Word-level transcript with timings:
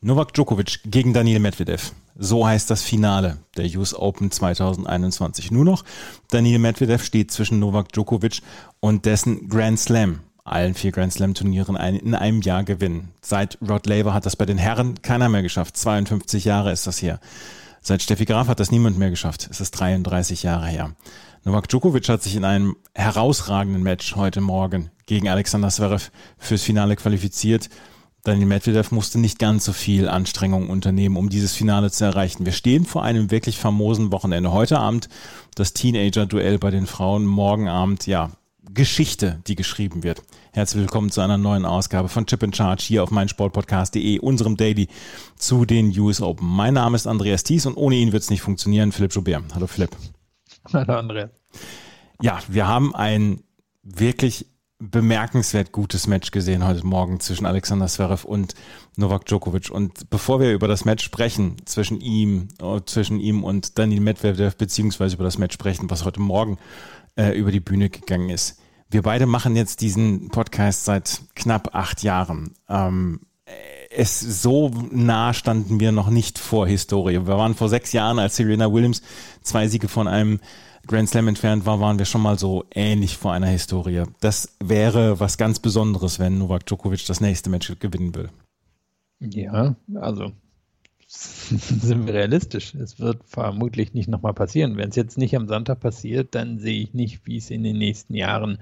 Novak 0.00 0.32
Djokovic 0.32 0.78
gegen 0.84 1.12
Daniel 1.12 1.40
Medvedev. 1.40 1.90
So 2.16 2.46
heißt 2.46 2.70
das 2.70 2.82
Finale 2.82 3.38
der 3.56 3.66
US 3.76 3.94
Open 3.94 4.30
2021. 4.30 5.50
Nur 5.50 5.64
noch, 5.64 5.84
Daniel 6.30 6.60
Medvedev 6.60 7.02
steht 7.02 7.32
zwischen 7.32 7.58
Novak 7.58 7.92
Djokovic 7.92 8.40
und 8.78 9.06
dessen 9.06 9.48
Grand 9.48 9.80
Slam. 9.80 10.20
Allen 10.44 10.74
vier 10.74 10.92
Grand 10.92 11.12
Slam 11.12 11.34
Turnieren 11.34 11.74
in 11.74 12.14
einem 12.14 12.42
Jahr 12.42 12.62
gewinnen. 12.62 13.08
Seit 13.22 13.58
Rod 13.60 13.86
Laver 13.86 14.14
hat 14.14 14.24
das 14.24 14.36
bei 14.36 14.46
den 14.46 14.56
Herren 14.56 15.02
keiner 15.02 15.28
mehr 15.28 15.42
geschafft. 15.42 15.76
52 15.76 16.44
Jahre 16.44 16.70
ist 16.70 16.86
das 16.86 17.02
her. 17.02 17.18
Seit 17.80 18.00
Steffi 18.00 18.24
Graf 18.24 18.46
hat 18.46 18.60
das 18.60 18.70
niemand 18.70 18.98
mehr 18.98 19.10
geschafft. 19.10 19.48
Es 19.50 19.60
ist 19.60 19.72
33 19.72 20.44
Jahre 20.44 20.66
her. 20.66 20.92
Novak 21.42 21.68
Djokovic 21.68 22.08
hat 22.08 22.22
sich 22.22 22.36
in 22.36 22.44
einem 22.44 22.76
herausragenden 22.94 23.82
Match 23.82 24.14
heute 24.14 24.40
Morgen 24.40 24.92
gegen 25.06 25.28
Alexander 25.28 25.70
Zverev 25.70 26.12
fürs 26.38 26.62
Finale 26.62 26.94
qualifiziert. 26.94 27.68
Daniel 28.28 28.46
Medvedev 28.46 28.90
musste 28.90 29.18
nicht 29.18 29.38
ganz 29.38 29.64
so 29.64 29.72
viel 29.72 30.06
Anstrengung 30.06 30.68
unternehmen, 30.68 31.16
um 31.16 31.30
dieses 31.30 31.54
Finale 31.54 31.90
zu 31.90 32.04
erreichen. 32.04 32.44
Wir 32.44 32.52
stehen 32.52 32.84
vor 32.84 33.02
einem 33.02 33.30
wirklich 33.30 33.56
famosen 33.56 34.12
Wochenende. 34.12 34.52
Heute 34.52 34.78
Abend 34.78 35.08
das 35.54 35.72
Teenager-Duell 35.72 36.58
bei 36.58 36.70
den 36.70 36.86
Frauen. 36.86 37.24
Morgen 37.24 37.68
Abend, 37.68 38.06
ja, 38.06 38.32
Geschichte, 38.74 39.40
die 39.46 39.54
geschrieben 39.54 40.02
wird. 40.02 40.22
Herzlich 40.52 40.82
willkommen 40.82 41.10
zu 41.10 41.22
einer 41.22 41.38
neuen 41.38 41.64
Ausgabe 41.64 42.10
von 42.10 42.26
Chip 42.26 42.42
in 42.42 42.52
Charge 42.52 42.84
hier 42.86 43.02
auf 43.02 43.10
meinsportpodcast.de, 43.10 44.18
unserem 44.18 44.58
Daily 44.58 44.88
zu 45.36 45.64
den 45.64 45.98
US 45.98 46.20
Open. 46.20 46.46
Mein 46.46 46.74
Name 46.74 46.96
ist 46.96 47.06
Andreas 47.06 47.44
Thies 47.44 47.64
und 47.64 47.78
ohne 47.78 47.96
ihn 47.96 48.12
wird 48.12 48.24
es 48.24 48.28
nicht 48.28 48.42
funktionieren. 48.42 48.92
Philipp 48.92 49.14
Joubert. 49.14 49.54
Hallo 49.54 49.66
Philipp. 49.66 49.96
Hallo 50.70 50.98
Andreas. 50.98 51.30
Ja, 52.20 52.40
wir 52.46 52.66
haben 52.66 52.94
ein 52.94 53.40
wirklich 53.82 54.44
bemerkenswert 54.78 55.72
gutes 55.72 56.06
Match 56.06 56.30
gesehen 56.30 56.66
heute 56.66 56.86
Morgen 56.86 57.18
zwischen 57.18 57.46
Alexander 57.46 57.86
Zverev 57.88 58.24
und 58.24 58.54
Novak 58.96 59.26
Djokovic. 59.26 59.70
Und 59.70 60.08
bevor 60.08 60.40
wir 60.40 60.52
über 60.52 60.68
das 60.68 60.84
Match 60.84 61.04
sprechen 61.04 61.56
zwischen 61.64 62.00
ihm, 62.00 62.48
äh, 62.62 62.80
zwischen 62.86 63.18
ihm 63.18 63.42
und 63.42 63.78
Daniel 63.78 64.00
Medvedev, 64.00 64.56
beziehungsweise 64.56 65.16
über 65.16 65.24
das 65.24 65.38
Match 65.38 65.54
sprechen, 65.54 65.90
was 65.90 66.04
heute 66.04 66.20
Morgen 66.20 66.58
äh, 67.16 67.36
über 67.36 67.50
die 67.50 67.60
Bühne 67.60 67.90
gegangen 67.90 68.30
ist. 68.30 68.60
Wir 68.90 69.02
beide 69.02 69.26
machen 69.26 69.56
jetzt 69.56 69.80
diesen 69.80 70.28
Podcast 70.28 70.84
seit 70.84 71.22
knapp 71.34 71.74
acht 71.74 72.02
Jahren. 72.02 72.54
Ähm, 72.68 73.20
es 73.90 74.20
so 74.20 74.70
nah 74.90 75.34
standen 75.34 75.80
wir 75.80 75.92
noch 75.92 76.10
nicht 76.10 76.38
vor 76.38 76.68
Historie. 76.68 77.26
Wir 77.26 77.26
waren 77.26 77.54
vor 77.54 77.68
sechs 77.68 77.92
Jahren, 77.92 78.18
als 78.18 78.36
Serena 78.36 78.72
Williams 78.72 79.02
zwei 79.42 79.66
Siege 79.66 79.88
von 79.88 80.06
einem 80.06 80.40
Grand 80.88 81.08
Slam 81.08 81.28
entfernt 81.28 81.66
war, 81.66 81.80
waren 81.80 81.98
wir 81.98 82.06
schon 82.06 82.22
mal 82.22 82.38
so 82.38 82.64
ähnlich 82.74 83.18
vor 83.18 83.32
einer 83.32 83.46
Historie. 83.46 84.04
Das 84.20 84.56
wäre 84.58 85.20
was 85.20 85.36
ganz 85.36 85.60
Besonderes, 85.60 86.18
wenn 86.18 86.38
Novak 86.38 86.66
Djokovic 86.66 87.04
das 87.06 87.20
nächste 87.20 87.50
Match 87.50 87.72
gewinnen 87.78 88.14
würde. 88.14 88.30
Ja, 89.20 89.76
also 89.94 90.32
sind 91.08 92.06
wir 92.06 92.14
realistisch. 92.14 92.74
Es 92.74 92.98
wird 92.98 93.22
vermutlich 93.24 93.92
nicht 93.92 94.08
nochmal 94.08 94.34
passieren. 94.34 94.76
Wenn 94.76 94.88
es 94.88 94.96
jetzt 94.96 95.18
nicht 95.18 95.36
am 95.36 95.46
Sonntag 95.46 95.80
passiert, 95.80 96.34
dann 96.34 96.58
sehe 96.58 96.80
ich 96.82 96.94
nicht, 96.94 97.26
wie 97.26 97.36
es 97.36 97.50
in 97.50 97.62
den 97.62 97.76
nächsten 97.76 98.14
Jahren 98.14 98.58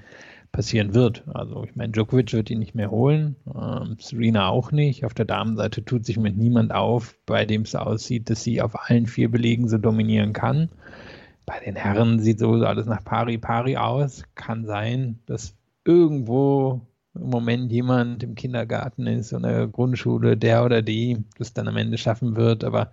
passieren 0.51 0.95
wird. 0.95 1.23
Also 1.33 1.65
ich 1.65 1.77
meine, 1.77 1.93
Djokovic 1.93 2.33
wird 2.33 2.51
ihn 2.51 2.59
nicht 2.59 2.75
mehr 2.75 2.91
holen, 2.91 3.37
ähm, 3.55 3.99
Serena 4.01 4.49
auch 4.49 4.73
nicht. 4.73 5.05
Auf 5.05 5.15
der 5.15 5.27
Damenseite 5.27 5.85
tut 5.85 6.05
sich 6.05 6.19
mit 6.19 6.37
niemand 6.37 6.73
auf, 6.73 7.15
bei 7.27 7.45
dem 7.45 7.63
es 7.63 7.75
aussieht, 7.75 8.31
dass 8.31 8.43
sie 8.43 8.63
auf 8.63 8.89
allen 8.89 9.07
vier 9.07 9.31
Belegen 9.31 9.69
so 9.69 9.79
dominieren 9.79 10.33
kann. 10.33 10.71
Bei 11.47 11.61
den 11.61 11.77
Herren 11.77 12.19
sieht 12.19 12.41
so 12.41 12.53
alles 12.53 12.87
nach 12.87 13.05
Pari 13.05 13.39
Pari 13.39 13.77
aus. 13.77 14.25
Kann 14.35 14.67
sein, 14.67 15.21
dass 15.27 15.55
irgendwo 15.85 16.81
im 17.15 17.31
Moment 17.31 17.73
jemand 17.73 18.23
im 18.25 18.35
Kindergarten 18.35 19.07
ist 19.07 19.33
oder 19.33 19.49
der 19.49 19.67
Grundschule, 19.69 20.37
der 20.37 20.65
oder 20.65 20.83
die 20.83 21.25
das 21.39 21.55
dann 21.55 21.69
am 21.69 21.77
Ende 21.77 21.99
schaffen 21.99 22.37
wird. 22.37 22.65
Aber 22.65 22.91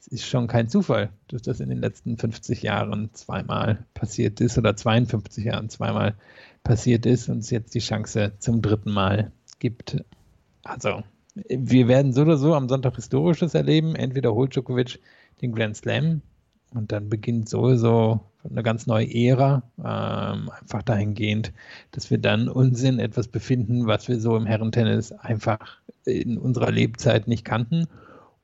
es 0.00 0.08
ist 0.08 0.26
schon 0.26 0.48
kein 0.48 0.68
Zufall, 0.68 1.10
dass 1.28 1.42
das 1.42 1.60
in 1.60 1.68
den 1.68 1.80
letzten 1.80 2.16
50 2.16 2.62
Jahren 2.62 3.10
zweimal 3.12 3.86
passiert 3.94 4.40
ist 4.40 4.58
oder 4.58 4.74
52 4.74 5.44
Jahren 5.44 5.68
zweimal 5.68 6.14
passiert 6.64 7.06
ist 7.06 7.28
und 7.28 7.38
es 7.38 7.50
jetzt 7.50 7.74
die 7.74 7.80
Chance 7.80 8.32
zum 8.38 8.62
dritten 8.62 8.90
Mal 8.90 9.30
gibt. 9.60 10.02
Also, 10.64 11.02
wir 11.48 11.86
werden 11.86 12.12
so 12.12 12.22
oder 12.22 12.36
so 12.36 12.54
am 12.54 12.68
Sonntag 12.68 12.96
Historisches 12.96 13.54
erleben. 13.54 13.94
Entweder 13.94 14.34
holt 14.34 14.54
Djokovic 14.54 14.98
den 15.40 15.54
Grand 15.54 15.76
Slam 15.76 16.22
und 16.74 16.92
dann 16.92 17.08
beginnt 17.08 17.48
sowieso 17.48 18.20
eine 18.48 18.62
ganz 18.62 18.86
neue 18.86 19.12
Ära, 19.12 19.62
ähm, 19.78 20.50
einfach 20.50 20.82
dahingehend, 20.82 21.52
dass 21.90 22.10
wir 22.10 22.18
dann 22.18 22.48
uns 22.48 22.82
in 22.82 22.98
etwas 22.98 23.28
befinden, 23.28 23.86
was 23.86 24.08
wir 24.08 24.18
so 24.18 24.36
im 24.36 24.46
Herrentennis 24.46 25.12
einfach 25.12 25.78
in 26.04 26.38
unserer 26.38 26.70
Lebzeit 26.70 27.28
nicht 27.28 27.44
kannten. 27.44 27.86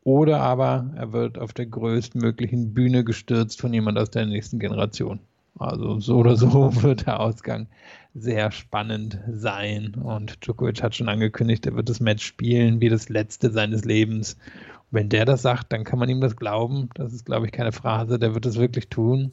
Oder 0.03 0.41
aber 0.41 0.91
er 0.97 1.12
wird 1.12 1.38
auf 1.38 1.53
der 1.53 1.66
größtmöglichen 1.66 2.75
Bühne 2.75 3.04
gestürzt 3.04 3.60
von 3.60 3.72
jemand 3.72 3.98
aus 3.98 4.10
der 4.10 4.26
nächsten 4.26 4.58
Generation. 4.58 5.19
Also 5.58 5.98
so 6.00 6.19
oder 6.19 6.37
so 6.37 6.70
wird 6.82 7.06
der 7.06 7.20
Ausgang 7.20 7.66
sehr 8.14 8.50
spannend 8.50 9.19
sein. 9.32 9.94
Und 9.94 10.44
Djokovic 10.44 10.82
hat 10.82 10.94
schon 10.94 11.08
angekündigt, 11.08 11.66
er 11.66 11.75
wird 11.75 11.88
das 11.88 12.00
Match 12.00 12.25
spielen 12.25 12.81
wie 12.81 12.88
das 12.88 13.08
letzte 13.08 13.50
seines 13.50 13.84
Lebens. 13.84 14.37
Wenn 14.91 15.08
der 15.08 15.24
das 15.24 15.42
sagt, 15.42 15.72
dann 15.72 15.84
kann 15.84 15.98
man 15.98 16.08
ihm 16.08 16.20
das 16.20 16.36
glauben. 16.36 16.88
Das 16.94 17.12
ist, 17.12 17.26
glaube 17.26 17.47
ich, 17.47 17.52
keine 17.52 17.72
Phrase. 17.72 18.19
Der 18.19 18.34
wird 18.34 18.47
es 18.47 18.56
wirklich 18.56 18.88
tun. 18.88 19.32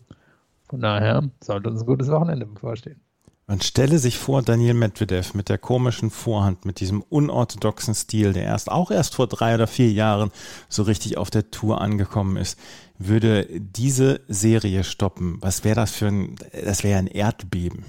Von 0.69 0.81
daher 0.81 1.29
sollte 1.43 1.69
uns 1.69 1.81
ein 1.81 1.85
gutes 1.85 2.09
Wochenende 2.09 2.45
bevorstehen. 2.45 2.99
Man 3.45 3.59
stelle 3.59 3.99
sich 3.99 4.17
vor, 4.17 4.41
Daniel 4.41 4.73
Medvedev 4.73 5.33
mit 5.33 5.49
der 5.49 5.57
komischen 5.57 6.09
Vorhand, 6.11 6.63
mit 6.63 6.79
diesem 6.79 7.01
unorthodoxen 7.01 7.93
Stil, 7.93 8.31
der 8.31 8.43
erst 8.43 8.71
auch 8.71 8.89
erst 8.89 9.15
vor 9.15 9.27
drei 9.27 9.53
oder 9.53 9.67
vier 9.67 9.91
Jahren 9.91 10.31
so 10.69 10.83
richtig 10.83 11.17
auf 11.17 11.29
der 11.29 11.51
Tour 11.51 11.81
angekommen 11.81 12.37
ist, 12.37 12.57
würde 12.97 13.45
diese 13.59 14.21
Serie 14.29 14.85
stoppen. 14.85 15.39
Was 15.41 15.65
wäre 15.65 15.75
das 15.75 15.91
für 15.91 16.07
ein, 16.07 16.35
das 16.63 16.85
wäre 16.85 16.97
ein 16.97 17.07
Erdbeben. 17.07 17.83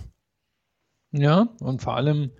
Ja, 1.12 1.48
und 1.60 1.82
vor 1.82 1.94
allem, 1.94 2.32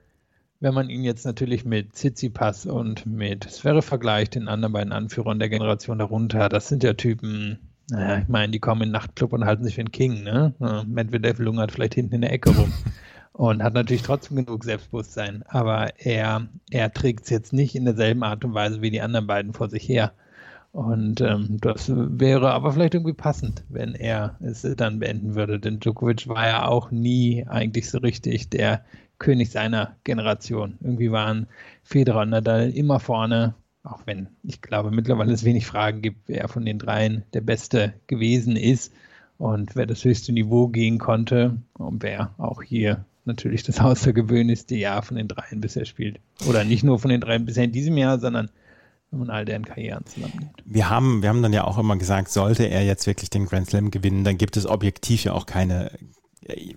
wenn 0.60 0.74
man 0.74 0.88
ihn 0.88 1.04
jetzt 1.04 1.26
natürlich 1.26 1.64
mit 1.64 1.94
Tsitsipas 1.94 2.66
und 2.66 3.06
mit 3.06 3.44
Sphäre 3.50 3.82
vergleicht, 3.82 4.34
den 4.34 4.48
anderen 4.48 4.72
beiden 4.72 4.92
Anführern 4.92 5.38
der 5.38 5.48
Generation 5.48 5.98
darunter, 5.98 6.48
das 6.48 6.68
sind 6.68 6.82
ja 6.82 6.94
Typen, 6.94 7.58
naja, 7.90 8.22
ich 8.22 8.28
meine, 8.28 8.50
die 8.52 8.60
kommen 8.60 8.82
in 8.82 8.88
den 8.88 8.92
Nachtclub 8.92 9.32
und 9.32 9.44
halten 9.44 9.64
sich 9.64 9.74
für 9.74 9.82
einen 9.82 9.92
King, 9.92 10.22
ne? 10.22 10.54
Medvedev 10.86 11.38
lungert 11.38 11.72
vielleicht 11.72 11.94
hinten 11.94 12.14
in 12.14 12.20
der 12.22 12.32
Ecke 12.32 12.50
rum 12.50 12.72
und 13.32 13.62
hat 13.62 13.74
natürlich 13.74 14.02
trotzdem 14.02 14.38
genug 14.38 14.64
Selbstbewusstsein, 14.64 15.42
aber 15.48 15.98
er, 15.98 16.48
er 16.70 16.92
trägt 16.92 17.24
es 17.24 17.30
jetzt 17.30 17.52
nicht 17.52 17.74
in 17.74 17.84
derselben 17.84 18.22
Art 18.22 18.44
und 18.44 18.54
Weise 18.54 18.80
wie 18.80 18.90
die 18.90 19.02
anderen 19.02 19.26
beiden 19.26 19.52
vor 19.52 19.68
sich 19.68 19.86
her. 19.88 20.12
Und 20.74 21.20
ähm, 21.20 21.58
das 21.60 21.88
wäre 21.94 22.50
aber 22.50 22.72
vielleicht 22.72 22.94
irgendwie 22.94 23.12
passend, 23.12 23.62
wenn 23.68 23.94
er 23.94 24.36
es 24.40 24.62
dann 24.76 24.98
beenden 24.98 25.36
würde. 25.36 25.60
Denn 25.60 25.78
Djokovic 25.78 26.26
war 26.26 26.48
ja 26.48 26.66
auch 26.66 26.90
nie 26.90 27.46
eigentlich 27.46 27.88
so 27.88 27.98
richtig 27.98 28.50
der 28.50 28.84
König 29.24 29.50
seiner 29.50 29.96
Generation. 30.04 30.76
Irgendwie 30.82 31.10
waren 31.10 31.46
Federer 31.82 32.22
und 32.22 32.30
Nadal 32.30 32.70
immer 32.70 33.00
vorne, 33.00 33.54
auch 33.82 34.00
wenn 34.04 34.28
ich 34.42 34.60
glaube 34.60 34.90
mittlerweile 34.90 35.32
es 35.32 35.44
wenig 35.44 35.66
Fragen 35.66 36.02
gibt, 36.02 36.28
wer 36.28 36.46
von 36.48 36.66
den 36.66 36.78
dreien 36.78 37.24
der 37.32 37.40
Beste 37.40 37.94
gewesen 38.06 38.56
ist 38.56 38.92
und 39.38 39.76
wer 39.76 39.86
das 39.86 40.04
höchste 40.04 40.32
Niveau 40.32 40.68
gehen 40.68 40.98
konnte 40.98 41.56
und 41.78 42.02
wer 42.02 42.34
auch 42.36 42.62
hier 42.62 43.06
natürlich 43.24 43.62
das 43.62 43.80
außergewöhnlichste 43.80 44.76
Jahr 44.76 45.02
von 45.02 45.16
den 45.16 45.28
dreien 45.28 45.62
bisher 45.62 45.86
spielt. 45.86 46.20
Oder 46.46 46.64
nicht 46.64 46.84
nur 46.84 46.98
von 46.98 47.10
den 47.10 47.22
dreien 47.22 47.46
bisher 47.46 47.64
in 47.64 47.72
diesem 47.72 47.96
Jahr, 47.96 48.18
sondern 48.18 48.50
man 49.10 49.30
all 49.30 49.46
deren 49.46 49.64
Karrieren 49.64 50.04
zusammengeht. 50.04 50.50
Wir 50.66 50.90
haben, 50.90 51.22
wir 51.22 51.30
haben 51.30 51.42
dann 51.42 51.52
ja 51.54 51.64
auch 51.64 51.78
immer 51.78 51.96
gesagt, 51.96 52.28
sollte 52.28 52.64
er 52.64 52.84
jetzt 52.84 53.06
wirklich 53.06 53.30
den 53.30 53.46
Grand 53.46 53.70
Slam 53.70 53.90
gewinnen, 53.90 54.24
dann 54.24 54.36
gibt 54.36 54.58
es 54.58 54.66
objektiv 54.66 55.24
ja 55.24 55.32
auch 55.32 55.46
keine, 55.46 55.92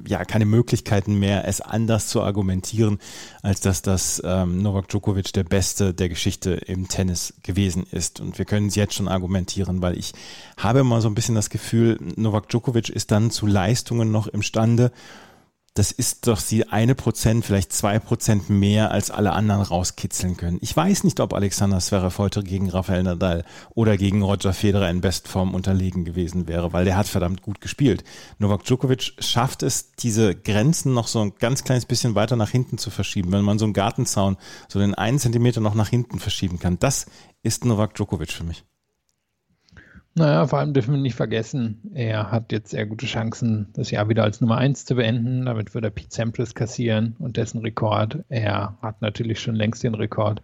ja, 0.08 0.24
keine 0.26 0.46
Möglichkeiten 0.46 1.20
mehr, 1.20 1.48
es 1.48 1.62
anders 1.62 2.08
zu 2.08 2.22
argumentieren, 2.22 3.00
als 3.42 3.60
dass 3.62 3.82
das 3.82 4.22
ähm, 4.26 4.62
Novak 4.62 4.88
Djokovic 4.90 5.34
der 5.34 5.44
Beste 5.44 5.94
der 5.94 6.10
Geschichte 6.10 6.52
im 6.52 6.88
Tennis 6.88 7.34
gewesen 7.44 7.86
ist. 7.92 8.20
Und 8.20 8.38
wir 8.38 8.46
können 8.46 8.68
es 8.68 8.76
jetzt 8.76 8.94
schon 8.94 9.08
argumentieren, 9.08 9.82
weil 9.82 9.98
ich 9.98 10.14
habe 10.58 10.80
immer 10.80 11.02
so 11.02 11.08
ein 11.08 11.16
bisschen 11.16 11.36
das 11.36 11.50
Gefühl, 11.50 12.00
Novak 12.16 12.50
Djokovic 12.50 12.90
ist 12.90 13.12
dann 13.12 13.32
zu 13.32 13.46
Leistungen 13.46 14.12
noch 14.12 14.28
imstande, 14.28 14.92
das 15.78 15.92
ist 15.92 16.26
doch 16.26 16.42
die 16.42 16.70
eine 16.70 16.96
Prozent, 16.96 17.46
vielleicht 17.46 17.72
zwei 17.72 18.00
Prozent 18.00 18.50
mehr 18.50 18.90
als 18.90 19.12
alle 19.12 19.34
anderen 19.34 19.62
rauskitzeln 19.62 20.36
können. 20.36 20.58
Ich 20.62 20.76
weiß 20.76 21.04
nicht, 21.04 21.20
ob 21.20 21.34
Alexander 21.34 21.80
Zverev 21.80 22.18
heute 22.18 22.42
gegen 22.42 22.70
Rafael 22.70 23.04
Nadal 23.04 23.46
oder 23.76 23.96
gegen 23.96 24.24
Roger 24.24 24.54
Federer 24.54 24.90
in 24.90 25.02
Bestform 25.02 25.54
unterlegen 25.54 26.04
gewesen 26.04 26.48
wäre, 26.48 26.74
weil 26.74 26.86
der 26.86 26.98
hat 26.98 27.08
verdammt 27.08 27.44
gut 27.44 27.62
gespielt. 27.62 28.04
Novak 28.40 28.64
Djokovic 28.64 29.14
schafft 29.20 29.62
es, 29.62 29.92
diese 29.92 30.36
Grenzen 30.36 30.94
noch 30.94 31.08
so 31.08 31.22
ein 31.22 31.34
ganz 31.38 31.64
kleines 31.64 31.86
bisschen 31.86 32.16
weiter 32.16 32.36
nach 32.36 32.50
hinten 32.50 32.80
zu 32.80 32.90
verschieben. 32.90 33.32
Wenn 33.32 33.44
man 33.44 33.60
so 33.60 33.66
einen 33.66 33.74
Gartenzaun 33.74 34.38
so 34.68 34.80
den 34.80 34.96
einen 34.96 35.20
Zentimeter 35.20 35.62
noch 35.62 35.76
nach 35.76 35.90
hinten 35.90 36.20
verschieben 36.20 36.58
kann, 36.60 36.80
das 36.80 37.06
ist 37.44 37.66
Novak 37.66 37.94
Djokovic 37.94 38.32
für 38.32 38.44
mich. 38.44 38.64
Naja, 40.18 40.48
vor 40.48 40.58
allem 40.58 40.74
dürfen 40.74 40.96
wir 40.96 41.00
nicht 41.00 41.14
vergessen, 41.14 41.80
er 41.94 42.32
hat 42.32 42.52
jetzt 42.52 42.72
sehr 42.72 42.88
gute 42.88 43.06
Chancen, 43.06 43.68
das 43.74 43.92
Jahr 43.92 44.10
wieder 44.10 44.24
als 44.24 44.42
Nummer 44.42 44.58
1 44.58 44.86
zu 44.86 44.96
beenden. 44.96 45.46
Damit 45.46 45.76
wird 45.76 45.84
er 45.84 45.92
Pete 45.92 46.10
Sampras 46.10 46.56
kassieren 46.56 47.16
und 47.20 47.38
dessen 47.38 47.60
Rekord. 47.60 48.24
Er 48.28 48.80
hat 48.82 49.00
natürlich 49.04 49.40
schon 49.40 49.54
längst 49.54 49.84
den 49.84 49.94
Rekord 49.94 50.42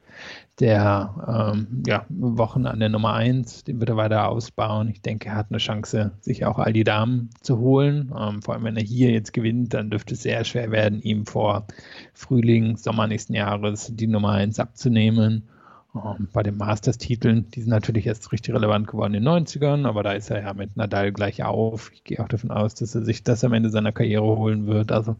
der 0.59 1.55
ähm, 1.55 1.81
ja, 1.87 2.05
Wochen 2.09 2.67
an 2.67 2.79
der 2.79 2.89
Nummer 2.89 3.13
1. 3.13 3.63
Den 3.63 3.79
wird 3.79 3.89
er 3.89 3.97
weiter 3.97 4.29
ausbauen. 4.29 4.89
Ich 4.89 5.01
denke, 5.01 5.29
er 5.29 5.35
hat 5.37 5.47
eine 5.49 5.57
Chance, 5.57 6.11
sich 6.21 6.45
auch 6.45 6.59
all 6.59 6.73
die 6.73 6.83
Damen 6.83 7.31
zu 7.41 7.57
holen. 7.57 8.13
Ähm, 8.15 8.43
vor 8.43 8.53
allem, 8.53 8.65
wenn 8.65 8.77
er 8.77 8.83
hier 8.83 9.09
jetzt 9.09 9.33
gewinnt, 9.33 9.73
dann 9.73 9.89
dürfte 9.89 10.13
es 10.13 10.21
sehr 10.21 10.43
schwer 10.43 10.69
werden, 10.69 11.01
ihm 11.01 11.25
vor 11.25 11.65
Frühling, 12.13 12.77
Sommer 12.77 13.07
nächsten 13.07 13.33
Jahres 13.33 13.89
die 13.91 14.05
Nummer 14.05 14.33
1 14.33 14.59
abzunehmen. 14.59 15.49
Ähm, 15.95 16.27
bei 16.33 16.41
den 16.41 16.57
Masters-Titeln, 16.57 17.51
die 17.51 17.61
sind 17.61 17.69
natürlich 17.69 18.07
erst 18.07 18.31
richtig 18.31 18.53
relevant 18.55 18.87
geworden 18.87 19.13
in 19.13 19.23
den 19.23 19.45
90ern, 19.45 19.87
aber 19.87 20.01
da 20.01 20.13
ist 20.13 20.31
er 20.31 20.41
ja 20.41 20.53
mit 20.53 20.75
Nadal 20.75 21.11
gleich 21.11 21.43
auf. 21.43 21.91
Ich 21.93 22.03
gehe 22.03 22.19
auch 22.19 22.27
davon 22.27 22.51
aus, 22.51 22.73
dass 22.73 22.95
er 22.95 23.03
sich 23.03 23.23
das 23.23 23.43
am 23.43 23.53
Ende 23.53 23.69
seiner 23.69 23.91
Karriere 23.91 24.37
holen 24.37 24.65
wird. 24.65 24.91
Also 24.91 25.15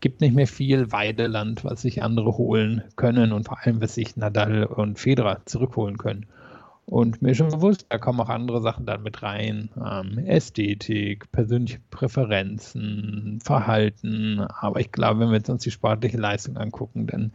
gibt 0.00 0.20
nicht 0.20 0.34
mehr 0.34 0.46
viel 0.46 0.92
Weideland, 0.92 1.64
was 1.64 1.82
sich 1.82 2.02
andere 2.02 2.36
holen 2.36 2.82
können 2.96 3.32
und 3.32 3.44
vor 3.44 3.58
allem, 3.62 3.80
was 3.80 3.94
sich 3.94 4.16
Nadal 4.16 4.64
und 4.64 4.98
Federer 4.98 5.40
zurückholen 5.46 5.96
können. 5.96 6.26
Und 6.84 7.20
mir 7.20 7.32
ist 7.32 7.36
schon 7.36 7.50
bewusst, 7.50 7.84
da 7.90 7.98
kommen 7.98 8.20
auch 8.20 8.30
andere 8.30 8.62
Sachen 8.62 8.86
dann 8.86 9.02
mit 9.02 9.22
rein. 9.22 9.68
Ähm, 9.76 10.18
Ästhetik, 10.26 11.30
persönliche 11.32 11.80
Präferenzen, 11.90 13.40
Verhalten. 13.44 14.40
Aber 14.40 14.80
ich 14.80 14.90
glaube, 14.90 15.20
wenn 15.20 15.28
wir 15.28 15.36
jetzt 15.36 15.50
uns 15.50 15.62
die 15.62 15.70
sportliche 15.70 16.16
Leistung 16.16 16.56
angucken, 16.56 17.06
dann 17.06 17.32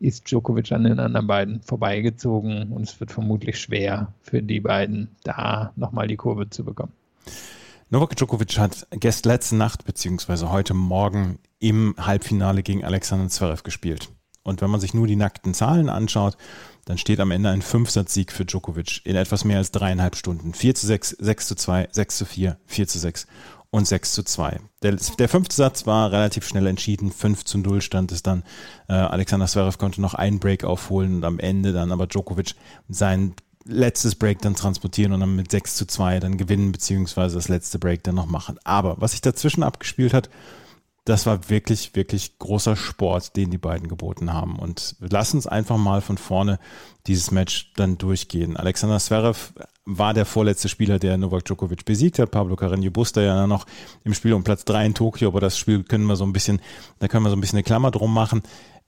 ist 0.00 0.30
Djokovic 0.30 0.72
an 0.72 0.84
den 0.84 0.98
anderen 0.98 1.26
beiden 1.26 1.60
vorbeigezogen 1.62 2.72
und 2.72 2.82
es 2.82 2.98
wird 2.98 3.12
vermutlich 3.12 3.60
schwer 3.60 4.12
für 4.22 4.42
die 4.42 4.60
beiden, 4.60 5.08
da 5.22 5.72
nochmal 5.76 6.08
die 6.08 6.16
Kurve 6.16 6.50
zu 6.50 6.64
bekommen. 6.64 6.92
Novak 7.90 8.16
Djokovic 8.16 8.58
hat 8.58 8.86
gest 8.92 9.26
letzte 9.26 9.56
Nacht 9.56 9.84
beziehungsweise 9.84 10.50
heute 10.50 10.74
Morgen 10.74 11.38
im 11.58 11.94
Halbfinale 11.98 12.62
gegen 12.62 12.84
Alexander 12.84 13.28
Zverev 13.28 13.62
gespielt. 13.62 14.08
Und 14.42 14.62
wenn 14.62 14.70
man 14.70 14.80
sich 14.80 14.94
nur 14.94 15.06
die 15.06 15.16
nackten 15.16 15.52
Zahlen 15.54 15.90
anschaut, 15.90 16.36
dann 16.86 16.98
steht 16.98 17.20
am 17.20 17.30
Ende 17.30 17.50
ein 17.50 17.62
Fünfsatzsieg 17.62 18.32
für 18.32 18.46
Djokovic 18.46 19.02
in 19.04 19.16
etwas 19.16 19.44
mehr 19.44 19.58
als 19.58 19.70
dreieinhalb 19.70 20.16
Stunden. 20.16 20.54
4 20.54 20.74
zu 20.74 20.86
6, 20.86 21.10
6 21.18 21.48
zu 21.48 21.54
2, 21.56 21.88
6 21.90 22.16
zu 22.16 22.24
4, 22.24 22.56
4 22.64 22.88
zu 22.88 22.98
6 22.98 23.26
und 23.70 23.86
6 23.86 24.12
zu 24.12 24.22
2. 24.24 24.60
Der, 24.82 24.96
der 24.96 25.28
fünfte 25.28 25.54
Satz 25.54 25.86
war 25.86 26.10
relativ 26.10 26.46
schnell 26.46 26.66
entschieden. 26.66 27.12
5 27.12 27.44
zu 27.44 27.58
0 27.58 27.80
stand 27.82 28.12
es 28.12 28.22
dann. 28.22 28.42
Äh, 28.88 28.94
Alexander 28.94 29.46
Zverev 29.46 29.78
konnte 29.78 30.00
noch 30.00 30.14
einen 30.14 30.40
Break 30.40 30.64
aufholen 30.64 31.16
und 31.16 31.24
am 31.24 31.38
Ende 31.38 31.72
dann 31.72 31.92
aber 31.92 32.06
Djokovic 32.06 32.54
sein 32.88 33.34
letztes 33.64 34.14
Break 34.14 34.40
dann 34.40 34.54
transportieren 34.54 35.12
und 35.12 35.20
dann 35.20 35.36
mit 35.36 35.50
6 35.50 35.76
zu 35.76 35.86
2 35.86 36.18
dann 36.20 36.38
gewinnen, 36.38 36.72
beziehungsweise 36.72 37.36
das 37.36 37.48
letzte 37.48 37.78
Break 37.78 38.02
dann 38.02 38.14
noch 38.14 38.26
machen. 38.26 38.58
Aber 38.64 39.00
was 39.00 39.12
sich 39.12 39.20
dazwischen 39.20 39.62
abgespielt 39.62 40.14
hat, 40.14 40.30
das 41.04 41.26
war 41.26 41.48
wirklich, 41.48 41.94
wirklich 41.94 42.38
großer 42.38 42.76
Sport, 42.76 43.36
den 43.36 43.50
die 43.50 43.58
beiden 43.58 43.88
geboten 43.88 44.32
haben. 44.32 44.58
Und 44.58 44.96
lass 45.00 45.34
uns 45.34 45.46
einfach 45.46 45.76
mal 45.76 46.00
von 46.00 46.18
vorne 46.18 46.58
dieses 47.06 47.30
Match 47.30 47.72
dann 47.76 47.98
durchgehen. 47.98 48.56
Alexander 48.56 48.98
Zverev 48.98 49.52
war 49.84 50.14
der 50.14 50.26
vorletzte 50.26 50.68
Spieler, 50.68 50.98
der 50.98 51.16
Novak 51.16 51.44
Djokovic 51.44 51.84
besiegt 51.84 52.18
hat. 52.18 52.30
Pablo 52.30 52.54
Carreño 52.54 52.90
Busta 52.90 53.20
ja 53.20 53.46
noch 53.46 53.66
im 54.04 54.14
Spiel 54.14 54.32
um 54.32 54.44
Platz 54.44 54.64
drei 54.64 54.86
in 54.86 54.94
Tokio, 54.94 55.28
aber 55.28 55.40
das 55.40 55.58
Spiel 55.58 55.82
können 55.82 56.04
wir 56.06 56.16
so 56.16 56.24
ein 56.24 56.32
bisschen, 56.32 56.60
da 56.98 57.08
können 57.08 57.24
wir 57.24 57.30
so 57.30 57.36
ein 57.36 57.40
bisschen 57.40 57.58
eine 57.58 57.64
Klammer 57.64 57.90
drum 57.90 58.12
machen. 58.12 58.42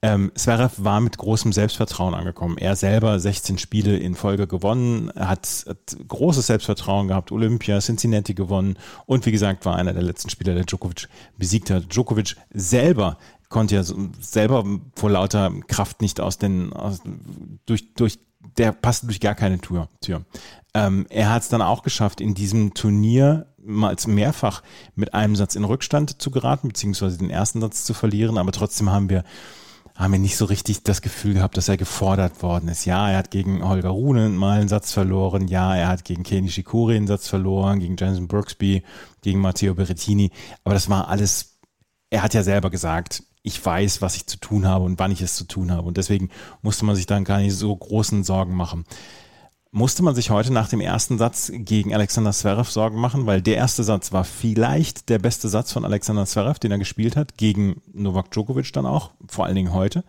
Ähm, 0.05 0.33
Zverev 0.35 0.83
war 0.83 1.01
mit 1.01 1.17
großem 1.17 1.53
Selbstvertrauen 1.53 2.15
angekommen. 2.15 2.59
Er 2.59 2.75
selber 2.75 3.21
16 3.21 3.59
Spiele 3.59 3.97
in 3.97 4.17
Folge 4.17 4.49
gewonnen, 4.49 5.13
hat, 5.15 5.65
hat 5.69 5.97
großes 6.09 6.49
Selbstvertrauen 6.49 7.07
gehabt, 7.07 7.31
Olympia, 7.31 7.79
Cincinnati 7.79 8.35
gewonnen 8.35 8.77
und 9.07 9.25
wie 9.27 9.33
gesagt 9.33 9.65
war 9.65 9.77
einer 9.77 9.93
der 9.93 10.03
letzten 10.03 10.29
Spieler, 10.29 10.55
der 10.55 10.65
Djokovic 10.65 11.09
besiegt 11.39 11.71
hat. 11.71 11.95
Djokovic 11.95 12.35
selber 12.53 13.17
konnte 13.49 13.77
ja 13.77 13.85
selber 14.21 14.65
vor 14.97 15.11
lauter 15.11 15.53
Kraft 15.69 16.03
nicht 16.03 16.21
aus 16.21 16.37
den, 16.39 16.73
aus, 16.73 17.01
durch, 17.67 17.95
durch, 17.95 18.19
der 18.57 18.73
passte 18.73 19.07
durch 19.07 19.21
gar 19.21 19.37
keine 19.37 19.61
Tür. 19.61 19.89
Tür. 20.01 20.25
Ähm, 20.75 21.07
er 21.11 21.31
hat 21.31 21.43
es 21.43 21.49
dann 21.49 21.63
auch 21.63 21.83
geschafft, 21.83 22.21
in 22.21 22.35
diesem 22.35 22.75
Turnier 22.75 23.47
mal 23.65 23.95
mehrfach 24.07 24.63
mit 24.95 25.15
einem 25.15 25.37
Satz 25.37 25.55
in 25.55 25.65
Rückstand 25.65 26.21
zu 26.21 26.31
geraten, 26.31 26.69
beziehungsweise 26.69 27.19
den 27.19 27.31
ersten 27.31 27.61
Satz 27.61 27.85
zu 27.85 27.95
verlieren, 27.95 28.39
aber 28.39 28.53
trotzdem 28.53 28.91
haben 28.91 29.09
wir 29.09 29.25
haben 29.95 30.13
wir 30.13 30.19
nicht 30.19 30.37
so 30.37 30.47
richtig 30.47 30.85
das 30.85 31.03
Gefühl 31.03 31.35
gehabt, 31.35 31.57
dass 31.57 31.69
er 31.69 31.77
gefordert 31.77 32.43
worden 32.43 32.69
ist. 32.69 32.87
Ja, 32.87 33.11
er 33.11 33.19
hat 33.19 33.31
gegen 33.31 33.67
Holger 33.67 33.91
Rune 33.91 34.29
mal 34.31 34.59
einen 34.59 34.69
Satz 34.69 34.93
verloren. 34.93 35.49
Ja, 35.49 35.77
er 35.77 35.89
hat 35.89 36.05
gegen 36.05 36.23
Kenny 36.23 36.49
Shikori 36.49 36.97
einen 36.97 37.07
Satz 37.07 37.29
verloren, 37.29 37.79
gegen 37.79 37.97
Jensen 37.97 38.27
Brooksby, 38.27 38.83
gegen 39.21 39.41
Matteo 39.41 39.75
Berrettini. 39.75 40.31
Aber 40.65 40.75
das 40.75 40.89
war 40.89 41.09
alles, 41.09 41.59
er 42.11 42.23
hat 42.23 42.33
ja 42.35 42.43
selber 42.43 42.71
gesagt, 42.71 43.23
ich 43.43 43.65
weiß, 43.65 44.01
was 44.01 44.17
ich 44.17 44.27
zu 44.27 44.39
tun 44.39 44.67
habe 44.67 44.85
und 44.85 44.99
wann 44.99 45.13
ich 45.13 45.21
es 45.21 45.37
zu 45.37 45.45
tun 45.45 45.71
habe. 45.71 45.87
Und 45.87 45.97
deswegen 45.99 46.31
musste 46.63 46.85
man 46.85 46.97
sich 46.97 47.07
dann 47.07 47.25
gar 47.25 47.39
nicht 47.39 47.55
so 47.55 47.75
großen 47.77 48.25
Sorgen 48.25 48.55
machen. 48.55 48.85
Musste 49.75 50.03
man 50.03 50.15
sich 50.15 50.29
heute 50.29 50.53
nach 50.53 50.69
dem 50.69 50.83
ersten 50.83 51.17
Satz 51.17 51.51
gegen 51.51 51.95
Alexander 51.95 52.33
Zverev 52.33 52.71
Sorgen 52.71 53.01
machen, 53.01 53.25
weil 53.25 53.41
der 53.41 53.57
erste 53.57 53.83
Satz 53.83 54.13
war 54.13 54.23
vielleicht 54.23 55.09
der 55.09 55.19
beste 55.19 55.49
Satz 55.49 55.73
von 55.73 55.87
Alexander 55.87 56.27
Zverev, 56.27 56.59
den 56.59 56.73
er 56.73 56.79
gespielt 56.79 57.17
hat, 57.17 57.39
gegen 57.39 57.81
Novak 57.95 58.31
Djokovic 58.31 58.71
dann 58.75 58.85
auch, 58.85 59.13
vor 59.29 59.47
allen 59.47 59.55
Dingen 59.55 59.73
heute. 59.73 60.05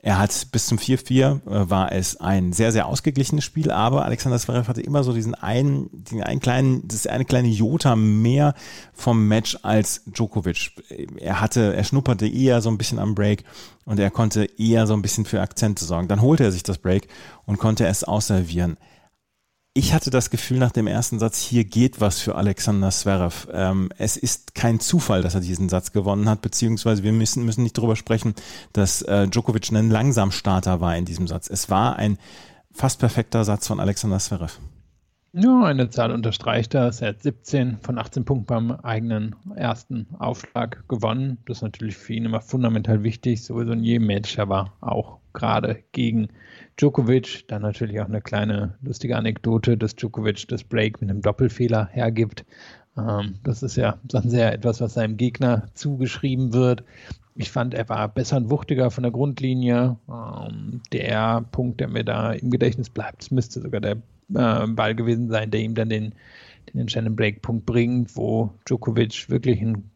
Er 0.00 0.18
hat 0.18 0.48
bis 0.50 0.66
zum 0.66 0.78
4-4 0.78 1.22
äh, 1.22 1.70
war 1.70 1.92
es 1.92 2.16
ein 2.16 2.52
sehr, 2.52 2.72
sehr 2.72 2.88
ausgeglichenes 2.88 3.44
Spiel, 3.44 3.70
aber 3.70 4.04
Alexander 4.04 4.40
Zverev 4.40 4.66
hatte 4.66 4.80
immer 4.80 5.04
so 5.04 5.12
diesen 5.12 5.36
einen, 5.36 5.88
den 5.92 6.24
einen 6.24 6.40
kleinen, 6.40 6.88
das 6.88 7.06
eine 7.06 7.24
kleine 7.24 7.48
Jota 7.48 7.94
mehr 7.94 8.54
vom 8.92 9.28
Match 9.28 9.56
als 9.62 10.02
Djokovic. 10.06 10.72
Er 11.20 11.40
hatte, 11.40 11.76
er 11.76 11.84
schnupperte 11.84 12.26
eher 12.26 12.60
so 12.60 12.70
ein 12.70 12.78
bisschen 12.78 12.98
am 12.98 13.14
Break 13.14 13.44
und 13.84 14.00
er 14.00 14.10
konnte 14.10 14.50
eher 14.58 14.88
so 14.88 14.94
ein 14.94 15.02
bisschen 15.02 15.26
für 15.26 15.40
Akzente 15.40 15.84
sorgen. 15.84 16.08
Dann 16.08 16.22
holte 16.22 16.42
er 16.42 16.50
sich 16.50 16.64
das 16.64 16.78
Break 16.78 17.06
und 17.44 17.58
konnte 17.58 17.86
es 17.86 18.02
ausservieren 18.02 18.76
ich 19.76 19.92
hatte 19.92 20.08
das 20.08 20.30
Gefühl 20.30 20.58
nach 20.58 20.72
dem 20.72 20.86
ersten 20.86 21.18
Satz, 21.18 21.38
hier 21.38 21.64
geht 21.64 22.00
was 22.00 22.18
für 22.18 22.34
Alexander 22.34 22.90
Zverev. 22.90 23.46
Ähm, 23.52 23.90
es 23.98 24.16
ist 24.16 24.54
kein 24.54 24.80
Zufall, 24.80 25.20
dass 25.20 25.34
er 25.34 25.42
diesen 25.42 25.68
Satz 25.68 25.92
gewonnen 25.92 26.30
hat, 26.30 26.40
beziehungsweise 26.40 27.02
wir 27.02 27.12
müssen, 27.12 27.44
müssen 27.44 27.62
nicht 27.62 27.76
darüber 27.76 27.94
sprechen, 27.94 28.34
dass 28.72 29.02
äh, 29.02 29.28
Djokovic 29.28 29.70
ein 29.70 29.90
Langsamstarter 29.90 30.80
war 30.80 30.96
in 30.96 31.04
diesem 31.04 31.26
Satz. 31.26 31.50
Es 31.50 31.68
war 31.68 31.96
ein 31.96 32.16
fast 32.72 33.00
perfekter 33.00 33.44
Satz 33.44 33.66
von 33.66 33.78
Alexander 33.78 34.18
Zverev. 34.18 34.58
Ja, 35.34 35.64
eine 35.64 35.90
Zahl 35.90 36.10
unterstreicht 36.10 36.72
das. 36.72 37.02
Er 37.02 37.10
hat 37.10 37.22
17 37.22 37.76
von 37.82 37.98
18 37.98 38.24
Punkten 38.24 38.46
beim 38.46 38.70
eigenen 38.70 39.36
ersten 39.56 40.06
Aufschlag 40.18 40.88
gewonnen. 40.88 41.36
Das 41.44 41.58
ist 41.58 41.62
natürlich 41.62 41.98
für 41.98 42.14
ihn 42.14 42.24
immer 42.24 42.40
fundamental 42.40 43.02
wichtig, 43.02 43.44
sowieso 43.44 43.72
in 43.72 43.84
jedem 43.84 44.06
Match, 44.06 44.38
aber 44.38 44.72
auch 44.80 45.18
gerade 45.34 45.84
gegen 45.92 46.28
Djokovic. 46.76 47.44
Dann 47.48 47.62
natürlich 47.62 48.00
auch 48.00 48.06
eine 48.06 48.20
kleine 48.20 48.74
lustige 48.82 49.16
Anekdote, 49.16 49.76
dass 49.76 49.96
Djokovic 49.96 50.48
das 50.48 50.64
Break 50.64 51.00
mit 51.00 51.10
einem 51.10 51.22
Doppelfehler 51.22 51.88
hergibt. 51.92 52.44
Ähm, 52.96 53.36
das 53.42 53.62
ist 53.62 53.76
ja 53.76 53.98
dann 54.04 54.28
sehr 54.28 54.52
etwas, 54.52 54.80
was 54.80 54.94
seinem 54.94 55.16
Gegner 55.16 55.68
zugeschrieben 55.74 56.52
wird. 56.52 56.84
Ich 57.34 57.50
fand, 57.50 57.74
er 57.74 57.88
war 57.88 58.08
besser 58.08 58.38
und 58.38 58.50
wuchtiger 58.50 58.90
von 58.90 59.02
der 59.02 59.12
Grundlinie. 59.12 59.96
Ähm, 60.08 60.80
der 60.92 61.44
Punkt, 61.52 61.80
der 61.80 61.88
mir 61.88 62.04
da 62.04 62.32
im 62.32 62.50
Gedächtnis 62.50 62.90
bleibt, 62.90 63.30
müsste 63.30 63.60
sogar 63.60 63.80
der 63.80 63.96
äh, 64.34 64.66
Ball 64.66 64.94
gewesen 64.94 65.28
sein, 65.28 65.50
der 65.50 65.60
ihm 65.60 65.74
dann 65.74 65.90
den, 65.90 66.14
den 66.72 66.80
entscheidenden 66.80 67.16
Breakpunkt 67.16 67.66
bringt, 67.66 68.16
wo 68.16 68.54
Djokovic 68.66 69.28
wirklich 69.28 69.60
einen 69.60 69.90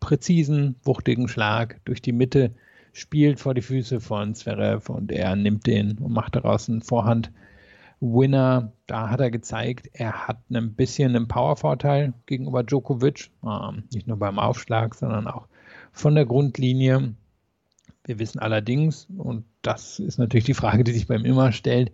präzisen, 0.00 0.76
wuchtigen 0.84 1.28
Schlag 1.28 1.80
durch 1.84 2.00
die 2.00 2.12
Mitte 2.12 2.52
spielt 2.96 3.40
vor 3.40 3.52
die 3.52 3.62
Füße 3.62 4.00
von 4.00 4.34
Zverev 4.34 4.90
und 4.90 5.12
er 5.12 5.36
nimmt 5.36 5.66
den 5.66 5.98
und 5.98 6.12
macht 6.12 6.34
daraus 6.34 6.68
einen 6.68 6.82
Vorhand 6.82 7.30
Winner, 8.00 8.72
da 8.86 9.10
hat 9.10 9.20
er 9.20 9.30
gezeigt, 9.30 9.88
er 9.92 10.26
hat 10.26 10.38
ein 10.50 10.74
bisschen 10.74 11.14
einen 11.14 11.28
Powervorteil 11.28 12.12
gegenüber 12.26 12.62
Djokovic, 12.62 13.30
ähm, 13.44 13.84
nicht 13.92 14.06
nur 14.06 14.18
beim 14.18 14.38
Aufschlag, 14.38 14.94
sondern 14.94 15.26
auch 15.26 15.46
von 15.92 16.14
der 16.14 16.26
Grundlinie. 16.26 17.14
Wir 18.04 18.18
wissen 18.18 18.38
allerdings, 18.38 19.08
und 19.16 19.44
das 19.62 19.98
ist 19.98 20.18
natürlich 20.18 20.44
die 20.44 20.54
Frage, 20.54 20.84
die 20.84 20.92
sich 20.92 21.06
beim 21.06 21.24
immer 21.24 21.52
stellt, 21.52 21.92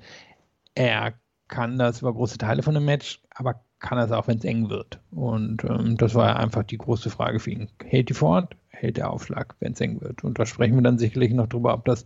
er 0.75 1.15
kann 1.49 1.79
das 1.79 2.01
über 2.01 2.13
große 2.13 2.39
Teile 2.39 2.63
von 2.63 2.77
einem 2.77 2.87
Match, 2.87 3.21
aber 3.31 3.63
kann 3.79 3.99
es 3.99 4.13
auch, 4.13 4.29
wenn 4.29 4.39
es 4.39 4.45
eng 4.45 4.71
wird. 4.71 5.01
Und 5.11 5.65
ähm, 5.65 5.97
das 5.97 6.15
war 6.15 6.37
einfach 6.37 6.63
die 6.63 6.79
große 6.79 7.11
Frage 7.11 7.41
für 7.41 7.51
ihn. 7.51 7.69
Hält 7.85 8.09
die 8.09 8.15
Ford, 8.15 8.57
hält 8.83 8.97
der 8.97 9.11
Aufschlag, 9.11 9.55
wenn 9.61 9.73
es 9.73 9.81
eng 9.81 10.01
wird. 10.01 10.25
Und 10.25 10.39
da 10.39 10.45
sprechen 10.47 10.75
wir 10.75 10.83
dann 10.83 10.99
sicherlich 10.99 11.33
noch 11.33 11.47
drüber, 11.47 11.73
ob 11.73 11.85
das 11.85 12.05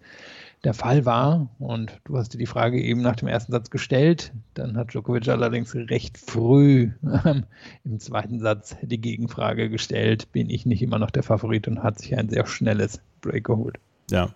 der 0.63 0.75
Fall 0.75 1.05
war. 1.05 1.49
Und 1.59 2.01
du 2.05 2.17
hast 2.19 2.35
dir 2.35 2.39
die 2.39 2.47
Frage 2.47 2.81
eben 2.81 3.01
nach 3.01 3.17
dem 3.17 3.29
ersten 3.29 3.53
Satz 3.53 3.71
gestellt. 3.71 4.33
Dann 4.55 4.77
hat 4.77 4.93
Djokovic 4.93 5.29
allerdings 5.29 5.75
recht 5.75 6.19
früh 6.19 6.91
ähm, 7.25 7.45
im 7.85 7.99
zweiten 7.99 8.41
Satz 8.41 8.77
die 8.83 9.01
Gegenfrage 9.01 9.71
gestellt, 9.71 10.31
bin 10.33 10.51
ich 10.51 10.67
nicht 10.67 10.83
immer 10.83 10.99
noch 10.99 11.11
der 11.11 11.23
Favorit 11.23 11.67
und 11.67 11.83
hat 11.83 11.99
sich 11.99 12.17
ein 12.17 12.29
sehr 12.29 12.47
schnelles 12.47 13.01
Break 13.23 13.45
geholt. 13.45 13.79
Ja, 14.11 14.31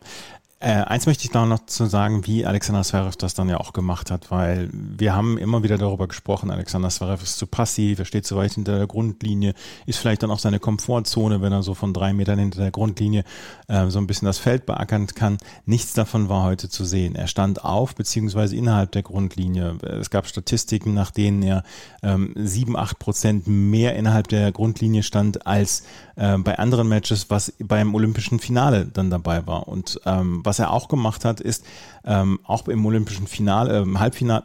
äh, 0.63 0.73
eins 0.73 1.07
möchte 1.07 1.25
ich 1.25 1.31
da 1.31 1.47
noch 1.47 1.65
zu 1.65 1.87
sagen, 1.87 2.27
wie 2.27 2.45
Alexander 2.45 2.83
Zverev 2.83 3.17
das 3.17 3.33
dann 3.33 3.49
ja 3.49 3.57
auch 3.57 3.73
gemacht 3.73 4.11
hat, 4.11 4.31
weil 4.31 4.69
wir 4.73 5.17
haben 5.17 5.39
immer 5.39 5.63
wieder 5.63 5.79
darüber 5.79 6.07
gesprochen, 6.07 6.51
Alexander 6.51 6.91
Zverev 6.91 7.23
ist 7.23 7.39
zu 7.39 7.47
passiv, 7.47 7.99
er 7.99 8.05
steht 8.05 8.27
zu 8.27 8.37
weit 8.37 8.53
hinter 8.53 8.77
der 8.77 8.87
Grundlinie, 8.87 9.55
ist 9.87 9.99
vielleicht 9.99 10.23
dann 10.23 10.31
auch 10.31 10.39
seine 10.39 10.59
Komfortzone, 10.59 11.41
wenn 11.41 11.51
er 11.51 11.63
so 11.63 11.73
von 11.73 11.95
drei 11.95 12.13
Metern 12.13 12.39
hinter 12.39 12.61
der 12.61 12.73
Grundlinie 12.73 13.25
äh, 13.69 13.89
so 13.89 13.99
ein 13.99 14.07
bisschen 14.07 14.27
das 14.27 14.37
Feld 14.37 14.67
beackern 14.67 15.07
kann. 15.07 15.39
Nichts 15.65 15.95
davon 15.95 16.29
war 16.29 16.43
heute 16.43 16.69
zu 16.69 16.85
sehen. 16.85 17.15
Er 17.15 17.27
stand 17.27 17.65
auf, 17.65 17.95
beziehungsweise 17.95 18.55
innerhalb 18.55 18.93
der 18.93 19.03
Grundlinie. 19.03 19.79
Es 19.83 20.11
gab 20.11 20.27
Statistiken, 20.27 20.93
nach 20.93 21.11
denen 21.11 21.43
er 21.43 21.63
ähm, 22.03 22.35
sieben, 22.37 22.77
acht 22.77 22.99
Prozent 22.99 23.47
mehr 23.47 23.97
innerhalb 23.97 24.29
der 24.29 24.53
Grundlinie 24.53 25.05
stand 25.05 25.47
als 25.47 25.85
äh, 26.21 26.37
bei 26.37 26.59
anderen 26.59 26.89
Matches, 26.89 27.31
was 27.31 27.55
beim 27.59 27.95
olympischen 27.95 28.41
Finale 28.41 28.85
dann 28.85 29.09
dabei 29.09 29.47
war. 29.47 29.67
Und 29.69 29.99
ähm, 30.05 30.43
was 30.45 30.59
er 30.59 30.71
auch 30.71 30.89
gemacht 30.89 31.25
hat, 31.25 31.41
ist 31.41 31.65
ähm, 32.05 32.39
auch 32.45 32.69
im 32.69 32.85
olympischen 32.85 33.27
Finale, 33.27 33.81
äh, 33.81 33.99
Halbfinale, 33.99 34.45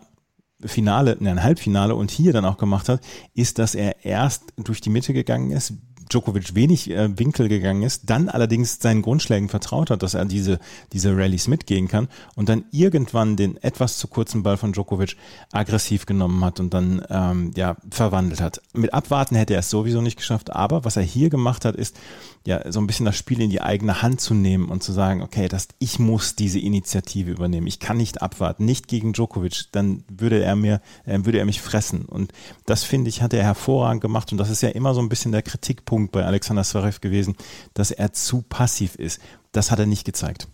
Finale, 0.64 1.18
nein, 1.20 1.44
Halbfinale 1.44 1.94
und 1.94 2.12
hier 2.12 2.32
dann 2.32 2.46
auch 2.46 2.58
gemacht 2.58 2.88
hat, 2.88 3.02
ist, 3.34 3.60
dass 3.60 3.76
er 3.76 4.06
erst 4.06 4.54
durch 4.56 4.80
die 4.80 4.90
Mitte 4.90 5.14
gegangen 5.14 5.52
ist, 5.52 5.74
Djokovic 6.10 6.56
wenig 6.56 6.90
äh, 6.90 7.18
Winkel 7.18 7.50
gegangen 7.50 7.84
ist, 7.84 8.10
dann 8.10 8.30
allerdings 8.30 8.80
seinen 8.80 9.02
Grundschlägen 9.02 9.50
vertraut 9.50 9.90
hat, 9.90 10.04
dass 10.04 10.14
er 10.14 10.26
diese, 10.26 10.60
diese 10.94 11.16
Rallyes 11.16 11.48
mitgehen 11.48 11.88
kann 11.88 12.08
und 12.36 12.50
dann 12.50 12.66
irgendwann 12.72 13.36
den 13.36 13.58
etwas 13.58 13.98
zu 13.98 14.08
kurzen 14.08 14.44
Ball 14.44 14.58
von 14.58 14.74
Djokovic 14.74 15.16
aggressiv 15.52 16.06
genommen 16.06 16.44
hat 16.44 16.60
und 16.60 16.74
dann 16.74 17.06
ähm, 17.10 17.52
ja 17.56 17.78
verwandelt 17.90 18.42
hat. 18.42 18.62
Mit 18.74 18.94
Abwarten 18.94 19.36
hätte 19.36 19.54
er 19.54 19.60
es 19.60 19.70
sowieso 19.70 20.02
nicht 20.02 20.18
geschafft, 20.18 20.54
aber 20.54 20.86
was 20.86 20.98
er 20.98 21.04
hier 21.04 21.30
gemacht 21.30 21.66
hat, 21.66 21.76
ist 21.76 21.98
ja 22.46 22.72
so 22.72 22.80
ein 22.80 22.88
bisschen 22.88 23.06
das 23.06 23.18
Spiel 23.18 23.42
in 23.42 23.50
die 23.50 23.62
eigene 23.62 24.02
Hand 24.02 24.22
zu 24.22 24.34
nehmen 24.34 24.70
und 24.70 24.84
zu 24.84 24.92
sagen, 24.92 25.22
okay, 25.22 25.48
das, 25.48 25.68
ich 25.80 26.00
muss 26.00 26.36
diese 26.36 26.60
Initiative 26.60 27.32
übernehmen. 27.32 27.68
Ich 27.68 27.80
kann 27.80 27.98
nicht 27.98 28.22
abwarten, 28.22 28.66
nicht 28.66 28.88
gegen 28.88 29.14
Djokovic, 29.14 29.66
dann 29.72 30.04
würde 30.08 30.44
er 30.44 30.56
mir, 30.56 30.82
äh, 31.06 31.20
würde 31.24 31.40
er 31.40 31.46
mich 31.46 31.62
fressen. 31.62 32.06
Und 32.06 32.32
das 32.66 32.84
finde 32.84 33.10
ich, 33.10 33.22
hat 33.22 33.34
er 33.34 33.44
hervorragend 33.44 34.02
gemacht 34.02 34.32
und 34.32 34.38
das 34.38 34.50
ist 34.50 34.62
ja 34.62 34.70
immer 34.70 34.94
so 34.94 35.02
ein 35.02 35.10
bisschen 35.10 35.32
der 35.32 35.42
Kritikpunkt 35.42 35.86
Punkt 35.96 36.12
bei 36.12 36.26
Alexander 36.26 36.64
Zverev 36.64 37.00
gewesen, 37.00 37.36
dass 37.74 37.92
er 37.92 38.12
zu 38.12 38.42
passiv 38.42 38.96
ist. 38.96 39.22
Das 39.52 39.72
hat 39.72 39.80
er 39.80 39.86
nicht 39.86 40.06
gezeigt. 40.06 40.48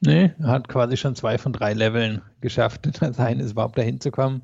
Nee, 0.00 0.32
er 0.38 0.48
hat 0.48 0.68
quasi 0.68 0.96
schon 0.96 1.16
zwei 1.16 1.38
von 1.38 1.52
drei 1.52 1.72
Leveln 1.72 2.22
geschafft. 2.40 2.88
Das 3.00 3.18
eine 3.18 3.42
ist 3.42 3.52
überhaupt 3.52 3.78
dahin 3.78 4.00
zu 4.00 4.10
kommen. 4.10 4.42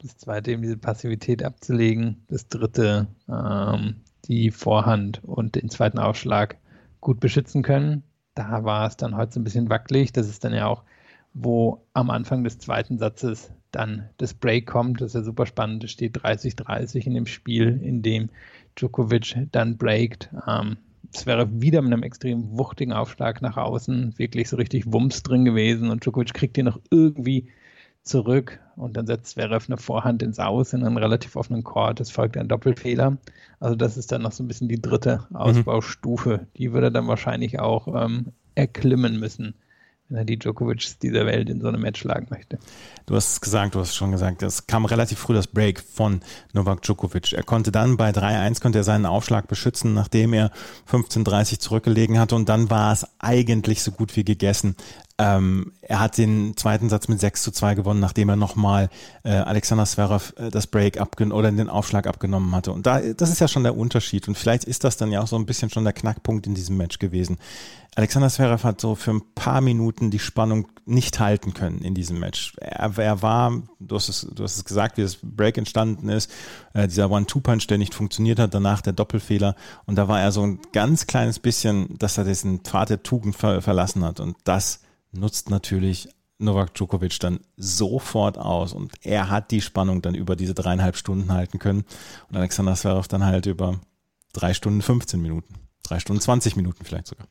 Das 0.00 0.16
zweite 0.18 0.52
eben 0.52 0.62
diese 0.62 0.76
Passivität 0.76 1.42
abzulegen. 1.42 2.24
Das 2.28 2.48
dritte 2.48 3.08
ähm, 3.28 3.96
die 4.28 4.50
Vorhand 4.50 5.22
und 5.24 5.54
den 5.54 5.68
zweiten 5.68 5.98
Aufschlag 5.98 6.56
gut 7.00 7.20
beschützen 7.20 7.62
können. 7.62 8.02
Da 8.34 8.64
war 8.64 8.86
es 8.86 8.96
dann 8.96 9.16
heute 9.16 9.32
so 9.32 9.40
ein 9.40 9.44
bisschen 9.44 9.70
wackelig. 9.70 10.12
Das 10.12 10.28
ist 10.28 10.44
dann 10.44 10.54
ja 10.54 10.66
auch, 10.66 10.82
wo 11.34 11.84
am 11.92 12.10
Anfang 12.10 12.44
des 12.44 12.58
zweiten 12.58 12.98
Satzes 12.98 13.52
dann 13.70 14.08
das 14.16 14.34
Break 14.34 14.66
kommt. 14.66 15.00
Das 15.00 15.08
ist 15.08 15.14
ja 15.14 15.22
super 15.22 15.46
spannend. 15.46 15.84
Es 15.84 15.90
steht 15.90 16.16
30-30 16.16 17.06
in 17.06 17.14
dem 17.14 17.26
Spiel, 17.26 17.80
in 17.82 18.02
dem 18.02 18.30
Djokovic 18.76 19.48
dann 19.52 19.76
breakt. 19.76 20.30
Ähm, 20.46 20.78
es 21.12 21.26
wäre 21.26 21.60
wieder 21.60 21.82
mit 21.82 21.92
einem 21.92 22.02
extrem 22.02 22.58
wuchtigen 22.58 22.92
Aufschlag 22.92 23.42
nach 23.42 23.56
außen 23.56 24.18
wirklich 24.18 24.48
so 24.48 24.56
richtig 24.56 24.92
Wumms 24.92 25.22
drin 25.22 25.44
gewesen 25.44 25.90
und 25.90 26.04
Djokovic 26.04 26.34
kriegt 26.34 26.58
ihn 26.58 26.64
noch 26.64 26.80
irgendwie 26.90 27.48
zurück 28.04 28.60
und 28.76 28.96
dann 28.96 29.06
setzt 29.06 29.32
Zverev 29.32 29.66
eine 29.68 29.78
Vorhand 29.78 30.22
ins 30.22 30.38
Aus 30.38 30.72
in 30.72 30.84
einen 30.84 30.98
relativ 30.98 31.36
offenen 31.36 31.64
Court. 31.64 32.00
Es 32.00 32.10
folgt 32.10 32.36
ein 32.36 32.48
Doppelfehler. 32.48 33.16
Also 33.60 33.74
das 33.74 33.96
ist 33.96 34.12
dann 34.12 34.22
noch 34.22 34.32
so 34.32 34.44
ein 34.44 34.48
bisschen 34.48 34.68
die 34.68 34.80
dritte 34.80 35.26
mhm. 35.30 35.36
Ausbaustufe. 35.36 36.38
Mhm. 36.38 36.46
Die 36.56 36.72
würde 36.72 36.88
er 36.88 36.90
dann 36.90 37.08
wahrscheinlich 37.08 37.60
auch 37.60 37.88
ähm, 37.88 38.32
erklimmen 38.54 39.18
müssen 39.18 39.54
wenn 40.08 40.18
er 40.18 40.24
die 40.24 40.38
Djokovic 40.38 41.00
dieser 41.00 41.24
Welt 41.24 41.48
in 41.48 41.60
so 41.60 41.68
einem 41.68 41.80
Match 41.80 42.00
schlagen 42.00 42.26
möchte. 42.30 42.58
Du 43.06 43.14
hast 43.14 43.32
es 43.32 43.40
gesagt, 43.40 43.74
du 43.74 43.80
hast 43.80 43.90
es 43.90 43.96
schon 43.96 44.12
gesagt, 44.12 44.42
es 44.42 44.66
kam 44.66 44.84
relativ 44.84 45.18
früh 45.18 45.34
das 45.34 45.46
Break 45.46 45.80
von 45.80 46.20
Novak 46.52 46.82
Djokovic. 46.82 47.32
Er 47.32 47.42
konnte 47.42 47.72
dann 47.72 47.96
bei 47.96 48.10
3-1 48.10 48.60
konnte 48.60 48.78
er 48.78 48.84
seinen 48.84 49.06
Aufschlag 49.06 49.48
beschützen, 49.48 49.94
nachdem 49.94 50.34
er 50.34 50.50
15-30 50.90 51.58
zurückgelegen 51.58 52.18
hatte 52.18 52.34
und 52.34 52.48
dann 52.48 52.68
war 52.70 52.92
es 52.92 53.06
eigentlich 53.18 53.82
so 53.82 53.92
gut 53.92 54.14
wie 54.16 54.24
gegessen. 54.24 54.76
Ähm, 55.16 55.72
er 55.80 56.00
hat 56.00 56.18
den 56.18 56.56
zweiten 56.56 56.88
Satz 56.88 57.06
mit 57.06 57.20
6 57.20 57.44
zu 57.44 57.52
2 57.52 57.76
gewonnen, 57.76 58.00
nachdem 58.00 58.28
er 58.30 58.36
nochmal 58.36 58.88
äh, 59.22 59.30
Alexander 59.30 59.84
Zverev 59.86 60.32
äh, 60.36 60.50
das 60.50 60.66
Break 60.66 61.00
oder 61.30 61.52
den 61.52 61.68
Aufschlag 61.68 62.08
abgenommen 62.08 62.52
hatte. 62.52 62.72
Und 62.72 62.86
da, 62.86 63.00
das 63.00 63.30
ist 63.30 63.40
ja 63.40 63.46
schon 63.46 63.62
der 63.62 63.76
Unterschied. 63.76 64.26
Und 64.26 64.36
vielleicht 64.36 64.64
ist 64.64 64.82
das 64.82 64.96
dann 64.96 65.12
ja 65.12 65.22
auch 65.22 65.28
so 65.28 65.36
ein 65.36 65.46
bisschen 65.46 65.70
schon 65.70 65.84
der 65.84 65.92
Knackpunkt 65.92 66.48
in 66.48 66.54
diesem 66.56 66.76
Match 66.76 66.98
gewesen. 66.98 67.38
Alexander 67.94 68.28
Zverev 68.28 68.64
hat 68.64 68.80
so 68.80 68.96
für 68.96 69.12
ein 69.12 69.22
paar 69.36 69.60
Minuten 69.60 70.10
die 70.10 70.18
Spannung 70.18 70.66
nicht 70.84 71.20
halten 71.20 71.54
können 71.54 71.78
in 71.78 71.94
diesem 71.94 72.18
Match. 72.18 72.54
Er, 72.56 72.98
er 72.98 73.22
war, 73.22 73.62
du 73.78 73.94
hast, 73.94 74.08
es, 74.08 74.26
du 74.34 74.42
hast 74.42 74.56
es 74.56 74.64
gesagt, 74.64 74.96
wie 74.96 75.02
das 75.02 75.18
Break 75.22 75.58
entstanden 75.58 76.08
ist, 76.08 76.28
äh, 76.72 76.88
dieser 76.88 77.08
One-Two-Punch, 77.08 77.68
der 77.68 77.78
nicht 77.78 77.94
funktioniert 77.94 78.40
hat, 78.40 78.52
danach 78.52 78.80
der 78.80 78.94
Doppelfehler. 78.94 79.54
Und 79.86 79.94
da 79.94 80.08
war 80.08 80.20
er 80.20 80.32
so 80.32 80.42
ein 80.42 80.58
ganz 80.72 81.06
kleines 81.06 81.38
bisschen, 81.38 81.96
dass 81.98 82.18
er 82.18 82.24
diesen 82.24 82.60
Pfad 82.60 82.90
der 82.90 83.04
Tugend 83.04 83.36
ver 83.36 83.62
verlassen 83.62 84.04
hat. 84.04 84.18
Und 84.18 84.36
das 84.42 84.80
nutzt 85.14 85.50
natürlich 85.50 86.08
Novak 86.38 86.74
Djokovic 86.74 87.18
dann 87.20 87.40
sofort 87.56 88.38
aus 88.38 88.72
und 88.72 88.92
er 89.02 89.30
hat 89.30 89.50
die 89.50 89.60
Spannung 89.60 90.02
dann 90.02 90.14
über 90.14 90.36
diese 90.36 90.54
dreieinhalb 90.54 90.96
Stunden 90.96 91.32
halten 91.32 91.58
können 91.58 91.84
und 92.28 92.36
Alexander 92.36 92.74
Zverev 92.74 93.08
dann 93.08 93.24
halt 93.24 93.46
über 93.46 93.80
drei 94.32 94.52
Stunden 94.52 94.82
15 94.82 95.20
Minuten, 95.20 95.54
drei 95.82 96.00
Stunden 96.00 96.20
20 96.20 96.56
Minuten 96.56 96.84
vielleicht 96.84 97.06
sogar. 97.06 97.26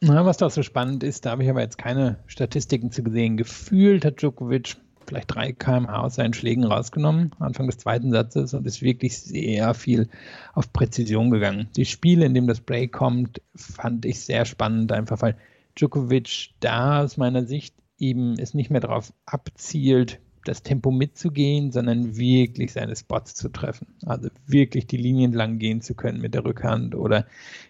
Na, 0.00 0.24
was 0.24 0.36
da 0.36 0.48
so 0.48 0.62
spannend 0.62 1.02
ist, 1.02 1.26
da 1.26 1.30
habe 1.32 1.42
ich 1.42 1.50
aber 1.50 1.60
jetzt 1.60 1.78
keine 1.78 2.18
Statistiken 2.26 2.92
zu 2.92 3.02
gesehen. 3.02 3.36
Gefühlt 3.36 4.04
hat 4.04 4.22
Djokovic 4.22 4.76
vielleicht 5.08 5.34
drei 5.34 5.52
kmh 5.52 5.92
aus 5.98 6.14
seinen 6.14 6.34
Schlägen 6.34 6.64
rausgenommen, 6.64 7.32
Anfang 7.40 7.66
des 7.66 7.78
zweiten 7.78 8.12
Satzes, 8.12 8.54
und 8.54 8.66
ist 8.66 8.82
wirklich 8.82 9.18
sehr 9.18 9.74
viel 9.74 10.08
auf 10.54 10.72
Präzision 10.72 11.30
gegangen. 11.30 11.68
Die 11.76 11.86
Spiele, 11.86 12.26
in 12.26 12.34
dem 12.34 12.46
das 12.46 12.60
Break 12.60 12.92
kommt, 12.92 13.40
fand 13.56 14.04
ich 14.04 14.20
sehr 14.20 14.44
spannend, 14.44 14.92
einfach 14.92 15.20
weil 15.22 15.36
Djokovic 15.78 16.50
da 16.60 17.02
aus 17.02 17.16
meiner 17.16 17.44
Sicht 17.44 17.74
eben 17.98 18.38
es 18.38 18.54
nicht 18.54 18.70
mehr 18.70 18.80
darauf 18.80 19.12
abzielt, 19.26 20.20
das 20.44 20.62
Tempo 20.62 20.90
mitzugehen, 20.90 21.72
sondern 21.72 22.16
wirklich 22.16 22.72
seine 22.72 22.96
Spots 22.96 23.34
zu 23.34 23.48
treffen. 23.50 23.88
Also 24.06 24.30
wirklich 24.46 24.86
die 24.86 24.96
Linien 24.96 25.32
lang 25.32 25.58
gehen 25.58 25.82
zu 25.82 25.94
können 25.94 26.20
mit 26.20 26.34
der 26.34 26.44
Rückhand 26.44 26.94
oder 26.94 27.26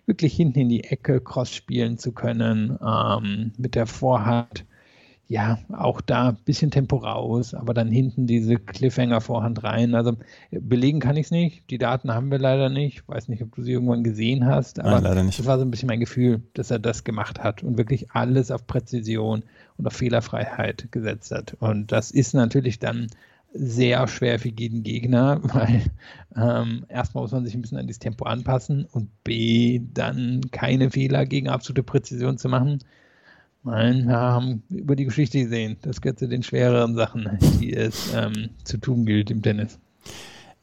wirklich 0.06 0.34
hinten 0.34 0.60
in 0.60 0.68
die 0.68 0.84
Ecke 0.84 1.20
Cross 1.20 1.54
spielen 1.54 1.98
zu 1.98 2.12
können, 2.12 2.78
ähm, 2.84 3.52
mit 3.58 3.74
der 3.74 3.86
Vorhand 3.86 4.64
ja, 5.30 5.58
auch 5.70 6.00
da 6.00 6.30
ein 6.30 6.38
bisschen 6.47 6.70
Tempo 6.70 6.97
raus, 6.97 7.52
aber 7.52 7.75
dann 7.75 7.90
hinten 7.90 8.26
diese 8.26 8.56
Cliffhanger-Vorhand 8.56 9.62
rein. 9.62 9.94
Also 9.94 10.16
belegen 10.50 11.00
kann 11.00 11.18
ich 11.18 11.26
es 11.26 11.30
nicht. 11.30 11.68
Die 11.68 11.76
Daten 11.76 12.14
haben 12.14 12.30
wir 12.30 12.38
leider 12.38 12.70
nicht. 12.70 13.06
weiß 13.06 13.28
nicht, 13.28 13.42
ob 13.42 13.54
du 13.54 13.62
sie 13.62 13.73
irgendwann 13.73 14.04
gesehen 14.04 14.47
hast, 14.47 14.80
aber 14.80 14.92
Nein, 14.92 15.02
leider 15.02 15.23
nicht. 15.23 15.38
das 15.38 15.44
war 15.44 15.58
so 15.58 15.66
ein 15.66 15.70
bisschen 15.70 15.88
mein 15.88 16.00
Gefühl, 16.00 16.42
dass 16.54 16.70
er 16.70 16.78
das 16.78 17.04
gemacht 17.04 17.44
hat 17.44 17.62
und 17.62 17.76
wirklich 17.76 18.11
alles 18.12 18.50
auf 18.50 18.66
Präzision 18.66 19.42
und 19.76 19.87
auf 19.87 19.92
Fehlerfreiheit 19.92 20.90
gesetzt 20.92 21.30
hat. 21.30 21.54
Und 21.61 21.92
das 21.92 22.11
ist 22.11 22.32
natürlich 22.32 22.78
dann 22.78 23.08
sehr 23.52 24.08
schwer 24.08 24.38
für 24.38 24.49
jeden 24.49 24.82
Gegner, 24.82 25.40
weil 25.42 25.82
ähm, 26.37 26.87
erstmal 26.88 27.23
muss 27.23 27.32
man 27.32 27.44
sich 27.44 27.54
ein 27.54 27.61
bisschen 27.61 27.76
an 27.76 27.87
das 27.87 27.99
Tempo 27.99 28.25
anpassen 28.25 28.87
und 28.92 29.11
B, 29.25 29.82
dann 29.92 30.40
keine 30.52 30.90
Fehler 30.90 31.26
gegen 31.26 31.50
absolute 31.50 31.82
Präzision 31.82 32.38
zu 32.38 32.49
machen. 32.49 32.78
Nein, 33.64 34.06
wir 34.06 34.16
haben 34.16 34.62
über 34.70 34.96
die 34.96 35.04
Geschichte 35.04 35.38
gesehen. 35.40 35.76
Das 35.82 36.00
gehört 36.00 36.18
zu 36.18 36.28
den 36.28 36.42
schwereren 36.42 36.94
Sachen, 36.94 37.38
die 37.60 37.74
es 37.74 38.14
ähm, 38.14 38.50
zu 38.64 38.78
tun 38.78 39.04
gilt 39.04 39.30
im 39.30 39.42
Tennis. 39.42 39.78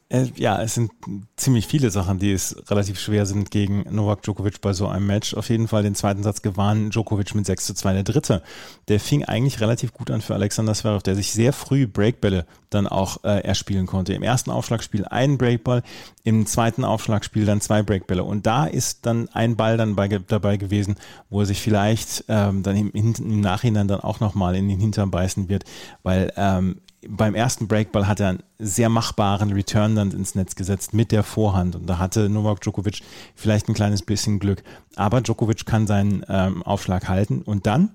Äh, 0.07 0.27
ja, 0.35 0.61
es 0.61 0.75
sind 0.75 0.91
ziemlich 1.35 1.65
viele 1.65 1.89
Sachen, 1.89 2.19
die 2.19 2.31
es 2.31 2.55
relativ 2.69 2.99
schwer 2.99 3.25
sind 3.25 3.49
gegen 3.49 3.85
Novak 3.89 4.21
Djokovic 4.21 4.61
bei 4.61 4.71
so 4.71 4.87
einem 4.87 5.07
Match. 5.07 5.33
Auf 5.33 5.49
jeden 5.49 5.67
Fall 5.67 5.81
den 5.81 5.95
zweiten 5.95 6.21
Satz 6.21 6.43
gewann 6.43 6.91
Djokovic 6.91 7.33
mit 7.33 7.47
6 7.47 7.65
zu 7.65 7.73
2. 7.73 7.93
Der 7.93 8.03
dritte, 8.03 8.43
der 8.87 8.99
fing 8.99 9.25
eigentlich 9.25 9.61
relativ 9.61 9.93
gut 9.93 10.11
an 10.11 10.21
für 10.21 10.35
Alexander 10.35 10.75
Zverev, 10.75 11.01
der 11.01 11.15
sich 11.15 11.31
sehr 11.31 11.53
früh 11.53 11.87
Breakbälle 11.87 12.45
dann 12.69 12.85
auch 12.85 13.23
äh, 13.23 13.43
erspielen 13.43 13.87
konnte. 13.87 14.13
Im 14.13 14.21
ersten 14.21 14.51
Aufschlagspiel 14.51 15.05
einen 15.05 15.39
Breakball, 15.39 15.81
im 16.23 16.45
zweiten 16.45 16.83
Aufschlagspiel 16.83 17.47
dann 17.47 17.59
zwei 17.59 17.81
Breakbälle. 17.81 18.23
Und 18.23 18.45
da 18.45 18.65
ist 18.65 19.07
dann 19.07 19.27
ein 19.29 19.55
Ball 19.55 19.77
dann 19.77 19.95
bei, 19.95 20.07
dabei 20.07 20.57
gewesen, 20.57 20.97
wo 21.31 21.39
er 21.39 21.47
sich 21.47 21.61
vielleicht 21.61 22.25
ähm, 22.27 22.61
dann 22.61 22.75
im, 22.75 22.91
im 22.91 23.41
Nachhinein 23.41 23.87
dann 23.87 24.01
auch 24.01 24.19
nochmal 24.19 24.55
in 24.55 24.67
den 24.67 24.79
Hintern 24.79 25.09
beißen 25.09 25.49
wird, 25.49 25.63
weil 26.03 26.31
ähm, 26.37 26.81
beim 27.07 27.35
ersten 27.35 27.67
Breakball 27.67 28.07
hat 28.07 28.19
er 28.19 28.29
einen 28.29 28.43
sehr 28.59 28.89
machbaren 28.89 29.51
Return 29.51 29.95
dann 29.95 30.11
ins 30.11 30.35
Netz 30.35 30.55
gesetzt 30.55 30.93
mit 30.93 31.11
der 31.11 31.23
Vorhand 31.23 31.75
und 31.75 31.87
da 31.87 31.97
hatte 31.97 32.29
Novak 32.29 32.61
Djokovic 32.61 33.01
vielleicht 33.35 33.67
ein 33.67 33.73
kleines 33.73 34.01
bisschen 34.01 34.39
Glück. 34.39 34.63
Aber 34.95 35.21
Djokovic 35.21 35.65
kann 35.65 35.87
seinen 35.87 36.25
ähm, 36.27 36.63
Aufschlag 36.63 37.07
halten 37.07 37.41
und 37.41 37.65
dann, 37.65 37.91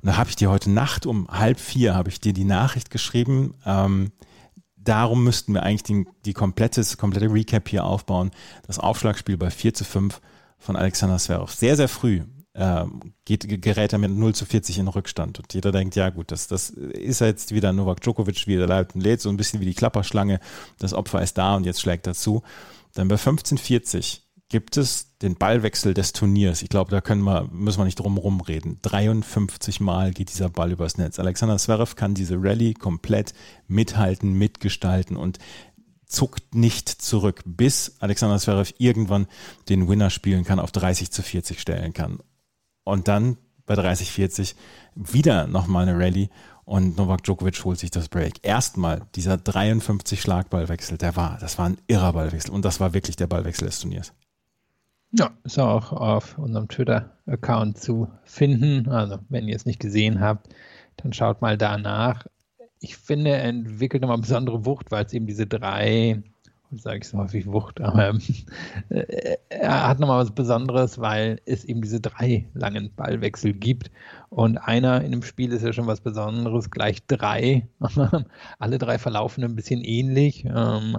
und 0.00 0.08
da 0.08 0.16
habe 0.16 0.30
ich 0.30 0.36
dir 0.36 0.50
heute 0.50 0.70
Nacht 0.70 1.06
um 1.06 1.28
halb 1.28 1.58
vier, 1.58 1.94
habe 1.94 2.10
ich 2.10 2.20
dir 2.20 2.32
die 2.32 2.44
Nachricht 2.44 2.90
geschrieben, 2.90 3.54
ähm, 3.66 4.12
darum 4.76 5.24
müssten 5.24 5.54
wir 5.54 5.62
eigentlich 5.62 5.82
die, 5.84 6.06
die 6.24 6.32
komplette, 6.32 6.82
komplette 6.96 7.32
Recap 7.32 7.68
hier 7.68 7.84
aufbauen. 7.84 8.30
Das 8.66 8.78
Aufschlagspiel 8.78 9.36
bei 9.36 9.50
4 9.50 9.74
zu 9.74 9.84
5 9.84 10.20
von 10.58 10.76
Alexander 10.76 11.18
Zverev. 11.18 11.52
Sehr, 11.52 11.76
sehr 11.76 11.88
früh 11.88 12.22
äh, 12.54 12.84
geht, 13.24 13.62
gerät 13.62 13.92
er 13.92 13.98
mit 13.98 14.10
0 14.10 14.34
zu 14.34 14.44
40 14.44 14.78
in 14.78 14.88
Rückstand. 14.88 15.38
Und 15.38 15.54
jeder 15.54 15.72
denkt, 15.72 15.96
ja 15.96 16.10
gut, 16.10 16.30
das, 16.30 16.48
das 16.48 16.70
ist 16.70 17.20
jetzt 17.20 17.54
wieder 17.54 17.72
Novak 17.72 18.00
Djokovic, 18.00 18.46
wie 18.46 18.56
der 18.56 18.86
und 18.94 19.02
lädt, 19.02 19.20
so 19.20 19.28
ein 19.28 19.36
bisschen 19.36 19.60
wie 19.60 19.66
die 19.66 19.74
Klapperschlange. 19.74 20.40
Das 20.78 20.94
Opfer 20.94 21.22
ist 21.22 21.38
da 21.38 21.56
und 21.56 21.64
jetzt 21.64 21.80
schlägt 21.80 22.06
er 22.06 22.14
zu. 22.14 22.42
Dann 22.94 23.08
bei 23.08 23.16
15:40 23.16 24.20
gibt 24.48 24.76
es 24.76 25.16
den 25.22 25.36
Ballwechsel 25.36 25.94
des 25.94 26.12
Turniers. 26.12 26.60
Ich 26.60 26.68
glaube, 26.68 26.90
da 26.90 27.00
können 27.00 27.22
wir, 27.22 27.48
müssen 27.50 27.80
wir 27.80 27.86
nicht 27.86 27.98
drum 27.98 28.42
reden. 28.42 28.78
53 28.82 29.80
Mal 29.80 30.12
geht 30.12 30.28
dieser 30.30 30.50
Ball 30.50 30.72
übers 30.72 30.98
Netz. 30.98 31.18
Alexander 31.18 31.56
Zverev 31.56 31.94
kann 31.96 32.12
diese 32.12 32.36
Rallye 32.38 32.74
komplett 32.74 33.32
mithalten, 33.66 34.34
mitgestalten 34.34 35.16
und 35.16 35.38
zuckt 36.04 36.54
nicht 36.54 36.90
zurück, 36.90 37.40
bis 37.46 37.96
Alexander 38.00 38.38
Zverev 38.38 38.74
irgendwann 38.76 39.26
den 39.70 39.88
Winner 39.88 40.10
spielen 40.10 40.44
kann, 40.44 40.60
auf 40.60 40.70
30 40.70 41.10
zu 41.10 41.22
40 41.22 41.58
stellen 41.58 41.94
kann. 41.94 42.18
Und 42.84 43.08
dann 43.08 43.36
bei 43.66 43.74
30, 43.74 44.10
40 44.10 44.56
wieder 44.94 45.46
nochmal 45.46 45.88
eine 45.88 45.98
Rallye 45.98 46.28
und 46.64 46.96
Novak 46.96 47.22
Djokovic 47.24 47.64
holt 47.64 47.78
sich 47.78 47.90
das 47.90 48.08
Break. 48.08 48.34
Erstmal 48.42 49.02
dieser 49.14 49.36
53 49.36 50.20
Schlagballwechsel, 50.20 50.98
der 50.98 51.16
war, 51.16 51.38
das 51.40 51.58
war 51.58 51.66
ein 51.68 51.78
irrer 51.86 52.12
Ballwechsel 52.12 52.52
und 52.52 52.64
das 52.64 52.80
war 52.80 52.94
wirklich 52.94 53.16
der 53.16 53.26
Ballwechsel 53.26 53.66
des 53.66 53.80
Turniers. 53.80 54.12
Ja, 55.12 55.30
ist 55.44 55.58
auch 55.58 55.92
auf 55.92 56.38
unserem 56.38 56.68
Twitter-Account 56.68 57.78
zu 57.78 58.08
finden. 58.24 58.88
Also, 58.88 59.18
wenn 59.28 59.46
ihr 59.46 59.56
es 59.56 59.66
nicht 59.66 59.80
gesehen 59.80 60.20
habt, 60.20 60.48
dann 60.96 61.12
schaut 61.12 61.42
mal 61.42 61.58
danach. 61.58 62.26
Ich 62.78 62.96
finde, 62.96 63.32
er 63.32 63.44
entwickelt 63.44 64.00
nochmal 64.00 64.18
besondere 64.18 64.64
Wucht, 64.64 64.90
weil 64.90 65.04
es 65.04 65.12
eben 65.12 65.26
diese 65.26 65.46
drei 65.46 66.22
sage 66.78 66.98
ich 66.98 67.08
so 67.08 67.18
häufig 67.18 67.46
Wucht, 67.46 67.80
aber 67.80 68.14
äh, 68.88 69.36
er 69.48 69.88
hat 69.88 70.00
nochmal 70.00 70.22
was 70.22 70.30
Besonderes, 70.30 70.98
weil 70.98 71.40
es 71.44 71.64
eben 71.64 71.82
diese 71.82 72.00
drei 72.00 72.46
langen 72.54 72.94
Ballwechsel 72.94 73.52
gibt. 73.52 73.90
Und 74.30 74.56
einer 74.56 75.02
in 75.02 75.12
dem 75.12 75.22
Spiel 75.22 75.52
ist 75.52 75.62
ja 75.62 75.72
schon 75.72 75.86
was 75.86 76.00
Besonderes, 76.00 76.70
gleich 76.70 77.06
drei. 77.06 77.68
Alle 78.58 78.78
drei 78.78 78.98
verlaufen 78.98 79.44
ein 79.44 79.56
bisschen 79.56 79.82
ähnlich. 79.82 80.44
Ähm, 80.46 80.96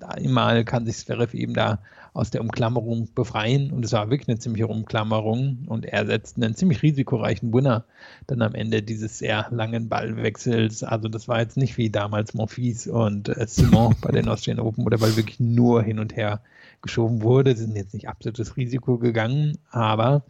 einmal 0.00 0.64
kann 0.64 0.86
sich 0.86 0.96
Zverev 0.96 1.36
eben 1.36 1.52
da 1.52 1.80
aus 2.12 2.30
der 2.30 2.40
Umklammerung 2.40 3.08
befreien 3.14 3.70
und 3.70 3.84
es 3.84 3.92
war 3.92 4.10
wirklich 4.10 4.28
eine 4.28 4.38
ziemliche 4.38 4.66
Umklammerung 4.66 5.64
und 5.66 5.86
er 5.86 6.06
setzt 6.06 6.36
einen 6.36 6.54
ziemlich 6.54 6.82
risikoreichen 6.82 7.52
Winner 7.52 7.84
dann 8.26 8.42
am 8.42 8.54
Ende 8.54 8.82
dieses 8.82 9.18
sehr 9.18 9.46
langen 9.50 9.88
Ballwechsels. 9.88 10.82
Also 10.82 11.08
das 11.08 11.28
war 11.28 11.40
jetzt 11.40 11.56
nicht 11.56 11.78
wie 11.78 11.90
damals 11.90 12.34
Monfils 12.34 12.86
und 12.86 13.28
äh, 13.28 13.46
Simon 13.46 13.94
bei 14.02 14.10
den 14.10 14.28
Austrian 14.28 14.58
Open, 14.58 14.84
wo 14.84 14.88
der 14.88 14.98
Ball 14.98 15.16
wirklich 15.16 15.38
nur 15.40 15.82
hin 15.82 15.98
und 15.98 16.16
her 16.16 16.40
geschoben 16.82 17.22
wurde. 17.22 17.56
Sie 17.56 17.64
sind 17.64 17.76
jetzt 17.76 17.94
nicht 17.94 18.08
absolutes 18.08 18.56
Risiko 18.56 18.98
gegangen, 18.98 19.58
aber 19.70 20.24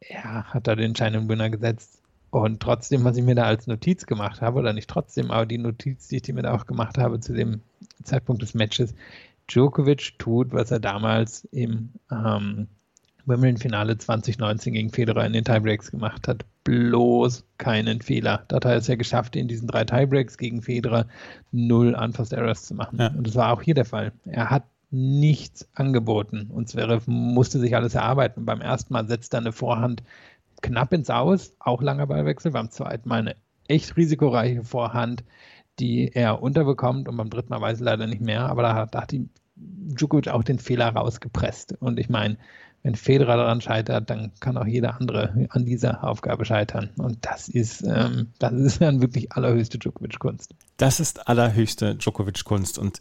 er 0.00 0.44
hat 0.44 0.66
da 0.66 0.74
den 0.74 0.86
entscheidenden 0.86 1.28
Winner 1.28 1.50
gesetzt. 1.50 2.00
Und 2.30 2.60
trotzdem, 2.60 3.04
was 3.04 3.16
ich 3.16 3.24
mir 3.24 3.34
da 3.34 3.44
als 3.44 3.66
Notiz 3.66 4.06
gemacht 4.06 4.40
habe, 4.40 4.58
oder 4.58 4.72
nicht 4.72 4.88
trotzdem, 4.88 5.30
aber 5.30 5.44
die 5.44 5.58
Notiz, 5.58 6.08
die 6.08 6.16
ich 6.16 6.32
mir 6.32 6.42
da 6.42 6.54
auch 6.54 6.66
gemacht 6.66 6.96
habe 6.96 7.20
zu 7.20 7.34
dem 7.34 7.60
Zeitpunkt 8.02 8.40
des 8.40 8.54
Matches, 8.54 8.94
Djokovic 9.48 10.18
tut, 10.18 10.52
was 10.52 10.70
er 10.70 10.80
damals 10.80 11.44
im 11.52 11.90
ähm, 12.10 12.68
Wimbledon-Finale 13.26 13.98
2019 13.98 14.72
gegen 14.72 14.90
Federer 14.90 15.24
in 15.26 15.32
den 15.32 15.44
Tiebreaks 15.44 15.90
gemacht 15.90 16.26
hat. 16.28 16.44
Bloß 16.64 17.44
keinen 17.58 18.02
Fehler. 18.02 18.44
Dort 18.48 18.64
hat 18.64 18.72
er 18.72 18.78
es 18.78 18.86
ja 18.86 18.96
geschafft, 18.96 19.36
in 19.36 19.48
diesen 19.48 19.68
drei 19.68 19.84
Tiebreaks 19.84 20.38
gegen 20.38 20.62
Federer 20.62 21.06
null 21.50 21.94
Unforced 21.94 22.32
Errors 22.32 22.64
zu 22.64 22.74
machen. 22.74 22.98
Ja. 22.98 23.08
Und 23.08 23.26
das 23.26 23.34
war 23.34 23.52
auch 23.52 23.62
hier 23.62 23.74
der 23.74 23.84
Fall. 23.84 24.12
Er 24.26 24.50
hat 24.50 24.64
nichts 24.90 25.66
angeboten 25.74 26.50
und 26.52 26.68
Zverev 26.68 27.10
musste 27.10 27.58
sich 27.58 27.74
alles 27.74 27.94
erarbeiten. 27.94 28.44
Beim 28.44 28.60
ersten 28.60 28.92
Mal 28.92 29.08
setzt 29.08 29.34
er 29.34 29.40
eine 29.40 29.52
Vorhand 29.52 30.02
knapp 30.60 30.92
ins 30.92 31.10
Aus, 31.10 31.54
auch 31.58 31.82
langer 31.82 32.06
Ballwechsel. 32.06 32.52
Beim 32.52 32.70
zweiten 32.70 33.08
Mal 33.08 33.20
eine 33.20 33.36
echt 33.68 33.96
risikoreiche 33.96 34.64
Vorhand, 34.64 35.24
die 35.78 36.10
er 36.14 36.42
unterbekommt 36.42 37.08
und 37.08 37.16
beim 37.16 37.30
dritten 37.30 37.50
Mal 37.50 37.60
weiß 37.60 37.80
er 37.80 37.84
leider 37.84 38.06
nicht 38.06 38.20
mehr, 38.20 38.46
aber 38.46 38.62
da, 38.62 38.86
da 38.86 39.02
hat 39.02 39.12
die 39.12 39.28
Djokovic 39.56 40.28
auch 40.28 40.44
den 40.44 40.58
Fehler 40.58 40.88
rausgepresst. 40.88 41.74
Und 41.80 41.98
ich 41.98 42.08
meine, 42.08 42.36
wenn 42.82 42.96
Federer 42.96 43.36
daran 43.36 43.60
scheitert, 43.60 44.10
dann 44.10 44.32
kann 44.40 44.56
auch 44.56 44.66
jeder 44.66 45.00
andere 45.00 45.46
an 45.50 45.64
dieser 45.64 46.02
Aufgabe 46.02 46.44
scheitern. 46.44 46.90
Und 46.96 47.18
das 47.22 47.48
ist, 47.48 47.82
ähm, 47.82 48.28
das 48.38 48.52
ist 48.54 48.80
dann 48.80 49.00
wirklich 49.00 49.32
allerhöchste 49.32 49.78
Djokovic-Kunst. 49.78 50.54
Das 50.78 50.98
ist 50.98 51.28
allerhöchste 51.28 51.94
Djokovic-Kunst. 51.94 52.78
Und 52.78 52.98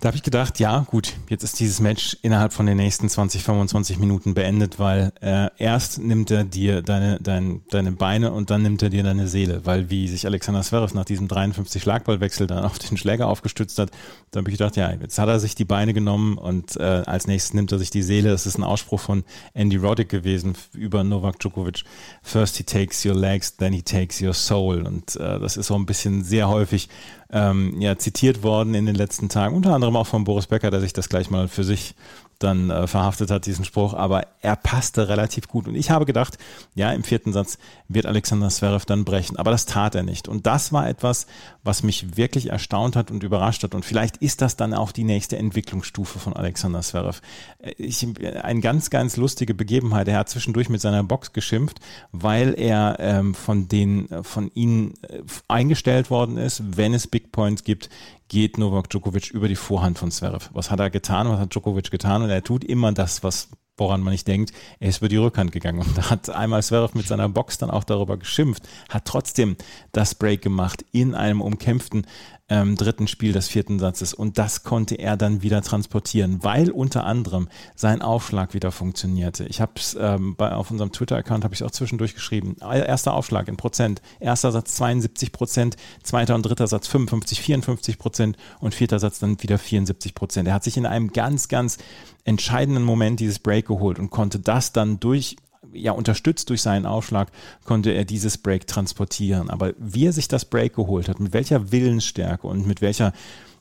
da 0.00 0.06
habe 0.08 0.16
ich 0.16 0.22
gedacht, 0.22 0.58
ja, 0.58 0.80
gut, 0.90 1.12
jetzt 1.28 1.44
ist 1.44 1.60
dieses 1.60 1.78
Match 1.78 2.16
innerhalb 2.22 2.54
von 2.54 2.64
den 2.64 2.78
nächsten 2.78 3.08
20, 3.08 3.44
25 3.44 3.98
Minuten 3.98 4.32
beendet, 4.32 4.78
weil 4.78 5.12
äh, 5.20 5.48
erst 5.58 5.98
nimmt 5.98 6.30
er 6.30 6.44
dir 6.44 6.80
deine, 6.80 7.18
dein, 7.20 7.60
deine 7.70 7.92
Beine 7.92 8.32
und 8.32 8.48
dann 8.48 8.62
nimmt 8.62 8.82
er 8.82 8.88
dir 8.88 9.02
deine 9.02 9.28
Seele, 9.28 9.66
weil 9.66 9.90
wie 9.90 10.08
sich 10.08 10.24
Alexander 10.24 10.62
Zverev 10.62 10.94
nach 10.94 11.04
diesem 11.04 11.28
53 11.28 11.82
Schlagballwechsel 11.82 12.46
dann 12.46 12.64
auf 12.64 12.78
den 12.78 12.96
Schläger 12.96 13.28
aufgestützt 13.28 13.78
hat, 13.78 13.90
da 14.30 14.38
habe 14.38 14.48
ich 14.50 14.56
gedacht, 14.56 14.76
ja, 14.76 14.90
jetzt 14.90 15.18
hat 15.18 15.28
er 15.28 15.38
sich 15.38 15.54
die 15.54 15.66
Beine 15.66 15.92
genommen 15.92 16.38
und 16.38 16.76
äh, 16.76 17.02
als 17.04 17.26
nächstes 17.26 17.52
nimmt 17.52 17.70
er 17.70 17.78
sich 17.78 17.90
die 17.90 18.02
Seele. 18.02 18.30
Das 18.30 18.46
ist 18.46 18.56
ein 18.56 18.64
Ausspruch 18.64 19.00
von 19.00 19.22
Andy 19.52 19.76
Roddick 19.76 20.08
gewesen 20.08 20.54
über 20.72 21.04
Novak 21.04 21.38
Djokovic. 21.40 21.84
First 22.22 22.56
he 22.56 22.64
takes 22.64 23.04
your 23.04 23.14
legs, 23.14 23.56
then 23.56 23.74
he 23.74 23.82
takes 23.82 24.22
your 24.22 24.32
soul. 24.32 24.86
Und 24.86 25.16
äh, 25.16 25.38
das 25.38 25.58
ist 25.58 25.66
so 25.66 25.74
ein 25.74 25.84
bisschen 25.84 26.24
sehr 26.24 26.48
häufig 26.48 26.88
ähm, 27.32 27.80
ja, 27.80 27.96
zitiert 27.96 28.42
worden 28.42 28.74
in 28.74 28.86
den 28.86 28.94
letzten 28.94 29.28
Tagen, 29.28 29.54
unter 29.54 29.74
anderem 29.74 29.89
auch 29.96 30.06
von 30.06 30.24
Boris 30.24 30.46
Becker, 30.46 30.70
der 30.70 30.80
sich 30.80 30.92
das 30.92 31.08
gleich 31.08 31.30
mal 31.30 31.48
für 31.48 31.64
sich 31.64 31.94
dann 32.40 32.70
äh, 32.70 32.86
verhaftet 32.86 33.30
hat, 33.30 33.46
diesen 33.46 33.64
Spruch, 33.64 33.92
aber 33.94 34.26
er 34.40 34.56
passte 34.56 35.08
relativ 35.08 35.46
gut. 35.46 35.68
Und 35.68 35.74
ich 35.74 35.90
habe 35.90 36.06
gedacht, 36.06 36.38
ja, 36.74 36.90
im 36.90 37.04
vierten 37.04 37.32
Satz 37.32 37.58
wird 37.86 38.06
Alexander 38.06 38.48
Zverev 38.48 38.86
dann 38.86 39.04
brechen, 39.04 39.36
aber 39.36 39.50
das 39.50 39.66
tat 39.66 39.94
er 39.94 40.02
nicht. 40.02 40.26
Und 40.26 40.46
das 40.46 40.72
war 40.72 40.88
etwas, 40.88 41.26
was 41.62 41.82
mich 41.82 42.16
wirklich 42.16 42.48
erstaunt 42.48 42.96
hat 42.96 43.10
und 43.10 43.22
überrascht 43.22 43.62
hat. 43.62 43.74
Und 43.74 43.84
vielleicht 43.84 44.16
ist 44.16 44.40
das 44.40 44.56
dann 44.56 44.72
auch 44.72 44.90
die 44.90 45.04
nächste 45.04 45.36
Entwicklungsstufe 45.36 46.18
von 46.18 46.32
Alexander 46.32 46.80
Zverev. 46.80 47.20
Äh, 47.58 47.72
ich, 47.76 48.06
eine 48.42 48.60
ganz, 48.60 48.88
ganz 48.88 49.18
lustige 49.18 49.52
Begebenheit. 49.52 50.08
Er 50.08 50.18
hat 50.18 50.30
zwischendurch 50.30 50.70
mit 50.70 50.80
seiner 50.80 51.04
Box 51.04 51.34
geschimpft, 51.34 51.78
weil 52.10 52.54
er 52.58 52.96
ähm, 53.00 53.34
von 53.34 53.68
den, 53.68 54.08
von 54.22 54.50
ihnen 54.54 54.94
äh, 55.02 55.20
eingestellt 55.46 56.08
worden 56.08 56.38
ist, 56.38 56.62
wenn 56.76 56.94
es 56.94 57.06
Big 57.06 57.32
Points 57.32 57.64
gibt, 57.64 57.90
geht 58.30 58.58
Novak 58.58 58.88
Djokovic 58.88 59.30
über 59.32 59.48
die 59.48 59.56
Vorhand 59.56 59.98
von 59.98 60.10
Zverev. 60.10 60.48
Was 60.52 60.70
hat 60.70 60.80
er 60.80 60.88
getan? 60.88 61.28
Was 61.28 61.40
hat 61.40 61.52
Djokovic 61.52 61.90
getan? 61.90 62.22
Und 62.22 62.30
er 62.30 62.42
tut 62.42 62.64
immer 62.64 62.92
das, 62.92 63.22
was 63.22 63.48
woran 63.76 64.02
man 64.02 64.12
nicht 64.12 64.28
denkt, 64.28 64.52
er 64.78 64.90
ist 64.90 64.98
über 64.98 65.08
die 65.08 65.16
Rückhand 65.16 65.52
gegangen. 65.52 65.80
Und 65.80 65.96
da 65.96 66.10
hat 66.10 66.30
einmal 66.30 66.62
Zverev 66.62 66.96
mit 66.96 67.08
seiner 67.08 67.28
Box 67.28 67.58
dann 67.58 67.70
auch 67.70 67.82
darüber 67.82 68.16
geschimpft, 68.18 68.68
hat 68.88 69.06
trotzdem 69.06 69.56
das 69.92 70.14
Break 70.14 70.42
gemacht 70.42 70.84
in 70.92 71.14
einem 71.14 71.40
umkämpften 71.40 72.06
ähm, 72.50 72.76
dritten 72.76 73.06
Spiel 73.06 73.32
des 73.32 73.48
vierten 73.48 73.78
Satzes. 73.78 74.12
Und 74.12 74.36
das 74.36 74.64
konnte 74.64 74.96
er 74.96 75.16
dann 75.16 75.42
wieder 75.42 75.62
transportieren, 75.62 76.42
weil 76.42 76.70
unter 76.70 77.04
anderem 77.04 77.48
sein 77.76 78.02
Aufschlag 78.02 78.52
wieder 78.52 78.72
funktionierte. 78.72 79.44
Ich 79.44 79.60
habe 79.60 79.72
es 79.76 79.96
ähm, 79.98 80.34
auf 80.38 80.70
unserem 80.70 80.92
Twitter-Account 80.92 81.44
habe 81.44 81.54
ich 81.54 81.62
auch 81.62 81.70
zwischendurch 81.70 82.14
geschrieben. 82.14 82.56
Erster 82.60 83.14
Aufschlag 83.14 83.48
in 83.48 83.56
Prozent. 83.56 84.02
Erster 84.18 84.52
Satz 84.52 84.74
72 84.74 85.32
Prozent, 85.32 85.76
zweiter 86.02 86.34
und 86.34 86.44
dritter 86.44 86.66
Satz 86.66 86.88
55, 86.88 87.40
54 87.40 87.98
Prozent 87.98 88.36
und 88.58 88.74
vierter 88.74 88.98
Satz 88.98 89.20
dann 89.20 89.40
wieder 89.42 89.58
74 89.58 90.14
Prozent. 90.14 90.48
Er 90.48 90.54
hat 90.54 90.64
sich 90.64 90.76
in 90.76 90.86
einem 90.86 91.12
ganz, 91.12 91.48
ganz 91.48 91.78
entscheidenden 92.24 92.82
Moment 92.82 93.20
dieses 93.20 93.38
Break 93.38 93.66
geholt 93.68 93.98
und 93.98 94.10
konnte 94.10 94.40
das 94.40 94.72
dann 94.72 94.98
durch 94.98 95.36
ja, 95.72 95.92
unterstützt 95.92 96.50
durch 96.50 96.62
seinen 96.62 96.86
Aufschlag, 96.86 97.30
konnte 97.64 97.90
er 97.90 98.04
dieses 98.04 98.38
Break 98.38 98.66
transportieren. 98.66 99.50
Aber 99.50 99.72
wie 99.78 100.06
er 100.06 100.12
sich 100.12 100.28
das 100.28 100.44
Break 100.44 100.74
geholt 100.74 101.08
hat, 101.08 101.20
mit 101.20 101.32
welcher 101.32 101.72
Willensstärke 101.72 102.46
und 102.46 102.66
mit 102.66 102.80
welcher 102.80 103.12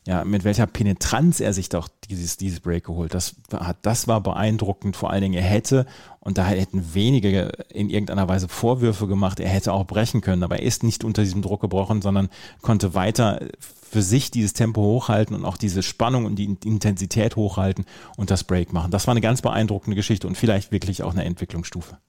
ja, 0.09 0.25
mit 0.25 0.43
welcher 0.43 0.65
Penetranz 0.65 1.39
er 1.39 1.53
sich 1.53 1.69
doch 1.69 1.87
dieses, 2.09 2.35
dieses 2.35 2.61
Break 2.61 2.85
geholt. 2.85 3.13
Das, 3.13 3.35
hat, 3.53 3.77
das 3.83 4.07
war 4.07 4.21
beeindruckend. 4.21 4.97
Vor 4.97 5.11
allen 5.11 5.21
Dingen, 5.21 5.35
er 5.35 5.43
hätte, 5.43 5.85
und 6.19 6.39
da 6.39 6.47
hätten 6.47 6.95
wenige 6.95 7.51
in 7.71 7.91
irgendeiner 7.91 8.27
Weise 8.27 8.47
Vorwürfe 8.47 9.05
gemacht, 9.05 9.39
er 9.39 9.49
hätte 9.49 9.71
auch 9.71 9.85
brechen 9.85 10.21
können, 10.21 10.41
aber 10.41 10.57
er 10.57 10.63
ist 10.63 10.81
nicht 10.81 11.03
unter 11.03 11.21
diesem 11.21 11.43
Druck 11.43 11.61
gebrochen, 11.61 12.01
sondern 12.01 12.29
konnte 12.63 12.95
weiter 12.95 13.39
für 13.59 14.01
sich 14.01 14.31
dieses 14.31 14.53
Tempo 14.53 14.81
hochhalten 14.81 15.35
und 15.35 15.45
auch 15.45 15.57
diese 15.57 15.83
Spannung 15.83 16.25
und 16.25 16.37
die 16.37 16.57
Intensität 16.65 17.35
hochhalten 17.35 17.85
und 18.17 18.31
das 18.31 18.43
Break 18.43 18.73
machen. 18.73 18.89
Das 18.89 19.05
war 19.05 19.11
eine 19.11 19.21
ganz 19.21 19.43
beeindruckende 19.43 19.95
Geschichte 19.95 20.25
und 20.25 20.39
vielleicht 20.39 20.71
wirklich 20.71 21.03
auch 21.03 21.13
eine 21.13 21.23
Entwicklungsstufe. 21.23 21.99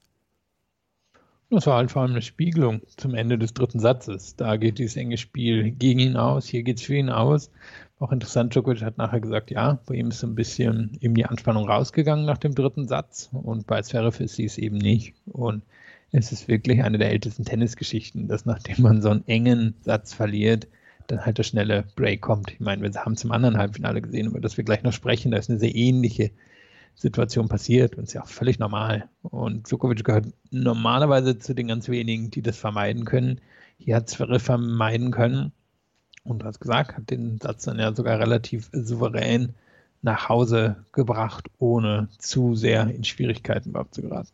Das 1.50 1.66
war 1.66 1.76
halt 1.76 1.90
vor 1.90 2.02
allem 2.02 2.12
eine 2.12 2.22
Spiegelung 2.22 2.80
zum 2.96 3.14
Ende 3.14 3.36
des 3.36 3.52
dritten 3.52 3.80
Satzes. 3.80 4.36
Da 4.36 4.56
geht 4.56 4.78
dieses 4.78 4.96
enge 4.96 5.18
Spiel 5.18 5.72
gegen 5.72 5.98
ihn 5.98 6.16
aus, 6.16 6.46
hier 6.46 6.62
geht 6.62 6.78
es 6.78 6.84
für 6.84 6.94
ihn 6.94 7.10
aus. 7.10 7.50
Auch 8.00 8.12
interessant, 8.12 8.54
Djokovic 8.54 8.80
hat 8.80 8.96
nachher 8.96 9.20
gesagt, 9.20 9.50
ja, 9.50 9.78
bei 9.84 9.96
ihm 9.96 10.08
ist 10.08 10.20
so 10.20 10.26
ein 10.26 10.34
bisschen 10.34 10.96
eben 11.02 11.14
die 11.14 11.26
Anspannung 11.26 11.68
rausgegangen 11.68 12.24
nach 12.24 12.38
dem 12.38 12.54
dritten 12.54 12.88
Satz 12.88 13.28
und 13.30 13.66
bei 13.66 13.82
Zverev 13.82 14.24
ist 14.24 14.36
sie 14.36 14.46
es 14.46 14.56
eben 14.56 14.78
nicht. 14.78 15.14
Und 15.26 15.62
es 16.10 16.32
ist 16.32 16.48
wirklich 16.48 16.82
eine 16.82 16.96
der 16.96 17.10
ältesten 17.10 17.44
Tennisgeschichten, 17.44 18.26
dass 18.26 18.46
nachdem 18.46 18.82
man 18.82 19.02
so 19.02 19.10
einen 19.10 19.28
engen 19.28 19.74
Satz 19.82 20.14
verliert, 20.14 20.66
dann 21.08 21.26
halt 21.26 21.36
der 21.36 21.42
schnelle 21.42 21.84
Break 21.94 22.22
kommt. 22.22 22.50
Ich 22.52 22.60
meine, 22.60 22.82
wir 22.82 23.04
haben 23.04 23.12
es 23.12 23.24
im 23.24 23.32
anderen 23.32 23.58
Halbfinale 23.58 24.00
gesehen, 24.00 24.28
über 24.28 24.40
das 24.40 24.56
wir 24.56 24.64
gleich 24.64 24.82
noch 24.82 24.94
sprechen. 24.94 25.30
Da 25.30 25.36
ist 25.36 25.50
eine 25.50 25.58
sehr 25.58 25.74
ähnliche 25.74 26.30
Situation 26.94 27.48
passiert 27.48 27.96
und 27.96 28.04
ist 28.04 28.14
ja 28.14 28.22
auch 28.22 28.28
völlig 28.28 28.58
normal. 28.58 29.10
Und 29.22 29.70
Djokovic 29.70 30.04
gehört 30.04 30.26
normalerweise 30.50 31.38
zu 31.38 31.54
den 31.54 31.68
ganz 31.68 31.86
wenigen, 31.90 32.30
die 32.30 32.40
das 32.40 32.56
vermeiden 32.56 33.04
können. 33.04 33.42
Hier 33.76 33.96
hat 33.96 34.08
Zverev 34.08 34.42
vermeiden 34.42 35.10
können. 35.10 35.52
Und 36.24 36.40
du 36.40 36.46
hast 36.46 36.60
gesagt, 36.60 36.96
hat 36.96 37.10
den 37.10 37.38
Satz 37.38 37.64
dann 37.64 37.78
ja 37.78 37.94
sogar 37.94 38.18
relativ 38.18 38.68
souverän 38.72 39.54
nach 40.02 40.28
Hause 40.28 40.76
gebracht, 40.92 41.48
ohne 41.58 42.08
zu 42.18 42.54
sehr 42.54 42.88
in 42.88 43.04
Schwierigkeiten 43.04 43.70
überhaupt 43.70 43.94
zu 43.94 44.02
geraten. 44.02 44.30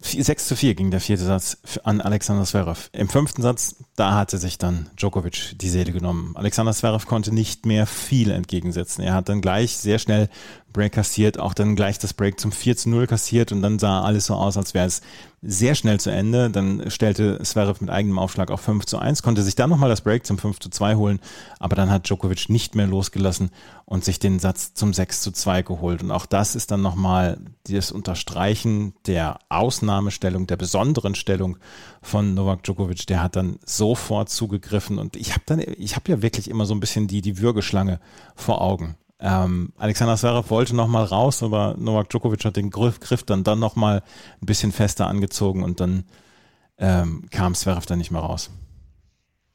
6 0.00 0.46
zu 0.46 0.54
4 0.54 0.74
ging 0.76 0.90
der 0.92 1.00
vierte 1.00 1.24
Satz 1.24 1.58
an 1.82 2.00
Alexander 2.00 2.44
Zverev. 2.44 2.88
Im 2.92 3.08
fünften 3.08 3.42
Satz, 3.42 3.76
da 3.96 4.14
hatte 4.14 4.38
sich 4.38 4.56
dann 4.56 4.88
Djokovic 4.96 5.58
die 5.58 5.68
Seele 5.68 5.90
genommen. 5.90 6.36
Alexander 6.36 6.72
Zverev 6.72 7.06
konnte 7.06 7.34
nicht 7.34 7.66
mehr 7.66 7.84
viel 7.84 8.30
entgegensetzen. 8.30 9.02
Er 9.02 9.14
hat 9.14 9.28
dann 9.28 9.40
gleich 9.40 9.76
sehr 9.76 9.98
schnell 9.98 10.28
Break 10.72 10.92
kassiert, 10.92 11.38
auch 11.38 11.54
dann 11.54 11.76
gleich 11.76 11.98
das 11.98 12.12
Break 12.12 12.38
zum 12.38 12.52
4 12.52 12.76
zu 12.76 12.90
0 12.90 13.06
kassiert 13.06 13.52
und 13.52 13.62
dann 13.62 13.78
sah 13.78 14.02
alles 14.02 14.26
so 14.26 14.34
aus, 14.34 14.56
als 14.56 14.74
wäre 14.74 14.86
es 14.86 15.00
sehr 15.40 15.74
schnell 15.74 15.98
zu 15.98 16.10
Ende. 16.10 16.50
Dann 16.50 16.90
stellte 16.90 17.40
Zverev 17.42 17.80
mit 17.80 17.90
eigenem 17.90 18.18
Aufschlag 18.18 18.50
auf 18.50 18.60
5 18.60 18.84
zu 18.84 18.98
1, 18.98 19.22
konnte 19.22 19.42
sich 19.42 19.54
dann 19.54 19.70
nochmal 19.70 19.88
das 19.88 20.02
Break 20.02 20.26
zum 20.26 20.38
5 20.38 20.58
zu 20.60 20.68
2 20.68 20.96
holen, 20.96 21.20
aber 21.58 21.74
dann 21.74 21.90
hat 21.90 22.08
Djokovic 22.08 22.48
nicht 22.50 22.74
mehr 22.74 22.86
losgelassen 22.86 23.50
und 23.86 24.04
sich 24.04 24.18
den 24.18 24.38
Satz 24.38 24.74
zum 24.74 24.92
6 24.92 25.22
zu 25.22 25.32
2 25.32 25.62
geholt. 25.62 26.02
Und 26.02 26.10
auch 26.10 26.26
das 26.26 26.54
ist 26.54 26.70
dann 26.70 26.82
nochmal 26.82 27.38
das 27.66 27.90
Unterstreichen 27.90 28.94
der 29.06 29.38
Ausnahmestellung, 29.48 30.46
der 30.46 30.56
besonderen 30.56 31.14
Stellung 31.14 31.56
von 32.02 32.34
Novak 32.34 32.62
Djokovic. 32.64 33.06
Der 33.06 33.22
hat 33.22 33.36
dann 33.36 33.58
sofort 33.64 34.28
zugegriffen 34.28 34.98
und 34.98 35.16
ich 35.16 35.32
habe 35.32 35.42
dann, 35.46 35.60
ich 35.60 35.96
habe 35.96 36.10
ja 36.10 36.22
wirklich 36.22 36.50
immer 36.50 36.66
so 36.66 36.74
ein 36.74 36.80
bisschen 36.80 37.08
die, 37.08 37.22
die 37.22 37.38
Würgeschlange 37.38 38.00
vor 38.34 38.60
Augen. 38.60 38.96
Ähm, 39.20 39.72
Alexander 39.76 40.16
Zverev 40.16 40.50
wollte 40.50 40.76
nochmal 40.76 41.04
raus, 41.04 41.42
aber 41.42 41.74
Novak 41.78 42.08
Djokovic 42.08 42.44
hat 42.44 42.56
den 42.56 42.70
Griff, 42.70 43.00
Griff 43.00 43.24
dann, 43.24 43.42
dann 43.42 43.58
nochmal 43.58 44.02
ein 44.40 44.46
bisschen 44.46 44.70
fester 44.70 45.08
angezogen 45.08 45.64
und 45.64 45.80
dann 45.80 46.04
ähm, 46.78 47.24
kam 47.30 47.54
Zverev 47.54 47.86
dann 47.86 47.98
nicht 47.98 48.12
mehr 48.12 48.20
raus. 48.20 48.50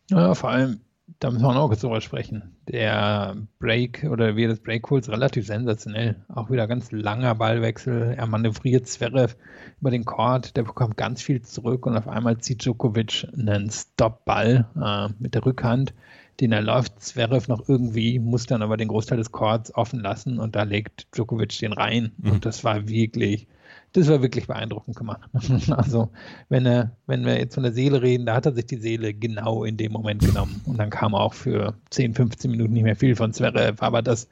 Ja, 0.10 0.36
vor 0.36 0.50
allem, 0.50 0.82
da 1.20 1.32
müssen 1.32 1.44
wir 1.44 1.56
auch 1.56 1.72
jetzt 1.72 1.84
drüber 1.84 2.02
sprechen. 2.02 2.58
Der 2.68 3.38
Break 3.60 4.06
oder 4.10 4.36
wie 4.36 4.48
das 4.48 4.60
Break 4.60 4.90
holt, 4.90 5.08
relativ 5.08 5.48
sensationell. 5.48 6.18
Auch 6.28 6.50
wieder 6.50 6.68
ganz 6.68 6.92
langer 6.92 7.34
Ballwechsel. 7.36 8.16
Er 8.18 8.28
manövriert 8.28 8.88
Zverev 8.88 9.36
über 9.80 9.92
den 9.92 10.04
Court, 10.04 10.58
der 10.58 10.64
bekommt 10.64 10.98
ganz 10.98 11.22
viel 11.22 11.42
zurück 11.42 11.86
und 11.86 11.96
auf 11.96 12.10
einmal 12.10 12.38
zieht 12.40 12.66
Djokovic 12.66 13.28
einen 13.38 13.70
Stop-Ball 13.70 14.68
äh, 14.76 15.14
mit 15.20 15.36
der 15.36 15.46
Rückhand 15.46 15.94
den 16.40 16.52
er 16.52 16.62
läuft. 16.62 17.02
Zverev 17.02 17.48
noch 17.48 17.68
irgendwie, 17.68 18.20
muss 18.20 18.46
dann 18.46 18.62
aber 18.62 18.78
den 18.78 18.88
Großteil 18.88 19.18
des 19.18 19.32
Chords 19.32 19.74
offen 19.76 20.00
lassen 20.00 20.40
und 20.40 20.56
da 20.56 20.64
legt 20.64 21.08
Djokovic 21.16 21.58
den 21.60 21.74
rein. 21.74 22.12
Mhm. 22.18 22.32
Und 22.32 22.46
das 22.46 22.64
war 22.64 22.88
wirklich, 22.88 23.48
das 23.94 24.08
war 24.08 24.22
wirklich 24.22 24.48
beeindruckend 24.48 24.96
gemacht. 24.96 25.30
also, 25.70 26.12
wenn 26.50 26.66
er, 26.66 26.96
wenn 27.06 27.26
wir 27.26 27.38
jetzt 27.38 27.56
von 27.56 27.64
der 27.64 27.74
Seele 27.74 28.02
reden, 28.02 28.26
da 28.26 28.36
hat 28.36 28.46
er 28.46 28.54
sich 28.54 28.66
die 28.66 28.78
Seele 28.78 29.14
genau 29.14 29.64
in 29.64 29.78
dem 29.78 29.92
Moment 29.92 30.26
genommen. 30.26 30.62
Und 30.66 30.78
dann 30.78 30.90
kam 30.90 31.16
auch 31.16 31.34
für 31.34 31.76
10, 31.92 32.16
15 32.16 32.52
Minuten 32.52 32.74
nicht 32.74 32.84
mehr 32.84 32.96
viel 32.96 33.16
von 33.16 33.34
Zverev, 33.34 33.82
aber 33.82 34.02
das, 34.02 34.28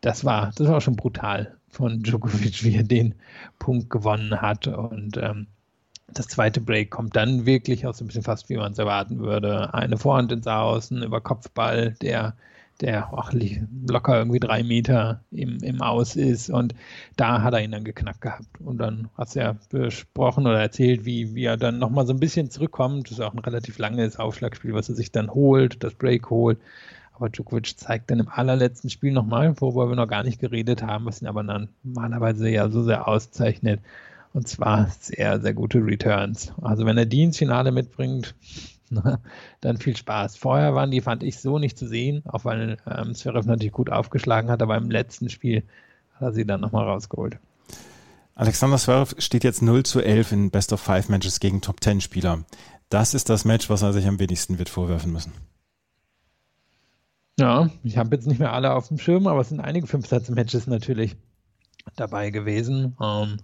das 0.00 0.24
war, 0.24 0.52
das 0.56 0.68
war 0.68 0.80
schon 0.80 0.96
brutal 0.96 1.56
von 1.68 2.02
Djokovic, 2.02 2.64
wie 2.64 2.76
er 2.76 2.84
den 2.84 3.14
Punkt 3.58 3.90
gewonnen 3.90 4.40
hat. 4.40 4.66
Und 4.66 5.16
ähm, 5.16 5.48
das 6.08 6.28
zweite 6.28 6.60
Break 6.60 6.90
kommt 6.90 7.16
dann 7.16 7.46
wirklich 7.46 7.86
auch 7.86 7.94
so 7.94 8.04
ein 8.04 8.08
bisschen 8.08 8.22
fast, 8.22 8.48
wie 8.48 8.56
man 8.56 8.72
es 8.72 8.78
erwarten 8.78 9.18
würde. 9.20 9.72
Eine 9.74 9.96
Vorhand 9.96 10.32
ins 10.32 10.46
Außen, 10.46 11.02
über 11.02 11.20
Kopfball, 11.20 11.92
der, 12.02 12.34
der 12.80 13.10
ach, 13.16 13.32
locker 13.86 14.18
irgendwie 14.18 14.40
drei 14.40 14.62
Meter 14.62 15.20
im, 15.30 15.58
im 15.62 15.80
Aus 15.80 16.16
ist. 16.16 16.50
Und 16.50 16.74
da 17.16 17.42
hat 17.42 17.54
er 17.54 17.62
ihn 17.62 17.72
dann 17.72 17.84
geknackt 17.84 18.20
gehabt. 18.20 18.60
Und 18.60 18.78
dann 18.78 19.08
du 19.16 19.40
ja 19.40 19.56
besprochen 19.70 20.46
oder 20.46 20.60
erzählt, 20.60 21.04
wie, 21.04 21.34
wie 21.34 21.44
er 21.44 21.56
dann 21.56 21.78
nochmal 21.78 22.06
so 22.06 22.12
ein 22.12 22.20
bisschen 22.20 22.50
zurückkommt. 22.50 23.06
Das 23.06 23.18
ist 23.18 23.24
auch 23.24 23.34
ein 23.34 23.38
relativ 23.38 23.78
langes 23.78 24.18
Aufschlagspiel, 24.18 24.74
was 24.74 24.88
er 24.88 24.94
sich 24.94 25.10
dann 25.10 25.30
holt, 25.32 25.82
das 25.82 25.94
Break 25.94 26.30
holt. 26.30 26.58
Aber 27.14 27.28
Djokovic 27.28 27.78
zeigt 27.78 28.10
dann 28.10 28.20
im 28.20 28.28
allerletzten 28.28 28.90
Spiel 28.90 29.12
nochmal, 29.12 29.54
worüber 29.60 29.88
wir 29.88 29.96
noch 29.96 30.08
gar 30.08 30.24
nicht 30.24 30.40
geredet 30.40 30.82
haben, 30.82 31.06
was 31.06 31.22
ihn 31.22 31.28
aber 31.28 31.44
dann 31.44 31.68
normalerweise 31.84 32.48
ja 32.48 32.68
so 32.68 32.82
sehr 32.82 33.06
auszeichnet 33.06 33.80
und 34.34 34.48
zwar 34.48 34.90
sehr, 35.00 35.40
sehr 35.40 35.54
gute 35.54 35.78
Returns. 35.78 36.52
Also 36.60 36.84
wenn 36.84 36.98
er 36.98 37.06
die 37.06 37.22
ins 37.22 37.38
Finale 37.38 37.72
mitbringt, 37.72 38.34
dann 39.60 39.78
viel 39.78 39.96
Spaß. 39.96 40.36
Vorher 40.36 40.74
waren 40.74 40.90
die, 40.90 41.00
fand 41.00 41.22
ich, 41.22 41.38
so 41.38 41.58
nicht 41.58 41.78
zu 41.78 41.86
sehen, 41.86 42.22
auch 42.26 42.44
weil 42.44 42.76
ähm, 42.86 43.14
Zverev 43.14 43.46
natürlich 43.46 43.72
gut 43.72 43.90
aufgeschlagen 43.90 44.50
hat, 44.50 44.60
aber 44.60 44.76
im 44.76 44.90
letzten 44.90 45.30
Spiel 45.30 45.62
hat 46.14 46.22
er 46.22 46.32
sie 46.32 46.44
dann 46.44 46.60
nochmal 46.60 46.84
rausgeholt. 46.84 47.38
Alexander 48.34 48.76
Zverev 48.76 49.14
steht 49.18 49.44
jetzt 49.44 49.62
0 49.62 49.84
zu 49.84 50.00
11 50.00 50.32
in 50.32 50.50
Best 50.50 50.72
of 50.72 50.80
Five 50.80 51.08
Matches 51.08 51.38
gegen 51.38 51.60
Top 51.60 51.82
10 51.82 52.00
Spieler. 52.00 52.44
Das 52.88 53.14
ist 53.14 53.30
das 53.30 53.44
Match, 53.44 53.70
was 53.70 53.82
er 53.82 53.92
sich 53.92 54.06
am 54.06 54.18
wenigsten 54.18 54.58
wird 54.58 54.68
vorwerfen 54.68 55.12
müssen. 55.12 55.32
Ja, 57.38 57.70
ich 57.84 57.98
habe 57.98 58.14
jetzt 58.14 58.26
nicht 58.26 58.40
mehr 58.40 58.52
alle 58.52 58.74
auf 58.74 58.88
dem 58.88 58.98
Schirm, 58.98 59.28
aber 59.28 59.40
es 59.40 59.48
sind 59.48 59.60
einige 59.60 59.86
Fünf-Satz-Matches 59.86 60.66
natürlich 60.66 61.16
dabei 61.96 62.30
gewesen. 62.30 62.96
Ähm, 63.00 63.38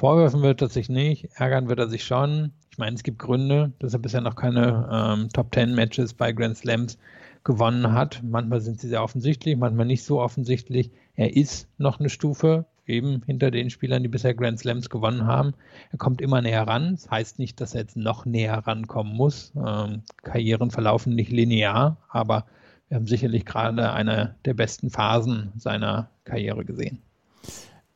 Vorwerfen 0.00 0.40
wird 0.40 0.62
er 0.62 0.70
sich 0.70 0.88
nicht, 0.88 1.28
ärgern 1.34 1.68
wird 1.68 1.78
er 1.78 1.90
sich 1.90 2.04
schon. 2.04 2.52
Ich 2.70 2.78
meine, 2.78 2.96
es 2.96 3.02
gibt 3.02 3.18
Gründe, 3.18 3.74
dass 3.80 3.92
er 3.92 3.98
bisher 3.98 4.22
noch 4.22 4.34
keine 4.34 4.88
ähm, 4.90 5.28
Top 5.28 5.52
Ten 5.52 5.74
Matches 5.74 6.14
bei 6.14 6.32
Grand 6.32 6.56
Slams 6.56 6.96
gewonnen 7.44 7.92
hat. 7.92 8.22
Manchmal 8.24 8.62
sind 8.62 8.80
sie 8.80 8.88
sehr 8.88 9.02
offensichtlich, 9.02 9.58
manchmal 9.58 9.84
nicht 9.84 10.02
so 10.02 10.18
offensichtlich. 10.22 10.90
Er 11.16 11.36
ist 11.36 11.68
noch 11.76 12.00
eine 12.00 12.08
Stufe 12.08 12.64
eben 12.86 13.20
hinter 13.26 13.50
den 13.50 13.68
Spielern, 13.68 14.02
die 14.02 14.08
bisher 14.08 14.32
Grand 14.32 14.58
Slams 14.58 14.88
gewonnen 14.88 15.26
haben. 15.26 15.52
Er 15.92 15.98
kommt 15.98 16.22
immer 16.22 16.40
näher 16.40 16.66
ran. 16.66 16.92
Das 16.92 17.10
heißt 17.10 17.38
nicht, 17.38 17.60
dass 17.60 17.74
er 17.74 17.82
jetzt 17.82 17.98
noch 17.98 18.24
näher 18.24 18.56
rankommen 18.56 19.14
muss. 19.14 19.52
Ähm, 19.54 20.00
Karrieren 20.22 20.70
verlaufen 20.70 21.14
nicht 21.14 21.30
linear, 21.30 21.98
aber 22.08 22.46
wir 22.88 22.96
haben 22.96 23.06
sicherlich 23.06 23.44
gerade 23.44 23.92
eine 23.92 24.34
der 24.46 24.54
besten 24.54 24.88
Phasen 24.88 25.52
seiner 25.58 26.08
Karriere 26.24 26.64
gesehen. 26.64 27.02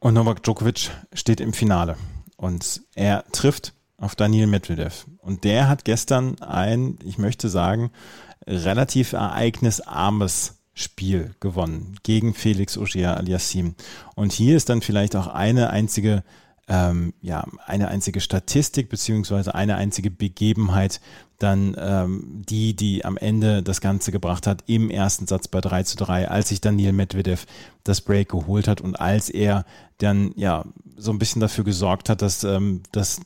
Und 0.04 0.12
Novak 0.12 0.42
Djokovic 0.42 0.90
steht 1.14 1.40
im 1.40 1.54
Finale 1.54 1.96
und 2.36 2.82
er 2.94 3.24
trifft 3.32 3.72
auf 3.96 4.14
Daniel 4.14 4.46
Medvedev. 4.46 5.06
Und 5.16 5.44
der 5.44 5.66
hat 5.66 5.86
gestern 5.86 6.38
ein, 6.42 6.98
ich 7.02 7.16
möchte 7.16 7.48
sagen, 7.48 7.90
relativ 8.46 9.14
ereignisarmes 9.14 10.56
Spiel 10.74 11.34
gewonnen 11.40 11.96
gegen 12.02 12.34
Felix 12.34 12.76
Auger 12.76 13.16
aliassime 13.16 13.76
Und 14.14 14.34
hier 14.34 14.58
ist 14.58 14.68
dann 14.68 14.82
vielleicht 14.82 15.16
auch 15.16 15.28
eine 15.28 15.70
einzige 15.70 16.22
ähm, 16.68 17.14
ja, 17.20 17.44
eine 17.66 17.88
einzige 17.88 18.20
Statistik 18.20 18.88
beziehungsweise 18.88 19.54
eine 19.54 19.76
einzige 19.76 20.10
Begebenheit 20.10 21.00
dann 21.38 21.76
ähm, 21.78 22.42
die, 22.48 22.74
die 22.74 23.04
am 23.04 23.16
Ende 23.16 23.62
das 23.62 23.80
Ganze 23.80 24.12
gebracht 24.12 24.46
hat 24.46 24.64
im 24.66 24.88
ersten 24.88 25.26
Satz 25.26 25.48
bei 25.48 25.60
3 25.60 25.82
zu 25.82 25.96
3, 25.96 26.28
als 26.28 26.48
sich 26.48 26.60
Daniel 26.60 26.92
Medvedev 26.92 27.46
das 27.82 28.00
Break 28.00 28.30
geholt 28.30 28.68
hat 28.68 28.80
und 28.80 28.98
als 29.00 29.28
er 29.28 29.64
dann 29.98 30.32
ja 30.36 30.64
so 30.96 31.10
ein 31.10 31.18
bisschen 31.18 31.40
dafür 31.40 31.64
gesorgt 31.64 32.08
hat, 32.08 32.22
dass, 32.22 32.44
ähm, 32.44 32.82
dass 32.92 33.20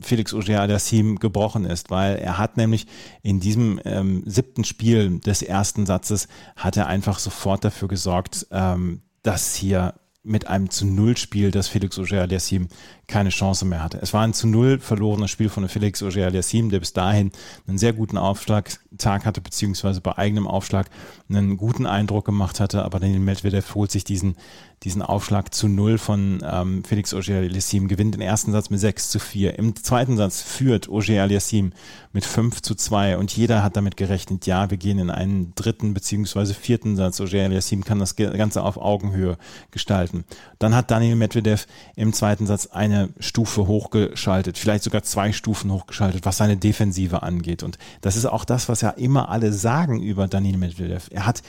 Felix 0.00 0.32
Auger-Aliassime 0.32 1.16
gebrochen 1.16 1.64
ist, 1.64 1.90
weil 1.90 2.16
er 2.16 2.38
hat 2.38 2.56
nämlich 2.56 2.86
in 3.22 3.38
diesem 3.38 3.80
ähm, 3.84 4.22
siebten 4.26 4.64
Spiel 4.64 5.20
des 5.20 5.42
ersten 5.42 5.86
Satzes 5.86 6.28
hat 6.56 6.76
er 6.76 6.86
einfach 6.86 7.18
sofort 7.18 7.64
dafür 7.64 7.88
gesorgt, 7.88 8.46
ähm, 8.50 9.02
dass 9.22 9.54
hier 9.54 9.94
mit 10.24 10.46
einem 10.46 10.70
zu 10.70 10.86
Null 10.86 11.16
Spiel, 11.16 11.50
dass 11.50 11.66
Felix 11.66 11.98
Auger-Aliassime 11.98 12.68
keine 13.08 13.30
Chance 13.30 13.64
mehr 13.64 13.82
hatte. 13.82 13.98
Es 14.00 14.12
war 14.12 14.22
ein 14.22 14.34
zu 14.34 14.46
Null 14.46 14.78
verlorenes 14.78 15.30
Spiel 15.30 15.48
von 15.48 15.68
Felix 15.68 16.02
Auger-Aliassime, 16.02 16.70
der 16.70 16.78
bis 16.78 16.92
dahin 16.92 17.32
einen 17.66 17.78
sehr 17.78 17.92
guten 17.92 18.16
Aufschlagtag 18.16 19.26
hatte, 19.26 19.40
beziehungsweise 19.40 20.00
bei 20.00 20.16
eigenem 20.16 20.46
Aufschlag 20.46 20.88
einen 21.28 21.56
guten 21.56 21.86
Eindruck 21.86 22.24
gemacht 22.24 22.60
hatte, 22.60 22.84
aber 22.84 23.00
Daniel 23.00 23.18
Medvedev 23.18 23.74
holt 23.74 23.90
sich 23.90 24.04
diesen, 24.04 24.36
diesen 24.84 25.02
Aufschlag 25.02 25.54
zu 25.54 25.68
Null 25.68 25.98
von 25.98 26.42
ähm, 26.44 26.82
Felix 26.84 27.14
Auger-Aliassime, 27.14 27.86
gewinnt 27.86 28.14
den 28.14 28.20
ersten 28.20 28.52
Satz 28.52 28.70
mit 28.70 28.80
6 28.80 29.10
zu 29.10 29.18
4. 29.18 29.58
Im 29.58 29.76
zweiten 29.76 30.16
Satz 30.16 30.40
führt 30.40 30.88
Auger-Aliassime 30.88 31.70
mit 32.12 32.24
5 32.24 32.62
zu 32.62 32.74
2 32.74 33.16
und 33.16 33.34
jeder 33.36 33.62
hat 33.62 33.76
damit 33.76 33.96
gerechnet, 33.96 34.46
ja, 34.46 34.70
wir 34.70 34.76
gehen 34.76 34.98
in 34.98 35.10
einen 35.10 35.54
dritten 35.54 35.94
beziehungsweise 35.94 36.54
vierten 36.54 36.96
Satz. 36.96 37.20
Auger-Aliassime 37.20 37.82
kann 37.82 38.00
das 38.00 38.16
Ganze 38.16 38.62
auf 38.62 38.76
Augenhöhe 38.76 39.38
gestalten. 39.70 40.24
Dann 40.58 40.74
hat 40.74 40.90
Daniel 40.90 41.16
Medvedev 41.16 41.66
im 41.94 42.12
zweiten 42.12 42.46
Satz 42.46 42.66
eine 42.66 43.10
Stufe 43.20 43.66
hochgeschaltet, 43.66 44.58
vielleicht 44.58 44.84
sogar 44.84 45.02
zwei 45.04 45.32
Stufen 45.32 45.70
hochgeschaltet, 45.70 46.24
was 46.26 46.38
seine 46.38 46.56
Defensive 46.56 47.22
angeht. 47.22 47.62
Und 47.62 47.78
das 48.00 48.16
ist 48.16 48.26
auch 48.26 48.44
das, 48.44 48.68
was 48.68 48.80
ja 48.80 48.90
immer 48.90 49.28
alle 49.28 49.52
sagen 49.52 50.02
über 50.02 50.26
Daniel 50.26 50.56
Medvedev. 50.56 51.08
Er 51.10 51.26
hat 51.26 51.42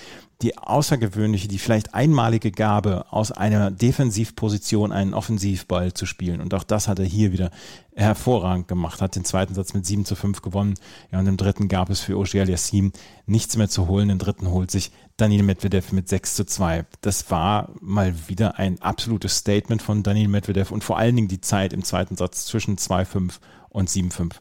die 0.43 0.57
außergewöhnliche, 0.57 1.47
die 1.47 1.57
vielleicht 1.57 1.93
einmalige 1.93 2.51
Gabe, 2.51 3.05
aus 3.09 3.31
einer 3.31 3.71
Defensivposition 3.71 4.91
einen 4.91 5.13
Offensivball 5.13 5.93
zu 5.93 6.05
spielen. 6.05 6.41
Und 6.41 6.53
auch 6.53 6.63
das 6.63 6.87
hat 6.87 6.99
er 6.99 7.05
hier 7.05 7.31
wieder 7.31 7.49
hervorragend 7.95 8.67
gemacht, 8.67 9.01
hat 9.01 9.15
den 9.15 9.23
zweiten 9.23 9.53
Satz 9.53 9.73
mit 9.73 9.85
7 9.85 10.03
zu 10.03 10.15
5 10.15 10.41
gewonnen. 10.41 10.73
Ja, 11.11 11.19
und 11.19 11.27
im 11.27 11.37
dritten 11.37 11.69
gab 11.69 11.89
es 11.89 12.01
für 12.01 12.17
Ogier 12.17 12.45
Yassim 12.45 12.91
nichts 13.25 13.55
mehr 13.55 13.69
zu 13.69 13.87
holen. 13.87 14.09
Den 14.09 14.19
dritten 14.19 14.49
holt 14.49 14.69
sich 14.69 14.91
Daniel 15.15 15.43
Medvedev 15.43 15.93
mit 15.93 16.09
6 16.09 16.35
zu 16.35 16.45
2. 16.45 16.85
Das 17.01 17.31
war 17.31 17.71
mal 17.79 18.13
wieder 18.27 18.59
ein 18.59 18.81
absolutes 18.81 19.37
Statement 19.37 19.81
von 19.81 20.03
Daniel 20.03 20.27
Medvedev 20.27 20.71
und 20.71 20.83
vor 20.83 20.97
allen 20.97 21.15
Dingen 21.15 21.29
die 21.29 21.41
Zeit 21.41 21.71
im 21.71 21.83
zweiten 21.83 22.17
Satz 22.17 22.45
zwischen 22.45 22.75
2-5 22.77 23.39
und 23.69 23.89
7-5. 23.89 24.33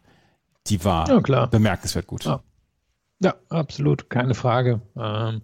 Die 0.66 0.84
war 0.84 1.08
ja, 1.08 1.46
bemerkenswert 1.46 2.06
gut. 2.06 2.24
Ja. 2.24 2.42
ja. 3.20 3.34
absolut, 3.48 4.10
keine 4.10 4.34
Frage. 4.34 4.80
Ähm, 4.96 5.42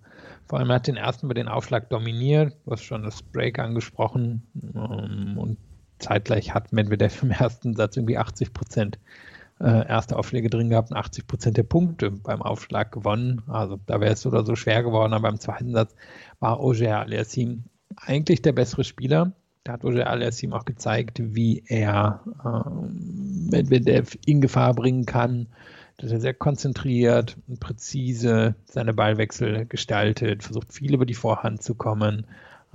vor 0.48 0.58
allem 0.58 0.72
hat 0.72 0.87
den 0.87 0.96
ersten 0.96 1.26
über 1.26 1.34
den 1.34 1.48
Aufschlag 1.48 1.90
dominiert. 1.90 2.56
Du 2.64 2.72
hast 2.72 2.82
schon 2.82 3.02
das 3.02 3.22
Break 3.22 3.58
angesprochen. 3.58 4.42
Ähm, 4.74 5.37
und 5.37 5.58
zeitgleich 5.98 6.54
hat 6.54 6.72
Medvedev 6.72 7.22
im 7.22 7.30
ersten 7.30 7.76
Satz 7.76 7.96
irgendwie 7.96 8.18
80 8.18 8.54
Prozent 8.54 8.98
äh, 9.61 9.87
erste 9.87 10.16
Aufschläge 10.16 10.48
drin 10.48 10.70
gehabt 10.70 10.90
und 10.90 10.96
80 10.96 11.26
Prozent 11.26 11.56
der 11.56 11.64
Punkte 11.64 12.11
beim 12.11 12.40
Aufschlag 12.40 12.92
gewonnen. 12.92 13.42
Also 13.46 13.78
da 13.87 14.00
wäre 14.00 14.12
es 14.14 14.24
oder 14.24 14.44
so 14.44 14.56
schwer 14.56 14.82
geworden. 14.82 15.12
Aber 15.12 15.28
im 15.28 15.38
zweiten 15.38 15.72
Satz 15.72 15.94
war 16.40 16.61
Oger 16.61 17.00
Aliassim 17.00 17.64
eigentlich 17.96 18.40
der 18.40 18.52
bessere 18.52 18.84
Spieler. 18.84 19.32
Da 19.64 19.72
hat 19.74 19.84
Oger 19.84 20.08
Aliassim 20.08 20.54
auch 20.54 20.64
gezeigt, 20.64 21.20
wie 21.22 21.62
er 21.66 22.22
äh, 22.42 22.70
Medvedev 23.50 24.16
in 24.24 24.40
Gefahr 24.40 24.72
bringen 24.72 25.04
kann 25.04 25.48
dass 25.98 26.12
er 26.12 26.20
sehr 26.20 26.34
konzentriert 26.34 27.37
und 27.48 27.61
präzise 27.61 28.54
seine 28.64 28.94
Ballwechsel 28.94 29.66
gestaltet, 29.66 30.44
versucht 30.44 30.72
viel 30.72 30.94
über 30.94 31.04
die 31.04 31.14
Vorhand 31.14 31.62
zu 31.62 31.74
kommen, 31.74 32.26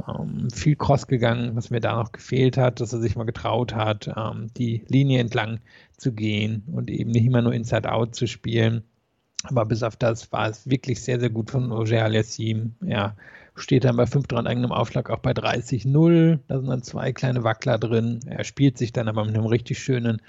ähm, 0.07 0.49
viel 0.51 0.75
Cross 0.75 1.07
gegangen, 1.07 1.55
was 1.55 1.69
mir 1.69 1.79
da 1.79 1.95
noch 1.95 2.11
gefehlt 2.11 2.57
hat, 2.57 2.81
dass 2.81 2.91
er 2.93 2.99
sich 2.99 3.15
mal 3.15 3.23
getraut 3.23 3.73
hat, 3.73 4.11
ähm, 4.15 4.49
die 4.57 4.83
Linie 4.87 5.21
entlang 5.21 5.59
zu 5.97 6.11
gehen 6.11 6.63
und 6.71 6.89
eben 6.91 7.11
nicht 7.11 7.25
immer 7.25 7.41
nur 7.41 7.53
Inside-Out 7.53 8.13
zu 8.13 8.27
spielen. 8.27 8.83
Aber 9.43 9.65
bis 9.65 9.83
auf 9.83 9.95
das 9.95 10.31
war 10.31 10.49
es 10.49 10.69
wirklich 10.69 11.01
sehr, 11.01 11.19
sehr 11.19 11.29
gut 11.29 11.51
von 11.51 11.71
Roger 11.71 12.03
Aliassim. 12.03 12.75
Ja, 12.81 13.15
steht 13.55 13.83
dann 13.83 13.97
bei 13.97 14.05
5 14.05 14.27
dran 14.27 14.47
eigenem 14.47 14.71
Aufschlag 14.71 15.09
auch 15.09 15.19
bei 15.19 15.31
30-0. 15.31 16.39
Da 16.47 16.59
sind 16.59 16.69
dann 16.69 16.81
zwei 16.81 17.11
kleine 17.11 17.43
Wackler 17.43 17.77
drin. 17.77 18.21
Er 18.25 18.43
spielt 18.43 18.77
sich 18.77 18.93
dann 18.93 19.07
aber 19.07 19.25
mit 19.25 19.35
einem 19.35 19.45
richtig 19.45 19.79
schönen 19.79 20.21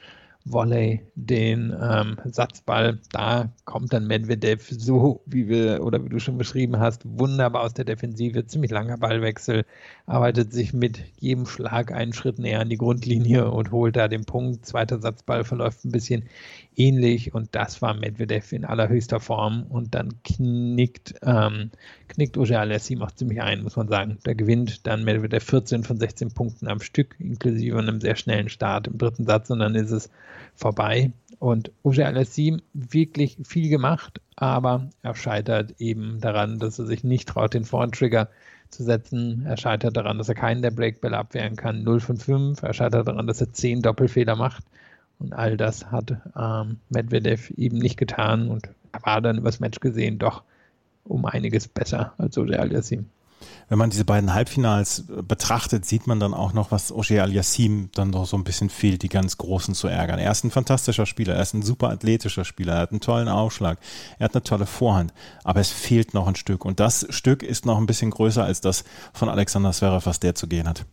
Volley 0.44 1.00
den 1.14 1.74
ähm, 1.80 2.18
Satzball. 2.26 3.00
Da 3.12 3.52
kommt 3.64 3.92
dann 3.92 4.07
Medvedev 4.07 4.68
so, 4.68 5.22
wie 5.26 5.48
wir 5.48 5.83
oder 5.83 6.04
wie 6.04 6.11
du 6.11 6.18
schon 6.18 6.37
beschrieben 6.37 6.78
hast, 6.78 7.02
wunderbar 7.04 7.62
aus 7.62 7.72
der 7.72 7.87
Defensive, 7.87 8.46
ziemlich 8.46 8.70
langer 8.70 8.98
Ballwechsel, 8.98 9.64
arbeitet 10.07 10.52
sich 10.52 10.74
mit 10.74 11.02
jedem 11.18 11.46
Schlag 11.46 11.92
einen 11.92 12.12
Schritt 12.12 12.38
näher 12.38 12.61
an 12.61 12.68
die 12.68 12.76
Grundlinie 12.76 13.50
und 13.50 13.72
holt 13.72 13.96
da 13.96 14.07
den 14.09 14.26
Punkt. 14.26 14.66
Zweiter 14.66 15.00
Satzball 15.00 15.44
verläuft 15.44 15.85
ein 15.85 15.92
bisschen 15.92 16.28
ähnlich 16.76 17.34
und 17.34 17.54
das 17.54 17.82
war 17.82 17.94
Medvedev 17.94 18.52
in 18.52 18.64
allerhöchster 18.64 19.20
Form 19.20 19.64
und 19.68 19.94
dann 19.94 20.22
knickt, 20.22 21.14
ähm, 21.22 21.70
knickt 22.08 22.37
Oje 22.37 22.58
Alessi 22.58 22.98
auch 23.00 23.10
ziemlich 23.10 23.40
ein, 23.42 23.62
muss 23.62 23.76
man 23.76 23.88
sagen. 23.88 24.18
Da 24.24 24.34
gewinnt 24.34 24.87
dann 24.87 25.04
Medvedev 25.04 25.44
14 25.44 25.84
von 25.84 25.98
16 25.98 26.32
Punkten 26.32 26.68
am 26.68 26.80
Stück, 26.80 27.16
inklusive 27.18 27.78
einem 27.78 28.00
sehr 28.00 28.16
schnellen 28.16 28.48
Start 28.48 28.87
im 28.87 28.98
dritten 28.98 29.24
Satz 29.24 29.50
und 29.50 29.60
dann 29.60 29.74
ist 29.74 29.90
es 29.90 30.10
vorbei. 30.54 31.12
Und 31.38 31.70
Oje 31.82 32.06
Alessi 32.06 32.56
wirklich 32.72 33.37
viel 33.44 33.68
gemacht, 33.68 34.20
aber 34.37 34.88
er 35.02 35.14
scheitert 35.14 35.74
eben 35.78 36.20
daran, 36.20 36.58
dass 36.58 36.78
er 36.78 36.87
sich 36.87 37.04
nicht 37.04 37.28
traut, 37.28 37.54
den 37.54 37.64
Vorn-Trigger 37.64 38.28
zu 38.70 38.82
setzen. 38.82 39.44
Er 39.46 39.56
scheitert 39.56 39.96
daran, 39.96 40.18
dass 40.18 40.28
er 40.28 40.34
keinen 40.34 40.62
der 40.62 40.70
Breakbälle 40.70 41.16
abwehren 41.16 41.56
kann. 41.56 41.82
0 41.84 42.00
von 42.00 42.16
5. 42.16 42.62
Er 42.62 42.74
scheitert 42.74 43.06
daran, 43.08 43.26
dass 43.26 43.40
er 43.40 43.52
10 43.52 43.82
Doppelfehler 43.82 44.37
macht. 44.37 44.64
Und 45.18 45.33
all 45.33 45.57
das 45.57 45.90
hat 45.90 46.16
ähm, 46.37 46.79
Medvedev 46.88 47.50
eben 47.57 47.79
nicht 47.79 47.96
getan 47.96 48.48
und 48.48 48.68
war 49.03 49.20
dann 49.20 49.38
übers 49.38 49.61
Match 49.61 49.81
gesehen 49.81 50.18
doch 50.18 50.42
um 51.05 51.24
einiges 51.27 51.68
besser 51.68 52.14
als 52.18 52.37
Oje 52.38 52.59
Aliassim. 52.59 53.07
Wenn 53.68 53.79
man 53.79 53.90
diese 53.90 54.05
beiden 54.05 54.33
Halbfinals 54.35 55.05
äh, 55.09 55.22
betrachtet, 55.22 55.85
sieht 55.85 56.07
man 56.07 56.20
dann 56.20 56.35
auch 56.35 56.53
noch, 56.53 56.70
was 56.70 56.92
Oje 56.92 57.22
Aliassim 57.22 57.90
dann 57.94 58.12
doch 58.12 58.27
so 58.27 58.37
ein 58.37 58.44
bisschen 58.44 58.70
fehlt, 58.70 59.03
die 59.03 59.09
ganz 59.09 59.37
Großen 59.38 59.74
zu 59.74 59.88
ärgern. 59.88 60.18
Er 60.18 60.31
ist 60.31 60.44
ein 60.44 60.50
fantastischer 60.50 61.07
Spieler, 61.07 61.35
er 61.35 61.42
ist 61.42 61.55
ein 61.55 61.62
super 61.62 61.90
athletischer 61.90 62.44
Spieler, 62.44 62.74
er 62.74 62.81
hat 62.81 62.90
einen 62.90 63.00
tollen 63.00 63.29
Aufschlag, 63.29 63.79
er 64.18 64.27
hat 64.27 64.35
eine 64.35 64.42
tolle 64.42 64.66
Vorhand, 64.66 65.12
aber 65.42 65.61
es 65.61 65.70
fehlt 65.70 66.14
noch 66.14 66.27
ein 66.27 66.37
Stück. 66.37 66.64
Und 66.64 66.81
das 66.81 67.07
Stück 67.11 67.42
ist 67.42 67.66
noch 67.66 67.79
ein 67.79 67.87
bisschen 67.87 68.11
größer 68.11 68.44
als 68.44 68.61
das 68.61 68.85
von 69.12 69.29
Alexander 69.29 69.72
Zverev, 69.72 70.07
was 70.07 70.20
der 70.20 70.35
zu 70.35 70.46
gehen 70.46 70.68
hat. 70.68 70.87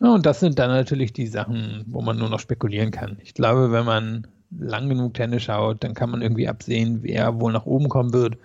Ja, 0.00 0.14
und 0.14 0.24
das 0.26 0.40
sind 0.40 0.58
dann 0.58 0.70
natürlich 0.70 1.12
die 1.12 1.26
Sachen, 1.26 1.84
wo 1.86 2.00
man 2.00 2.18
nur 2.18 2.30
noch 2.30 2.40
spekulieren 2.40 2.90
kann. 2.90 3.18
Ich 3.22 3.34
glaube, 3.34 3.70
wenn 3.70 3.84
man 3.84 4.26
lang 4.50 4.88
genug 4.88 5.14
Tennis 5.14 5.42
schaut, 5.42 5.84
dann 5.84 5.94
kann 5.94 6.10
man 6.10 6.22
irgendwie 6.22 6.48
absehen, 6.48 7.02
wer 7.02 7.38
wohl 7.40 7.52
nach 7.52 7.66
oben 7.66 7.88
kommen 7.88 8.12
wird. 8.12 8.38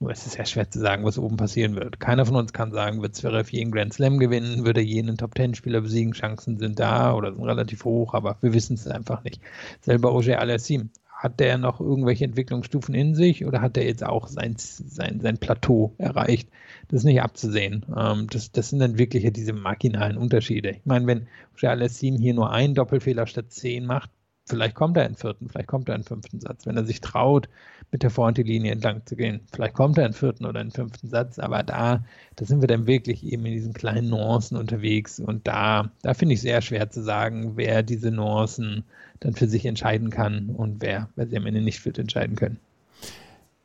Nur 0.00 0.10
es 0.10 0.26
ist 0.26 0.36
ja 0.36 0.44
schwer 0.46 0.68
zu 0.70 0.80
sagen, 0.80 1.04
was 1.04 1.18
oben 1.18 1.36
passieren 1.36 1.76
wird. 1.76 2.00
Keiner 2.00 2.26
von 2.26 2.36
uns 2.36 2.52
kann 2.52 2.72
sagen, 2.72 3.02
wird 3.02 3.14
Zverev 3.14 3.52
jeden 3.52 3.70
Grand 3.70 3.92
Slam 3.92 4.18
gewinnen, 4.18 4.64
würde 4.64 4.80
er 4.80 4.86
jeden 4.86 5.16
Top-10-Spieler 5.16 5.82
besiegen, 5.82 6.12
Chancen 6.12 6.58
sind 6.58 6.80
da 6.80 7.14
oder 7.14 7.32
sind 7.32 7.44
relativ 7.44 7.84
hoch, 7.84 8.14
aber 8.14 8.36
wir 8.40 8.52
wissen 8.54 8.74
es 8.74 8.86
einfach 8.88 9.22
nicht. 9.22 9.40
Selber 9.82 10.12
Oger 10.14 10.40
Alessim, 10.40 10.90
hat 11.22 11.38
der 11.38 11.56
noch 11.56 11.80
irgendwelche 11.80 12.24
Entwicklungsstufen 12.24 12.96
in 12.96 13.14
sich 13.14 13.46
oder 13.46 13.60
hat 13.60 13.76
der 13.76 13.84
jetzt 13.84 14.02
auch 14.02 14.26
sein, 14.26 14.56
sein, 14.58 15.20
sein 15.20 15.38
Plateau 15.38 15.94
erreicht? 15.96 16.48
Das 16.88 16.98
ist 16.98 17.04
nicht 17.04 17.22
abzusehen. 17.22 17.86
Ähm, 17.96 18.26
das, 18.28 18.50
das 18.50 18.70
sind 18.70 18.80
dann 18.80 18.98
wirklich 18.98 19.32
diese 19.32 19.52
marginalen 19.52 20.16
Unterschiede. 20.16 20.70
Ich 20.70 20.84
meine, 20.84 21.06
wenn 21.06 21.28
Charles 21.54 22.00
Sim 22.00 22.16
hier 22.16 22.34
nur 22.34 22.50
einen 22.50 22.74
Doppelfehler 22.74 23.28
statt 23.28 23.52
zehn 23.52 23.86
macht, 23.86 24.10
vielleicht 24.46 24.74
kommt 24.74 24.96
er 24.96 25.06
in 25.06 25.14
vierten, 25.14 25.48
vielleicht 25.48 25.68
kommt 25.68 25.88
er 25.88 25.94
in 25.94 26.02
fünften 26.02 26.40
Satz. 26.40 26.66
Wenn 26.66 26.76
er 26.76 26.84
sich 26.84 27.00
traut, 27.00 27.48
mit 27.92 28.02
der 28.02 28.10
Vorhand 28.10 28.38
die 28.38 28.42
Linie 28.42 28.72
entlang 28.72 29.02
zu 29.04 29.14
gehen, 29.14 29.40
vielleicht 29.52 29.74
kommt 29.74 29.98
er 29.98 30.06
in 30.06 30.14
vierten 30.14 30.46
oder 30.46 30.60
in 30.60 30.70
fünften 30.70 31.08
Satz, 31.08 31.38
aber 31.38 31.62
da, 31.62 32.04
da 32.36 32.44
sind 32.44 32.62
wir 32.62 32.68
dann 32.68 32.86
wirklich 32.86 33.24
eben 33.24 33.44
in 33.46 33.52
diesen 33.52 33.74
kleinen 33.74 34.08
Nuancen 34.08 34.56
unterwegs 34.56 35.20
und 35.20 35.46
da, 35.46 35.90
da 36.02 36.14
finde 36.14 36.34
ich 36.34 36.40
sehr 36.40 36.62
schwer 36.62 36.90
zu 36.90 37.02
sagen, 37.02 37.52
wer 37.56 37.82
diese 37.82 38.10
Nuancen 38.10 38.84
dann 39.20 39.34
für 39.34 39.46
sich 39.46 39.66
entscheiden 39.66 40.10
kann 40.10 40.48
und 40.48 40.80
wer, 40.80 41.10
wer 41.14 41.26
sie 41.28 41.36
am 41.36 41.46
Ende 41.46 41.60
nicht 41.60 41.80
für 41.80 41.94
entscheiden 41.94 42.34
können. 42.34 42.58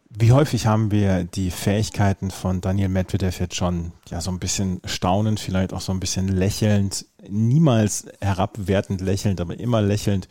Wie 0.09 0.31
häufig 0.31 0.67
haben 0.67 0.91
wir 0.91 1.25
die 1.25 1.51
Fähigkeiten 1.51 2.31
von 2.31 2.59
Daniel 2.59 2.89
Medvedev 2.89 3.39
jetzt 3.39 3.55
schon 3.55 3.91
ja 4.09 4.19
so 4.19 4.31
ein 4.31 4.39
bisschen 4.39 4.81
staunend, 4.85 5.39
vielleicht 5.39 5.73
auch 5.73 5.81
so 5.81 5.91
ein 5.91 5.99
bisschen 5.99 6.27
lächelnd, 6.27 7.05
niemals 7.29 8.07
herabwertend 8.21 9.01
lächelnd, 9.01 9.41
aber 9.41 9.59
immer 9.59 9.81
lächelnd 9.81 10.27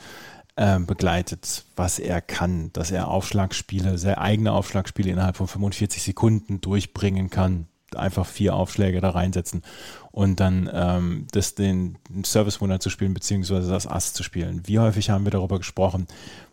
äh, 0.57 0.79
begleitet, 0.79 1.64
was 1.77 1.99
er 1.99 2.21
kann, 2.21 2.73
dass 2.73 2.90
er 2.90 3.09
Aufschlagspiele, 3.09 3.99
sehr 3.99 4.21
eigene 4.21 4.53
Aufschlagspiele 4.53 5.11
innerhalb 5.11 5.37
von 5.37 5.49
45 5.49 6.03
Sekunden 6.03 6.61
durchbringen 6.61 7.31
kann, 7.31 7.66
einfach 7.95 8.27
vier 8.27 8.55
Aufschläge 8.55 9.01
da 9.01 9.11
reinsetzen 9.11 9.62
und 10.11 10.40
dann 10.40 10.69
ähm, 10.73 11.27
das, 11.33 11.55
den 11.55 11.99
Service-Winner 12.25 12.81
zu 12.81 12.90
spielen, 12.90 13.14
beziehungsweise 13.14 13.71
das 13.71 13.87
Ass 13.87 14.12
zu 14.12 14.23
spielen. 14.23 14.62
Wie 14.66 14.79
häufig 14.79 15.11
haben 15.11 15.25
wir 15.25 15.31
darüber 15.31 15.59
gesprochen, 15.59 16.07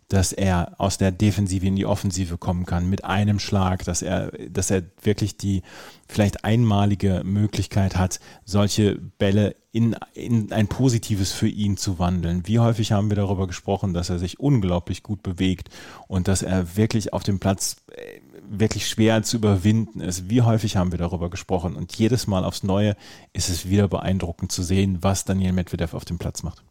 dass 0.08 0.32
er 0.32 0.74
aus 0.78 0.98
der 0.98 1.10
Defensive 1.10 1.66
in 1.66 1.76
die 1.76 1.86
Offensive 1.86 2.38
kommen 2.38 2.66
kann 2.66 2.88
mit 2.88 3.04
einem 3.04 3.38
Schlag, 3.38 3.84
dass 3.84 4.02
er, 4.02 4.32
dass 4.48 4.70
er 4.70 4.82
wirklich 5.02 5.36
die 5.36 5.62
vielleicht 6.08 6.44
einmalige 6.44 7.22
Möglichkeit 7.24 7.96
hat, 7.96 8.20
solche 8.44 8.96
Bälle 9.18 9.56
in, 9.72 9.96
in 10.12 10.52
ein 10.52 10.68
Positives 10.68 11.32
für 11.32 11.48
ihn 11.48 11.76
zu 11.76 11.98
wandeln. 11.98 12.46
Wie 12.46 12.60
häufig 12.60 12.92
haben 12.92 13.10
wir 13.10 13.16
darüber 13.16 13.46
gesprochen, 13.46 13.94
dass 13.94 14.10
er 14.10 14.18
sich 14.18 14.38
unglaublich 14.38 15.02
gut 15.02 15.22
bewegt 15.22 15.68
und 16.06 16.28
dass 16.28 16.42
er 16.42 16.76
wirklich 16.76 17.12
auf 17.12 17.24
dem 17.24 17.40
Platz 17.40 17.76
äh, 17.88 18.20
wirklich 18.48 18.86
schwer 18.86 19.22
zu 19.22 19.38
überwinden 19.38 20.00
ist. 20.00 20.28
Wie 20.28 20.42
häufig 20.42 20.76
haben 20.76 20.92
wir 20.92 20.98
darüber 20.98 21.30
gesprochen? 21.30 21.74
Und 21.74 21.96
jedes 21.96 22.26
Mal 22.26 22.44
aufs 22.44 22.62
Neue 22.62 22.94
ist 23.32 23.48
es 23.48 23.68
wieder 23.68 23.88
beeindruckend 23.88 24.52
zu 24.52 24.62
sehen, 24.62 24.98
was 25.00 25.24
Daniel 25.24 25.52
Medvedev 25.52 25.94
auf 25.94 26.04
dem 26.04 26.18
Platz 26.18 26.42
macht. 26.42 26.62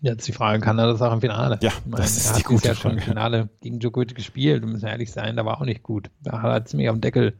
Jetzt 0.00 0.28
die 0.28 0.32
Frage, 0.32 0.60
kann 0.60 0.78
er 0.78 0.86
das 0.86 1.02
auch 1.02 1.12
im 1.12 1.20
Finale? 1.20 1.58
Ja, 1.62 1.72
meine, 1.84 2.02
das 2.02 2.16
ist 2.16 2.30
er 2.30 2.36
die 2.36 2.42
hat 2.42 2.48
gute 2.48 2.68
ja 2.68 2.74
schon 2.74 2.92
im 2.92 2.98
Finale 2.98 3.48
gegen 3.60 3.78
Djokovic 3.78 4.14
gespielt. 4.14 4.62
Wir 4.62 4.68
müssen 4.68 4.86
ehrlich 4.86 5.10
sein, 5.10 5.36
da 5.36 5.44
war 5.44 5.60
auch 5.60 5.64
nicht 5.64 5.82
gut. 5.82 6.10
Da 6.20 6.42
hat 6.42 6.52
er 6.52 6.64
ziemlich 6.64 6.90
den 6.90 7.00
Deckel 7.00 7.34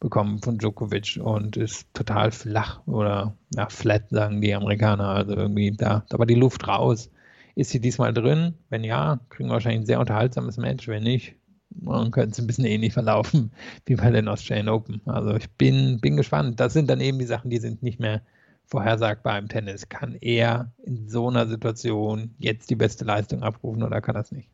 bekommen 0.00 0.40
von 0.40 0.58
Djokovic 0.58 1.18
und 1.22 1.56
ist 1.56 1.92
total 1.92 2.30
flach 2.30 2.80
oder 2.86 3.36
ja, 3.54 3.68
flat, 3.68 4.10
sagen 4.10 4.40
die 4.40 4.54
Amerikaner. 4.54 5.08
Also 5.08 5.34
irgendwie, 5.34 5.72
da, 5.72 6.04
da 6.08 6.18
war 6.18 6.26
die 6.26 6.34
Luft 6.34 6.66
raus. 6.66 7.10
Ist 7.54 7.70
sie 7.70 7.80
diesmal 7.80 8.14
drin? 8.14 8.54
Wenn 8.70 8.84
ja, 8.84 9.20
kriegen 9.28 9.48
wir 9.48 9.54
wahrscheinlich 9.54 9.82
ein 9.82 9.86
sehr 9.86 10.00
unterhaltsames 10.00 10.56
Match. 10.56 10.86
Wenn 10.88 11.02
nicht, 11.02 11.34
dann 11.70 12.10
könnte 12.10 12.30
es 12.30 12.38
ein 12.38 12.46
bisschen 12.46 12.64
ähnlich 12.64 12.92
verlaufen 12.92 13.52
wie 13.86 13.96
bei 13.96 14.10
den 14.10 14.28
Australian 14.28 14.68
Open. 14.68 15.02
Also 15.06 15.34
ich 15.34 15.50
bin, 15.50 16.00
bin 16.00 16.16
gespannt. 16.16 16.60
Das 16.60 16.72
sind 16.72 16.88
dann 16.88 17.00
eben 17.00 17.18
die 17.18 17.26
Sachen, 17.26 17.50
die 17.50 17.58
sind 17.58 17.82
nicht 17.82 18.00
mehr 18.00 18.22
vorhersagbar 18.68 19.38
im 19.38 19.48
Tennis. 19.48 19.88
Kann 19.88 20.16
er 20.20 20.72
in 20.84 21.08
so 21.08 21.28
einer 21.28 21.46
Situation 21.46 22.34
jetzt 22.38 22.70
die 22.70 22.76
beste 22.76 23.04
Leistung 23.04 23.42
abrufen 23.42 23.82
oder 23.82 24.00
kann 24.00 24.14
das 24.14 24.30
nicht? 24.30 24.48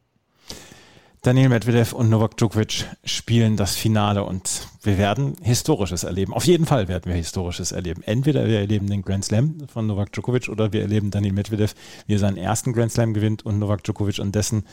Daniel 1.24 1.48
Medvedev 1.48 1.94
und 1.94 2.10
Novak 2.10 2.36
Djokovic 2.36 2.84
spielen 3.02 3.56
das 3.56 3.76
Finale 3.76 4.24
und 4.24 4.68
wir 4.82 4.98
werden 4.98 5.34
Historisches 5.40 6.04
erleben. 6.04 6.34
Auf 6.34 6.44
jeden 6.44 6.66
Fall 6.66 6.86
werden 6.86 7.06
wir 7.06 7.14
Historisches 7.14 7.72
erleben. 7.72 8.02
Entweder 8.02 8.46
wir 8.46 8.58
erleben 8.58 8.90
den 8.90 9.00
Grand 9.00 9.24
Slam 9.24 9.56
von 9.66 9.86
Novak 9.86 10.12
Djokovic 10.12 10.50
oder 10.50 10.74
wir 10.74 10.82
erleben 10.82 11.10
Daniel 11.10 11.32
Medvedev, 11.32 11.74
wie 12.06 12.16
er 12.16 12.18
seinen 12.18 12.36
ersten 12.36 12.74
Grand 12.74 12.92
Slam 12.92 13.14
gewinnt 13.14 13.44
und 13.46 13.58
Novak 13.58 13.82
Djokovic 13.84 14.18
und 14.18 14.34
dessen 14.34 14.64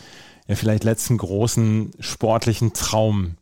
ja 0.46 0.56
vielleicht 0.56 0.84
letzten 0.84 1.18
großen 1.18 1.94
sportlichen 2.02 2.74
Traum 2.74 3.38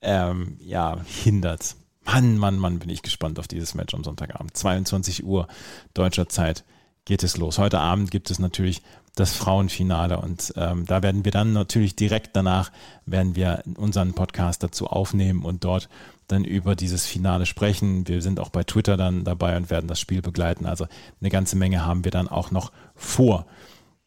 ähm, 0.00 0.56
ja, 0.58 0.96
hindert. 1.04 1.76
Mann, 2.04 2.36
Mann, 2.38 2.58
Mann, 2.58 2.78
bin 2.78 2.90
ich 2.90 3.02
gespannt 3.02 3.38
auf 3.38 3.48
dieses 3.48 3.74
Match 3.74 3.94
am 3.94 4.04
Sonntagabend. 4.04 4.56
22 4.56 5.24
Uhr 5.24 5.48
deutscher 5.94 6.28
Zeit 6.28 6.64
geht 7.04 7.22
es 7.22 7.36
los. 7.36 7.58
Heute 7.58 7.80
Abend 7.80 8.10
gibt 8.10 8.30
es 8.30 8.38
natürlich 8.38 8.82
das 9.14 9.32
Frauenfinale 9.32 10.18
und 10.18 10.52
ähm, 10.56 10.86
da 10.86 11.02
werden 11.02 11.24
wir 11.24 11.32
dann 11.32 11.52
natürlich 11.52 11.94
direkt 11.94 12.34
danach 12.34 12.72
werden 13.06 13.36
wir 13.36 13.62
unseren 13.76 14.12
Podcast 14.12 14.62
dazu 14.62 14.88
aufnehmen 14.88 15.44
und 15.44 15.64
dort 15.64 15.88
dann 16.26 16.44
über 16.44 16.74
dieses 16.74 17.06
Finale 17.06 17.46
sprechen. 17.46 18.08
Wir 18.08 18.22
sind 18.22 18.40
auch 18.40 18.48
bei 18.48 18.64
Twitter 18.64 18.96
dann 18.96 19.24
dabei 19.24 19.56
und 19.56 19.70
werden 19.70 19.86
das 19.86 20.00
Spiel 20.00 20.22
begleiten. 20.22 20.66
Also 20.66 20.86
eine 21.20 21.30
ganze 21.30 21.56
Menge 21.56 21.84
haben 21.84 22.04
wir 22.04 22.10
dann 22.10 22.28
auch 22.28 22.50
noch 22.50 22.72
vor. 22.96 23.46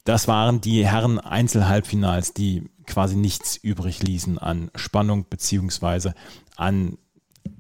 Das 0.03 0.27
waren 0.27 0.61
die 0.61 0.85
Herren 0.85 1.19
Einzelhalbfinals, 1.19 2.33
die 2.33 2.69
quasi 2.85 3.15
nichts 3.15 3.55
übrig 3.57 4.01
ließen 4.01 4.37
an 4.37 4.71
Spannung 4.75 5.25
beziehungsweise 5.29 6.15
an 6.55 6.97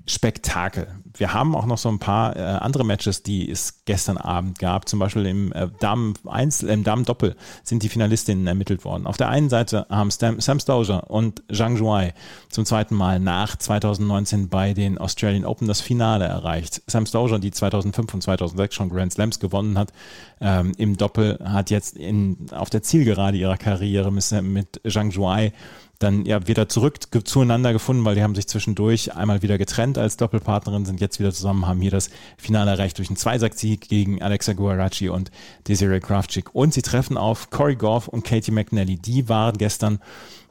Spektakel. 0.05 0.87
Wir 1.13 1.33
haben 1.33 1.55
auch 1.55 1.65
noch 1.65 1.77
so 1.77 1.89
ein 1.89 1.99
paar 1.99 2.35
äh, 2.35 2.39
andere 2.39 2.85
Matches, 2.85 3.23
die 3.23 3.49
es 3.49 3.83
gestern 3.85 4.17
Abend 4.17 4.59
gab. 4.59 4.87
Zum 4.87 4.99
Beispiel 4.99 5.25
im 5.25 5.51
äh, 5.51 5.67
Damen 5.79 6.13
Einzel, 6.25 6.69
im 6.69 6.83
Damen 6.83 7.05
Doppel 7.05 7.35
sind 7.63 7.83
die 7.83 7.89
Finalistinnen 7.89 8.45
ermittelt 8.45 8.85
worden. 8.85 9.07
Auf 9.07 9.17
der 9.17 9.29
einen 9.29 9.49
Seite 9.49 9.87
haben 9.89 10.11
Sam, 10.11 10.39
Sam 10.39 10.59
Stosur 10.59 11.09
und 11.09 11.41
Zhang 11.51 11.77
Zhuai 11.77 12.13
zum 12.49 12.65
zweiten 12.65 12.95
Mal 12.95 13.19
nach 13.19 13.55
2019 13.55 14.49
bei 14.49 14.73
den 14.73 14.97
Australian 14.97 15.45
Open 15.45 15.67
das 15.67 15.81
Finale 15.81 16.25
erreicht. 16.25 16.81
Sam 16.87 17.05
Stosur, 17.05 17.39
die 17.39 17.51
2005 17.51 18.13
und 18.13 18.21
2006 18.21 18.75
schon 18.75 18.89
Grand 18.89 19.13
Slams 19.13 19.39
gewonnen 19.39 19.77
hat, 19.77 19.91
ähm, 20.39 20.73
im 20.77 20.97
Doppel 20.97 21.39
hat 21.43 21.71
jetzt 21.71 21.97
in, 21.97 22.47
auf 22.51 22.69
der 22.69 22.83
Zielgerade 22.83 23.37
ihrer 23.37 23.57
Karriere 23.57 24.11
mit, 24.11 24.29
mit 24.43 24.81
Zhang 24.87 25.11
Zhuai 25.11 25.51
dann 25.99 26.25
ja 26.25 26.47
wieder 26.47 26.69
zurück 26.69 26.99
zueinander 27.25 27.73
gefunden, 27.73 28.05
weil 28.05 28.15
die 28.15 28.23
haben 28.23 28.35
sich 28.35 28.47
zwischendurch 28.47 29.15
einmal 29.15 29.41
wieder 29.41 29.57
getrennt 29.57 29.97
als 29.97 30.17
Doppelpartnerin, 30.17 30.85
sind 30.85 31.01
jetzt 31.01 31.19
wieder 31.19 31.31
zusammen, 31.31 31.67
haben 31.67 31.81
hier 31.81 31.91
das 31.91 32.09
Finale 32.37 32.71
erreicht 32.71 32.97
durch 32.97 33.09
einen 33.09 33.17
Zweisacksieg 33.17 33.87
gegen 33.87 34.21
Alexa 34.21 34.53
Guaracci 34.53 35.09
und 35.09 35.31
Desiree 35.67 35.99
Kraftschick. 35.99 36.53
Und 36.53 36.73
sie 36.73 36.81
treffen 36.81 37.17
auf 37.17 37.49
Corey 37.49 37.75
Goff 37.75 38.07
und 38.07 38.23
Katie 38.23 38.51
McNally. 38.51 38.97
Die 38.97 39.29
waren 39.29 39.57
gestern 39.57 39.99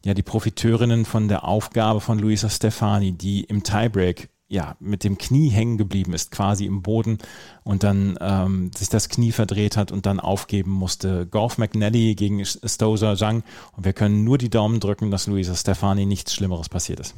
ja 0.04 0.14
die 0.14 0.22
Profiteurinnen 0.22 1.04
von 1.04 1.28
der 1.28 1.44
Aufgabe 1.44 2.00
von 2.00 2.18
Luisa 2.18 2.48
Stefani, 2.48 3.12
die 3.12 3.44
im 3.44 3.62
Tiebreak 3.62 4.28
ja, 4.48 4.76
mit 4.78 5.02
dem 5.02 5.18
Knie 5.18 5.48
hängen 5.48 5.76
geblieben 5.76 6.12
ist, 6.14 6.30
quasi 6.30 6.66
im 6.66 6.82
Boden 6.82 7.18
und 7.64 7.82
dann 7.82 8.16
ähm, 8.20 8.70
sich 8.72 8.88
das 8.88 9.08
Knie 9.08 9.32
verdreht 9.32 9.76
hat 9.76 9.90
und 9.90 10.06
dann 10.06 10.20
aufgeben 10.20 10.70
musste. 10.70 11.26
Golf 11.26 11.58
McNally 11.58 12.14
gegen 12.14 12.44
Stozer 12.44 13.16
Zhang 13.16 13.42
und 13.76 13.84
wir 13.84 13.92
können 13.92 14.24
nur 14.24 14.38
die 14.38 14.50
Daumen 14.50 14.78
drücken, 14.78 15.10
dass 15.10 15.26
Luisa 15.26 15.54
Stefani 15.54 16.06
nichts 16.06 16.34
Schlimmeres 16.34 16.68
passiert 16.68 17.00
ist. 17.00 17.16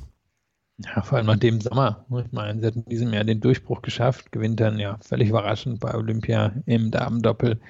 Ja, 0.79 1.03
vor 1.03 1.19
allem 1.19 1.27
nach 1.27 1.37
dem 1.37 1.61
Sommer. 1.61 2.07
Ich 2.25 2.33
meine, 2.33 2.61
sie 2.61 2.67
hat 2.67 2.77
in 2.77 2.85
diesem 2.85 3.13
Jahr 3.13 3.25
den 3.25 3.41
Durchbruch 3.41 3.83
geschafft, 3.83 4.31
gewinnt 4.31 4.61
dann 4.61 4.79
ja 4.79 4.97
völlig 5.01 5.29
überraschend 5.29 5.81
bei 5.81 5.95
Olympia 5.95 6.53
im 6.67 6.91
Damendoppel 6.91 7.61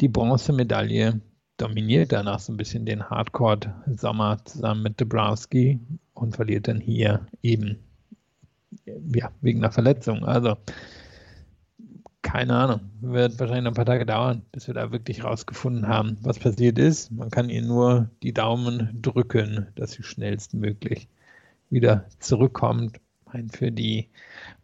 die 0.00 0.08
Bronzemedaille, 0.08 1.20
dominiert 1.58 2.12
danach 2.12 2.40
so 2.40 2.52
ein 2.52 2.56
bisschen 2.56 2.86
den 2.86 3.08
Hardcore-Sommer 3.08 4.44
zusammen 4.44 4.82
mit 4.82 5.00
Dabrowski 5.00 5.80
und 6.14 6.34
verliert 6.34 6.68
dann 6.68 6.80
hier 6.80 7.26
eben 7.42 7.78
ja, 8.84 9.30
wegen 9.40 9.60
einer 9.60 9.72
Verletzung. 9.72 10.24
Also, 10.24 10.56
keine 12.22 12.54
Ahnung. 12.54 12.80
Wird 13.00 13.38
wahrscheinlich 13.38 13.68
ein 13.68 13.74
paar 13.74 13.86
Tage 13.86 14.04
dauern, 14.04 14.42
bis 14.52 14.66
wir 14.66 14.74
da 14.74 14.90
wirklich 14.90 15.24
rausgefunden 15.24 15.86
haben, 15.86 16.18
was 16.22 16.38
passiert 16.38 16.78
ist. 16.78 17.12
Man 17.12 17.30
kann 17.30 17.48
ihr 17.48 17.62
nur 17.62 18.10
die 18.22 18.34
Daumen 18.34 18.98
drücken, 19.00 19.68
dass 19.76 19.92
sie 19.92 20.02
schnellstmöglich 20.02 21.08
wieder 21.70 22.04
zurückkommt. 22.18 23.00
Mein, 23.32 23.50
für 23.50 23.72
die 23.72 24.08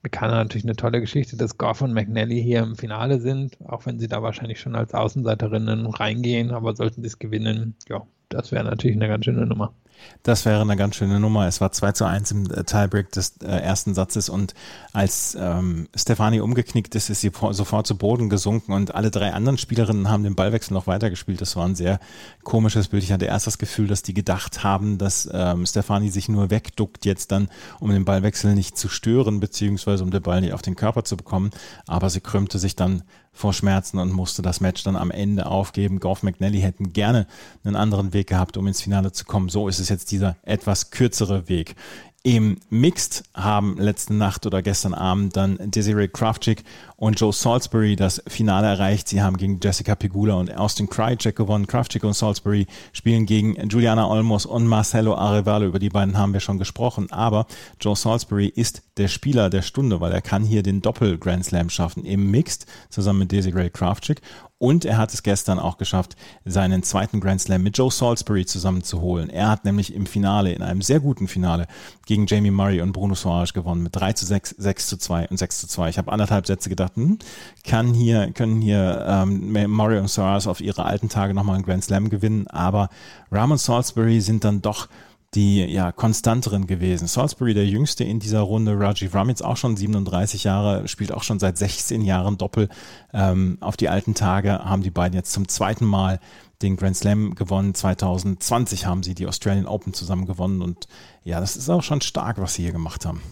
Amerikaner 0.01 0.37
natürlich 0.37 0.65
eine 0.65 0.77
tolle 0.77 1.01
Geschichte, 1.01 1.37
dass 1.37 1.59
Goff 1.59 1.83
und 1.83 1.93
McNally 1.93 2.43
hier 2.43 2.61
im 2.61 2.77
Finale 2.77 3.21
sind, 3.21 3.59
auch 3.65 3.87
wenn 3.87 3.99
sie 3.99 4.09
da 4.09 4.23
wahrscheinlich 4.23 4.61
schon 4.61 4.77
als 4.77 4.95
Außenseiterinnen 4.95 5.87
reingehen, 5.87 6.51
aber 6.53 6.75
sollten 6.75 7.03
sie 7.03 7.09
es 7.09 7.19
gewinnen, 7.19 7.75
ja, 7.89 8.07
das 8.29 8.53
wäre 8.53 8.65
natürlich 8.65 8.97
eine 8.97 9.09
ganz 9.09 9.25
schöne 9.25 9.47
Nummer. 9.47 9.75
Das 10.23 10.45
wäre 10.45 10.61
eine 10.61 10.77
ganz 10.77 10.97
schöne 10.97 11.19
Nummer. 11.19 11.47
Es 11.47 11.61
war 11.61 11.73
2 11.73 11.93
zu 11.93 12.05
1 12.05 12.31
im 12.31 12.51
äh, 12.51 12.65
Tiebreak 12.65 13.11
des 13.11 13.39
äh, 13.43 13.47
ersten 13.47 13.95
Satzes 13.95 14.29
und 14.29 14.55
als 14.93 15.37
ähm, 15.39 15.89
Stefani 15.97 16.41
umgeknickt 16.41 16.95
ist, 16.95 17.11
ist 17.11 17.23
sie 17.23 17.33
sofort 17.51 17.87
zu 17.87 17.97
Boden 17.97 18.29
gesunken 18.29 18.73
und 18.73 18.95
alle 18.95 19.11
drei 19.11 19.33
anderen 19.33 19.59
Spielerinnen 19.59 20.09
haben 20.09 20.23
den 20.23 20.37
Ballwechsel 20.37 20.75
noch 20.75 20.87
weitergespielt. 20.87 21.41
Das 21.41 21.57
war 21.57 21.67
ein 21.67 21.75
sehr 21.75 21.99
komisches 22.45 22.89
Bild. 22.89 23.03
Ich 23.03 23.13
hatte 23.13 23.25
erst 23.25 23.47
das 23.47 23.59
Gefühl, 23.59 23.89
dass 23.89 24.03
die 24.03 24.15
gedacht 24.15 24.63
haben, 24.63 24.99
dass 24.99 25.29
ähm, 25.33 25.67
Stefani 25.67 26.11
sich 26.11 26.29
nur 26.29 26.51
wegduckt 26.51 27.05
jetzt 27.05 27.33
dann, 27.33 27.49
um 27.81 27.91
den 27.91 28.05
Ballwechsel 28.05 28.55
nicht 28.55 28.79
zu 28.79 28.89
stören, 28.89 29.41
beziehungsweise 29.41 30.05
um 30.05 30.11
den 30.11 30.23
Ball 30.23 30.41
nicht 30.41 30.53
auf 30.53 30.63
den 30.63 30.77
Körper 30.77 31.05
zu 31.05 31.17
bekommen. 31.17 31.51
Aber 31.87 32.11
sie 32.11 32.21
krümmte 32.21 32.59
sich 32.59 32.77
dann 32.77 33.03
vor 33.33 33.55
Schmerzen 33.55 33.99
und 33.99 34.13
musste 34.13 34.43
das 34.43 34.61
Match 34.61 34.83
dann 34.83 34.95
am 34.95 35.11
Ende 35.11 35.47
aufgeben. 35.47 36.01
Goff 36.01 36.23
McNally 36.23 36.61
hätten 36.61 36.93
gerne 36.93 37.27
einen 37.65 37.77
anderen 37.77 38.13
Weg 38.13 38.27
gehabt, 38.27 38.57
um 38.59 38.67
ins 38.67 38.83
Finale 38.83 39.13
zu 39.13 39.25
kommen. 39.25 39.49
So 39.49 39.69
ist 39.69 39.79
es 39.79 39.89
jetzt 39.93 40.11
dieser 40.11 40.37
etwas 40.43 40.91
kürzere 40.91 41.49
Weg. 41.49 41.77
Im 42.25 42.59
Mixed 42.71 43.25
haben 43.35 43.77
letzte 43.79 44.15
Nacht 44.15 44.47
oder 44.47 44.63
gestern 44.63 44.95
Abend 44.95 45.37
dann 45.37 45.59
Desiree 45.61 46.07
Kraftschick 46.07 46.63
und 46.95 47.19
Joe 47.19 47.33
Salisbury 47.33 47.97
das 47.97 48.23
Finale 48.29 48.69
erreicht. 48.69 49.09
Sie 49.09 49.21
haben 49.21 49.37
gegen 49.37 49.59
Jessica 49.61 49.97
Pegula 49.97 50.35
und 50.35 50.57
Austin 50.57 50.89
Krajcek 50.89 51.35
gewonnen. 51.35 51.67
Kraftschick 51.67 52.05
und 52.05 52.15
Salisbury 52.15 52.69
spielen 52.93 53.27
gegen 53.27 53.69
Juliana 53.69 54.09
Olmos 54.09 54.47
und 54.47 54.69
Marcelo 54.69 55.17
Arevalo. 55.17 55.67
Über 55.67 55.81
die 55.81 55.89
beiden 55.89 56.17
haben 56.17 56.33
wir 56.33 56.39
schon 56.39 56.59
gesprochen. 56.59 57.11
Aber 57.11 57.47
Joe 57.81 57.97
Salisbury 57.97 58.47
ist 58.47 58.83
der 58.99 59.09
Spieler 59.09 59.51
der 59.51 59.63
Stunde, 59.63 60.01
weil 60.01 60.13
er 60.13 60.23
kann 60.23 60.45
hier 60.45 60.63
den 60.63 60.81
Doppel 60.81 61.19
Grand 61.19 61.45
Slam 61.45 61.71
schaffen 61.71 62.05
im 62.05 62.31
Mixed 62.31 62.67
zusammen 62.89 63.19
mit 63.21 63.33
Desiree 63.33 63.71
Kraftschick 63.71 64.21
und 64.63 64.85
er 64.85 64.97
hat 64.97 65.13
es 65.13 65.25
gestern 65.25 65.59
auch 65.59 65.77
geschafft, 65.77 66.15
seinen 66.45 66.85
zweiten 66.85 67.19
Grand 67.19 67.41
Slam 67.41 67.65
mit 67.65 67.77
Joe 67.77 67.91
Salisbury 67.91 68.47
zusammenzuholen. 68.47 69.29
Er 69.29 69.49
hat 69.51 69.65
nämlich 69.65 69.93
im 69.93 70.07
Finale, 70.07 70.53
in 70.53 70.63
einem 70.63 70.83
sehr 70.83 71.01
guten 71.01 71.27
Finale, 71.27 71.67
gegen 72.07 72.27
Jamie 72.29 72.53
Murray 72.53 72.81
und 72.81 72.93
Bruno 72.93 73.17
Soares 73.17 73.55
gewonnen 73.55 73.83
mit 73.83 73.97
3 73.97 74.13
zu 74.13 74.25
6, 74.25 74.51
6 74.51 74.87
zu 74.87 74.97
2 74.99 75.29
und 75.31 75.37
6 75.37 75.63
zu 75.63 75.67
2. 75.67 75.89
Ich 75.89 75.99
habe 75.99 76.13
anderthalb 76.13 76.47
Sätze 76.47 76.69
gedacht, 76.69 76.95
hm, 76.95 77.19
kann 77.65 77.93
hier, 77.93 78.31
können 78.31 78.61
hier 78.61 79.05
ähm, 79.05 79.53
Murray 79.69 79.99
und 79.99 80.09
Soares 80.09 80.47
auf 80.47 80.61
ihre 80.61 80.85
alten 80.85 81.09
Tage 81.09 81.35
nochmal 81.35 81.57
einen 81.57 81.65
Grand 81.65 81.83
Slam 81.83 82.09
gewinnen, 82.09 82.47
aber 82.47 82.89
Ram 83.33 83.51
und 83.51 83.59
Salisbury 83.59 84.21
sind 84.21 84.45
dann 84.45 84.63
doch 84.63 84.87
die 85.35 85.65
ja 85.65 85.93
konstanteren 85.93 86.67
gewesen. 86.67 87.07
Salisbury 87.07 87.55
der 87.55 87.67
jüngste 87.67 88.05
in 88.05 88.21
dieser 88.21 88.41
Runde, 88.41 88.79
Rajiv 88.79 89.15
Ram 89.15 89.31
jetzt 89.31 89.45
auch 89.45 89.57
schon 89.57 89.77
37 89.77 90.45
Jahre, 90.45 90.87
spielt 90.89 91.13
auch 91.13 91.23
schon 91.23 91.39
seit 91.39 91.57
16 91.57 92.03
Jahren 92.03 92.37
Doppel. 92.37 92.69
Ähm, 93.15 93.57
auf 93.61 93.77
die 93.77 93.89
alten 93.89 94.15
Tage 94.15 94.59
haben 94.59 94.83
die 94.83 94.91
beiden 94.91 95.17
jetzt 95.17 95.33
zum 95.33 95.49
zweiten 95.49 95.87
Mal 95.87 96.21
den 96.61 96.77
Grand 96.77 96.97
Slam 96.97 97.35
gewonnen. 97.35 97.75
2020 97.75 98.85
haben 98.87 99.03
sie 99.03 99.15
die 99.15 99.27
Australian 99.27 99.67
Open 99.67 99.95
zusammen 99.95 100.27
gewonnen 100.27 100.61
und 100.61 100.87
ja, 101.25 101.41
das 101.41 101.57
ist 101.57 101.71
auch 101.71 101.83
schon 101.83 102.03
stark, 102.03 102.39
was 102.39 102.55
sie 102.55 102.63
hier 102.63 102.73
gemacht 102.73 103.07
haben. 103.07 103.23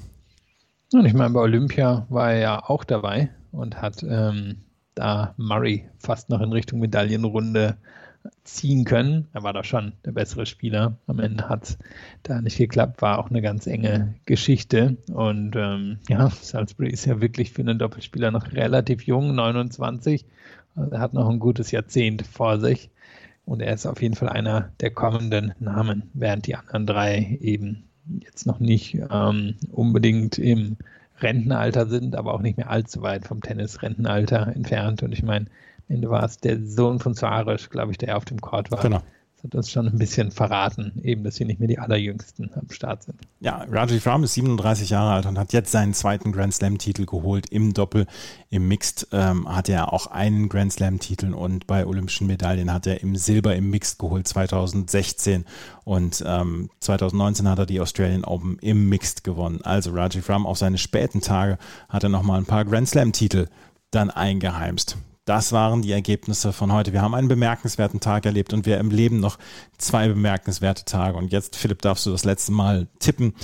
Und 0.92 1.05
ich 1.05 1.14
meine, 1.14 1.30
bei 1.30 1.40
Olympia 1.40 2.07
war 2.09 2.32
er 2.32 2.40
ja 2.40 2.64
auch 2.64 2.84
dabei 2.84 3.30
und 3.53 3.80
hat 3.80 4.03
ähm, 4.03 4.64
da 4.94 5.34
Murray 5.36 5.88
fast 5.98 6.30
noch 6.30 6.40
in 6.40 6.53
Richtung 6.53 6.80
Medaillenrunde 6.80 7.76
ziehen 8.45 8.85
können. 8.85 9.29
Er 9.33 9.43
war 9.43 9.53
da 9.53 9.64
schon 9.64 9.93
der 10.05 10.12
bessere 10.12 10.47
Spieler. 10.47 10.97
Am 11.07 11.21
Ende 11.21 11.49
hat 11.49 11.64
es 11.64 11.79
da 12.23 12.41
nicht 12.41 12.59
geklappt, 12.59 13.01
war 13.03 13.18
auch 13.18 13.31
eine 13.31 13.43
ganz 13.43 13.66
enge 13.66 14.14
Geschichte. 14.27 14.97
Und 15.12 15.57
ähm, 15.57 15.99
ja, 16.09 16.31
Salisbury 16.31 16.91
ist 16.91 17.07
ja 17.07 17.21
wirklich 17.21 17.53
für 17.53 17.62
einen 17.62 17.79
Doppelspieler 17.79 18.31
noch 18.31 18.53
relativ 18.53 19.03
jung, 19.07 19.35
29. 19.35 20.25
Also 20.77 20.91
er 20.93 21.01
hat 21.01 21.14
noch 21.14 21.29
ein 21.29 21.39
gutes 21.39 21.71
Jahrzehnt 21.71 22.27
vor 22.27 22.59
sich. 22.59 22.91
Und 23.47 23.61
er 23.61 23.75
ist 23.75 23.87
auf 23.87 24.01
jeden 24.03 24.14
Fall 24.14 24.29
einer 24.29 24.71
der 24.81 24.91
kommenden 24.91 25.55
Namen, 25.59 26.11
während 26.14 26.47
die 26.47 26.55
anderen 26.55 26.87
drei 26.87 27.39
eben 27.41 27.85
jetzt 28.21 28.47
noch 28.47 28.61
nicht 28.61 28.99
ähm, 29.11 29.57
unbedingt 29.73 30.39
im 30.39 30.77
Rentenalter 31.21 31.87
sind, 31.87 32.16
aber 32.16 32.35
auch 32.35 32.41
nicht 32.41 32.57
mehr 32.57 32.71
allzu 32.71 33.03
weit 33.03 33.27
vom 33.27 33.41
Tennis-Rentenalter 33.43 34.53
entfernt. 34.55 35.03
Und 35.03 35.12
ich 35.12 35.23
meine, 35.23 35.47
war 35.91 36.24
es 36.24 36.38
der 36.38 36.64
Sohn 36.64 36.99
von 36.99 37.14
Suarez, 37.14 37.68
glaube 37.70 37.93
ich, 37.93 37.99
der 37.99 38.16
auf 38.16 38.24
dem 38.24 38.41
Court 38.41 38.70
war. 38.70 38.80
Genau 38.80 39.03
hat 39.43 39.55
das 39.55 39.70
schon 39.70 39.86
ein 39.86 39.99
bisschen 39.99 40.30
verraten, 40.30 40.93
eben, 41.03 41.24
dass 41.24 41.36
sie 41.36 41.45
nicht 41.45 41.61
mehr 41.61 41.68
die 41.68 41.78
allerjüngsten 41.78 42.51
am 42.55 42.70
Start 42.70 43.05
sind. 43.05 43.16
Ja, 43.41 43.64
Rajiv 43.70 44.07
Ram 44.07 44.24
ist 44.24 44.34
37 44.34 44.91
Jahre 44.91 45.12
alt 45.12 45.26
und 45.26 45.38
hat 45.38 45.53
jetzt 45.53 45.72
seinen 45.72 45.95
zweiten 45.95 46.32
Grand 46.32 46.55
Slam-Titel 46.55 47.07
geholt. 47.07 47.47
Im 47.51 47.72
Doppel, 47.72 48.07
im 48.51 48.68
Mixed 48.68 49.09
ähm, 49.12 49.49
hat 49.49 49.68
er 49.68 49.93
auch 49.93 50.07
einen 50.09 50.49
Grand 50.49 50.72
Slam-Titel 50.72 51.32
und 51.32 51.66
bei 51.66 51.86
Olympischen 51.86 52.26
Medaillen 52.26 52.72
hat 52.72 52.86
er 52.86 53.01
im 53.03 53.16
Silber 53.16 53.57
im 53.57 53.70
Mixed 53.70 53.99
geholt 53.99 54.28
2016 54.28 55.45
und 55.84 56.22
ähm, 56.26 56.70
2019 56.80 57.49
hat 57.49 57.59
er 57.59 57.66
die 57.66 57.80
Australian 57.80 58.24
Open 58.24 58.59
im 58.61 58.88
Mixed 58.88 59.24
gewonnen. 59.24 59.61
Also 59.62 59.93
Rajiv 59.93 60.28
Ram 60.28 60.47
auf 60.47 60.59
seine 60.59 60.78
späten 60.78 61.20
Tage 61.20 61.59
hat 61.88 62.03
er 62.03 62.11
nochmal 62.11 62.38
ein 62.38 62.47
paar 62.47 62.64
Grand 62.64 62.88
Slam-Titel 62.88 63.47
dann 63.91 64.11
eingeheimst. 64.11 64.97
Das 65.25 65.53
waren 65.53 65.83
die 65.83 65.93
Ergebnisse 65.93 66.53
von 66.53 66.73
heute. 66.73 66.93
Wir 66.93 67.03
haben 67.03 67.14
einen 67.14 67.29
bemerkenswerten 67.29 68.01
Tag 68.01 68.27
erlebt 68.27 68.53
und 68.53 68.66
wir 68.66 68.79
im 68.79 68.91
Leben 68.91 69.21
noch 69.21 69.39
zwei 69.79 70.09
bemerkenswerte 70.09 70.85
Tage. 70.85 71.16
Und 71.16 71.31
jetzt, 71.31 71.57
Philipp, 71.57 71.83
darfst 71.83 72.07
du 72.07 72.11
das 72.11 72.25
letzte 72.25 72.53
Mal 72.53 72.89
tippen. 72.99 73.35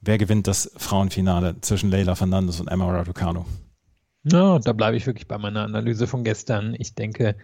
Wer 0.00 0.18
gewinnt 0.18 0.46
das 0.46 0.70
Frauenfinale 0.76 1.60
zwischen 1.60 1.90
Leila 1.90 2.14
Fernandes 2.14 2.60
und 2.60 2.68
Emma 2.68 2.90
Raducanu? 2.90 3.44
Ja, 4.24 4.58
da 4.58 4.72
bleibe 4.72 4.96
ich 4.96 5.06
wirklich 5.06 5.26
bei 5.26 5.38
meiner 5.38 5.62
Analyse 5.62 6.06
von 6.06 6.22
gestern. 6.22 6.76
Ich 6.78 6.94
denke, 6.94 7.36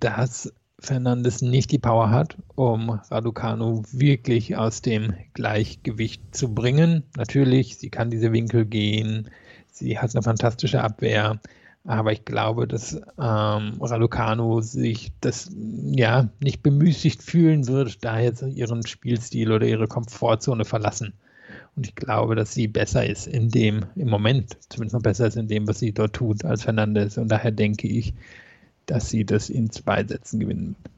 dass 0.00 0.52
Fernandes 0.78 1.42
nicht 1.42 1.70
die 1.70 1.78
Power 1.78 2.10
hat, 2.10 2.36
um 2.54 2.90
Raducanu 2.90 3.82
wirklich 3.92 4.56
aus 4.56 4.82
dem 4.82 5.14
Gleichgewicht 5.32 6.34
zu 6.34 6.52
bringen. 6.52 7.04
Natürlich, 7.16 7.78
sie 7.78 7.88
kann 7.88 8.10
diese 8.10 8.32
Winkel 8.32 8.66
gehen, 8.66 9.30
sie 9.70 9.98
hat 9.98 10.14
eine 10.14 10.22
fantastische 10.22 10.82
Abwehr, 10.82 11.40
aber 11.84 12.12
ich 12.12 12.24
glaube, 12.24 12.68
dass 12.68 12.94
ähm, 12.94 13.78
Ralucano 13.80 14.60
sich 14.60 15.12
das 15.20 15.50
ja 15.84 16.28
nicht 16.40 16.62
bemüßigt 16.62 17.22
fühlen 17.22 17.66
wird, 17.66 18.04
da 18.04 18.20
jetzt 18.20 18.42
ihren 18.42 18.86
Spielstil 18.86 19.50
oder 19.50 19.66
ihre 19.66 19.88
Komfortzone 19.88 20.64
verlassen. 20.64 21.12
Und 21.74 21.86
ich 21.86 21.94
glaube, 21.94 22.36
dass 22.36 22.54
sie 22.54 22.68
besser 22.68 23.06
ist 23.06 23.26
in 23.26 23.48
dem, 23.48 23.84
im 23.96 24.08
Moment, 24.08 24.56
zumindest 24.68 24.94
noch 24.94 25.02
besser 25.02 25.26
ist 25.26 25.36
in 25.36 25.48
dem, 25.48 25.66
was 25.66 25.78
sie 25.78 25.92
dort 25.92 26.12
tut, 26.14 26.44
als 26.44 26.62
Fernandes. 26.62 27.18
Und 27.18 27.28
daher 27.28 27.50
denke 27.50 27.88
ich, 27.88 28.14
dass 28.86 29.08
sie 29.08 29.24
das 29.24 29.50
in 29.50 29.70
zwei 29.70 30.04
Sätzen 30.04 30.40
gewinnen 30.40 30.76
wird. 30.82 30.92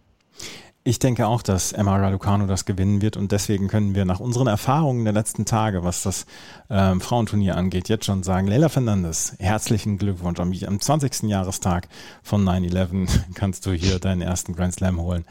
Ich 0.86 0.98
denke 0.98 1.26
auch, 1.26 1.40
dass 1.40 1.72
Emma 1.72 1.96
Raducanu 1.96 2.46
das 2.46 2.66
gewinnen 2.66 3.00
wird 3.00 3.16
und 3.16 3.32
deswegen 3.32 3.68
können 3.68 3.94
wir 3.94 4.04
nach 4.04 4.20
unseren 4.20 4.48
Erfahrungen 4.48 5.04
der 5.04 5.14
letzten 5.14 5.46
Tage, 5.46 5.82
was 5.82 6.02
das 6.02 6.26
ähm, 6.68 7.00
Frauenturnier 7.00 7.56
angeht, 7.56 7.88
jetzt 7.88 8.04
schon 8.04 8.22
sagen, 8.22 8.48
Leila 8.48 8.68
Fernandes, 8.68 9.34
herzlichen 9.38 9.96
Glückwunsch. 9.96 10.38
Am, 10.40 10.52
am 10.52 10.80
20. 10.80 11.22
Jahrestag 11.22 11.88
von 12.22 12.46
9-11 12.46 13.08
kannst 13.34 13.64
du 13.64 13.72
hier 13.72 13.98
deinen 13.98 14.20
ersten 14.20 14.54
Grand 14.54 14.74
Slam 14.74 15.00
holen. 15.00 15.24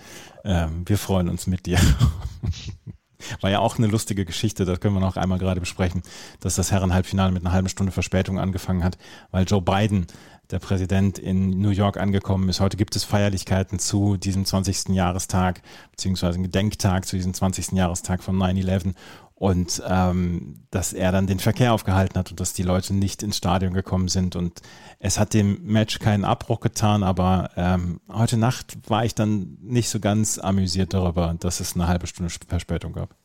Ähm, 0.43 0.85
wir 0.87 0.97
freuen 0.97 1.29
uns 1.29 1.45
mit 1.45 1.67
dir. 1.67 1.77
War 3.41 3.51
ja 3.51 3.59
auch 3.59 3.77
eine 3.77 3.87
lustige 3.87 4.25
Geschichte, 4.25 4.65
das 4.65 4.79
können 4.79 4.95
wir 4.95 5.01
noch 5.01 5.17
einmal 5.17 5.37
gerade 5.37 5.59
besprechen, 5.59 6.01
dass 6.39 6.55
das 6.55 6.71
Herrenhalbfinale 6.71 7.31
mit 7.31 7.45
einer 7.45 7.53
halben 7.53 7.69
Stunde 7.69 7.91
Verspätung 7.91 8.39
angefangen 8.39 8.83
hat, 8.83 8.97
weil 9.29 9.45
Joe 9.45 9.61
Biden 9.61 10.07
der 10.51 10.59
Präsident 10.59 11.17
in 11.17 11.61
New 11.61 11.69
York 11.69 11.97
angekommen 11.97 12.49
ist. 12.49 12.59
Heute 12.59 12.77
gibt 12.77 12.95
es 12.95 13.03
Feierlichkeiten 13.03 13.79
zu 13.79 14.17
diesem 14.17 14.45
20. 14.45 14.89
Jahrestag, 14.89 15.61
beziehungsweise 15.91 16.35
einen 16.35 16.43
Gedenktag 16.43 17.05
zu 17.05 17.15
diesem 17.15 17.33
20. 17.33 17.71
Jahrestag 17.71 18.21
von 18.23 18.37
9-11 18.37 18.93
und 19.35 19.81
ähm, 19.87 20.63
dass 20.71 20.93
er 20.93 21.11
dann 21.11 21.27
den 21.27 21.39
Verkehr 21.39 21.73
aufgehalten 21.73 22.17
hat 22.17 22.31
und 22.31 22.39
dass 22.39 22.53
die 22.53 22.63
Leute 22.63 22.93
nicht 22.93 23.23
ins 23.23 23.37
Stadion 23.37 23.73
gekommen 23.73 24.07
sind. 24.07 24.35
Und 24.35 24.61
es 24.99 25.19
hat 25.19 25.33
dem 25.33 25.63
Match 25.65 25.99
keinen 25.99 26.23
Abbruch 26.23 26.59
getan, 26.59 27.03
aber 27.03 27.49
ähm, 27.57 27.99
heute 28.09 28.37
Nacht 28.37 28.77
war 28.89 29.03
ich 29.03 29.15
dann 29.15 29.57
nicht 29.61 29.89
so 29.89 29.99
ganz 29.99 30.37
amüsiert 30.37 30.93
darüber, 30.93 31.35
dass 31.39 31.59
es 31.59 31.75
eine 31.75 31.87
halbe 31.87 32.07
Stunde 32.07 32.33
Verspätung 32.47 32.93
gab. 32.93 33.15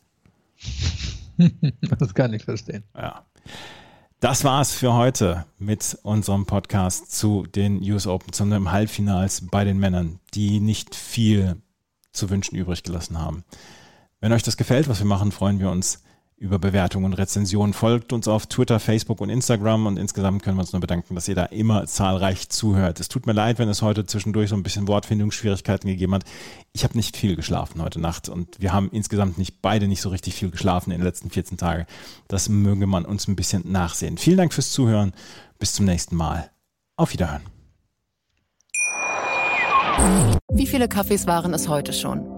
das 1.99 2.14
kann 2.14 2.33
ich 2.33 2.45
verstehen. 2.45 2.83
Ja. 2.97 3.25
Das 4.21 4.43
war's 4.43 4.73
für 4.73 4.95
heute 4.95 5.47
mit 5.61 5.97
unserem 6.03 6.45
Podcast 6.45 7.16
zu 7.16 7.47
den 7.47 7.81
US 7.89 8.09
Open, 8.09 8.33
zu 8.33 8.43
einem 8.43 8.73
Halbfinals 8.73 9.47
bei 9.49 9.62
den 9.62 9.79
Männern, 9.79 10.19
die 10.35 10.59
nicht 10.59 10.97
viel 10.97 11.62
zu 12.12 12.29
wünschen 12.29 12.57
übrig 12.57 12.83
gelassen 12.83 13.21
haben. 13.21 13.45
Wenn 14.19 14.33
euch 14.33 14.43
das 14.43 14.57
gefällt, 14.57 14.89
was 14.89 14.99
wir 14.99 15.07
machen, 15.07 15.31
freuen 15.31 15.61
wir 15.61 15.71
uns 15.71 16.03
über 16.39 16.59
Bewertungen 16.59 17.07
und 17.07 17.14
Rezensionen. 17.14 17.74
Folgt 17.74 18.12
uns 18.12 18.28
auf 18.28 18.47
Twitter, 18.47 18.78
Facebook 18.78 19.20
und 19.20 19.28
Instagram 19.28 19.86
und 19.86 19.99
insgesamt 19.99 20.43
können 20.43 20.57
wir 20.57 20.61
uns 20.61 20.72
nur 20.72 20.80
bedanken, 20.80 21.14
dass 21.14 21.26
ihr 21.26 21.34
da 21.34 21.45
immer 21.47 21.84
zahlreich 21.86 22.49
zuhört. 22.49 23.01
Es 23.01 23.09
tut 23.09 23.26
mir 23.26 23.32
leid, 23.32 23.59
wenn 23.59 23.68
es 23.68 23.82
heute 23.82 24.07
zwischendurch 24.07 24.51
so 24.51 24.57
ein 24.57 24.62
bisschen 24.62 24.86
Wortfindungsschwierigkeiten 24.86 25.91
gegeben 25.91 26.14
hat. 26.14 26.24
Ich 26.72 26.84
habe 26.84 26.97
nicht 26.97 27.16
viel 27.16 27.34
geschlafen 27.34 27.82
heute 27.82 28.01
Nacht 28.01 28.28
und 28.28 28.61
wir 28.61 28.72
haben 28.72 28.89
insgesamt 28.93 29.36
nicht 29.36 29.61
beide 29.62 29.89
nicht 29.89 30.01
so 30.01 30.11
richtig 30.11 30.34
viel 30.34 30.51
geschlafen 30.51 30.93
in 30.93 30.99
den 30.99 31.05
letzten 31.05 31.30
14 31.30 31.59
Tagen. 31.59 31.86
Das 32.28 32.49
möge 32.49 32.86
man 32.86 33.05
uns 33.05 33.26
ein 33.26 33.34
bisschen 33.34 33.70
nachsehen. 33.70 34.16
Vielen 34.16 34.36
Dank 34.36 34.55
fürs 34.55 34.70
Zuhören. 34.70 35.12
Bis 35.59 35.72
zum 35.72 35.86
nächsten 35.86 36.14
Mal. 36.14 36.51
Auf 36.97 37.12
Wiederhören. 37.12 37.43
Wie 40.53 40.66
viele 40.66 40.89
Kaffees 40.89 41.26
waren 41.26 41.53
es 41.53 41.68
heute 41.68 41.93
schon? 41.93 42.38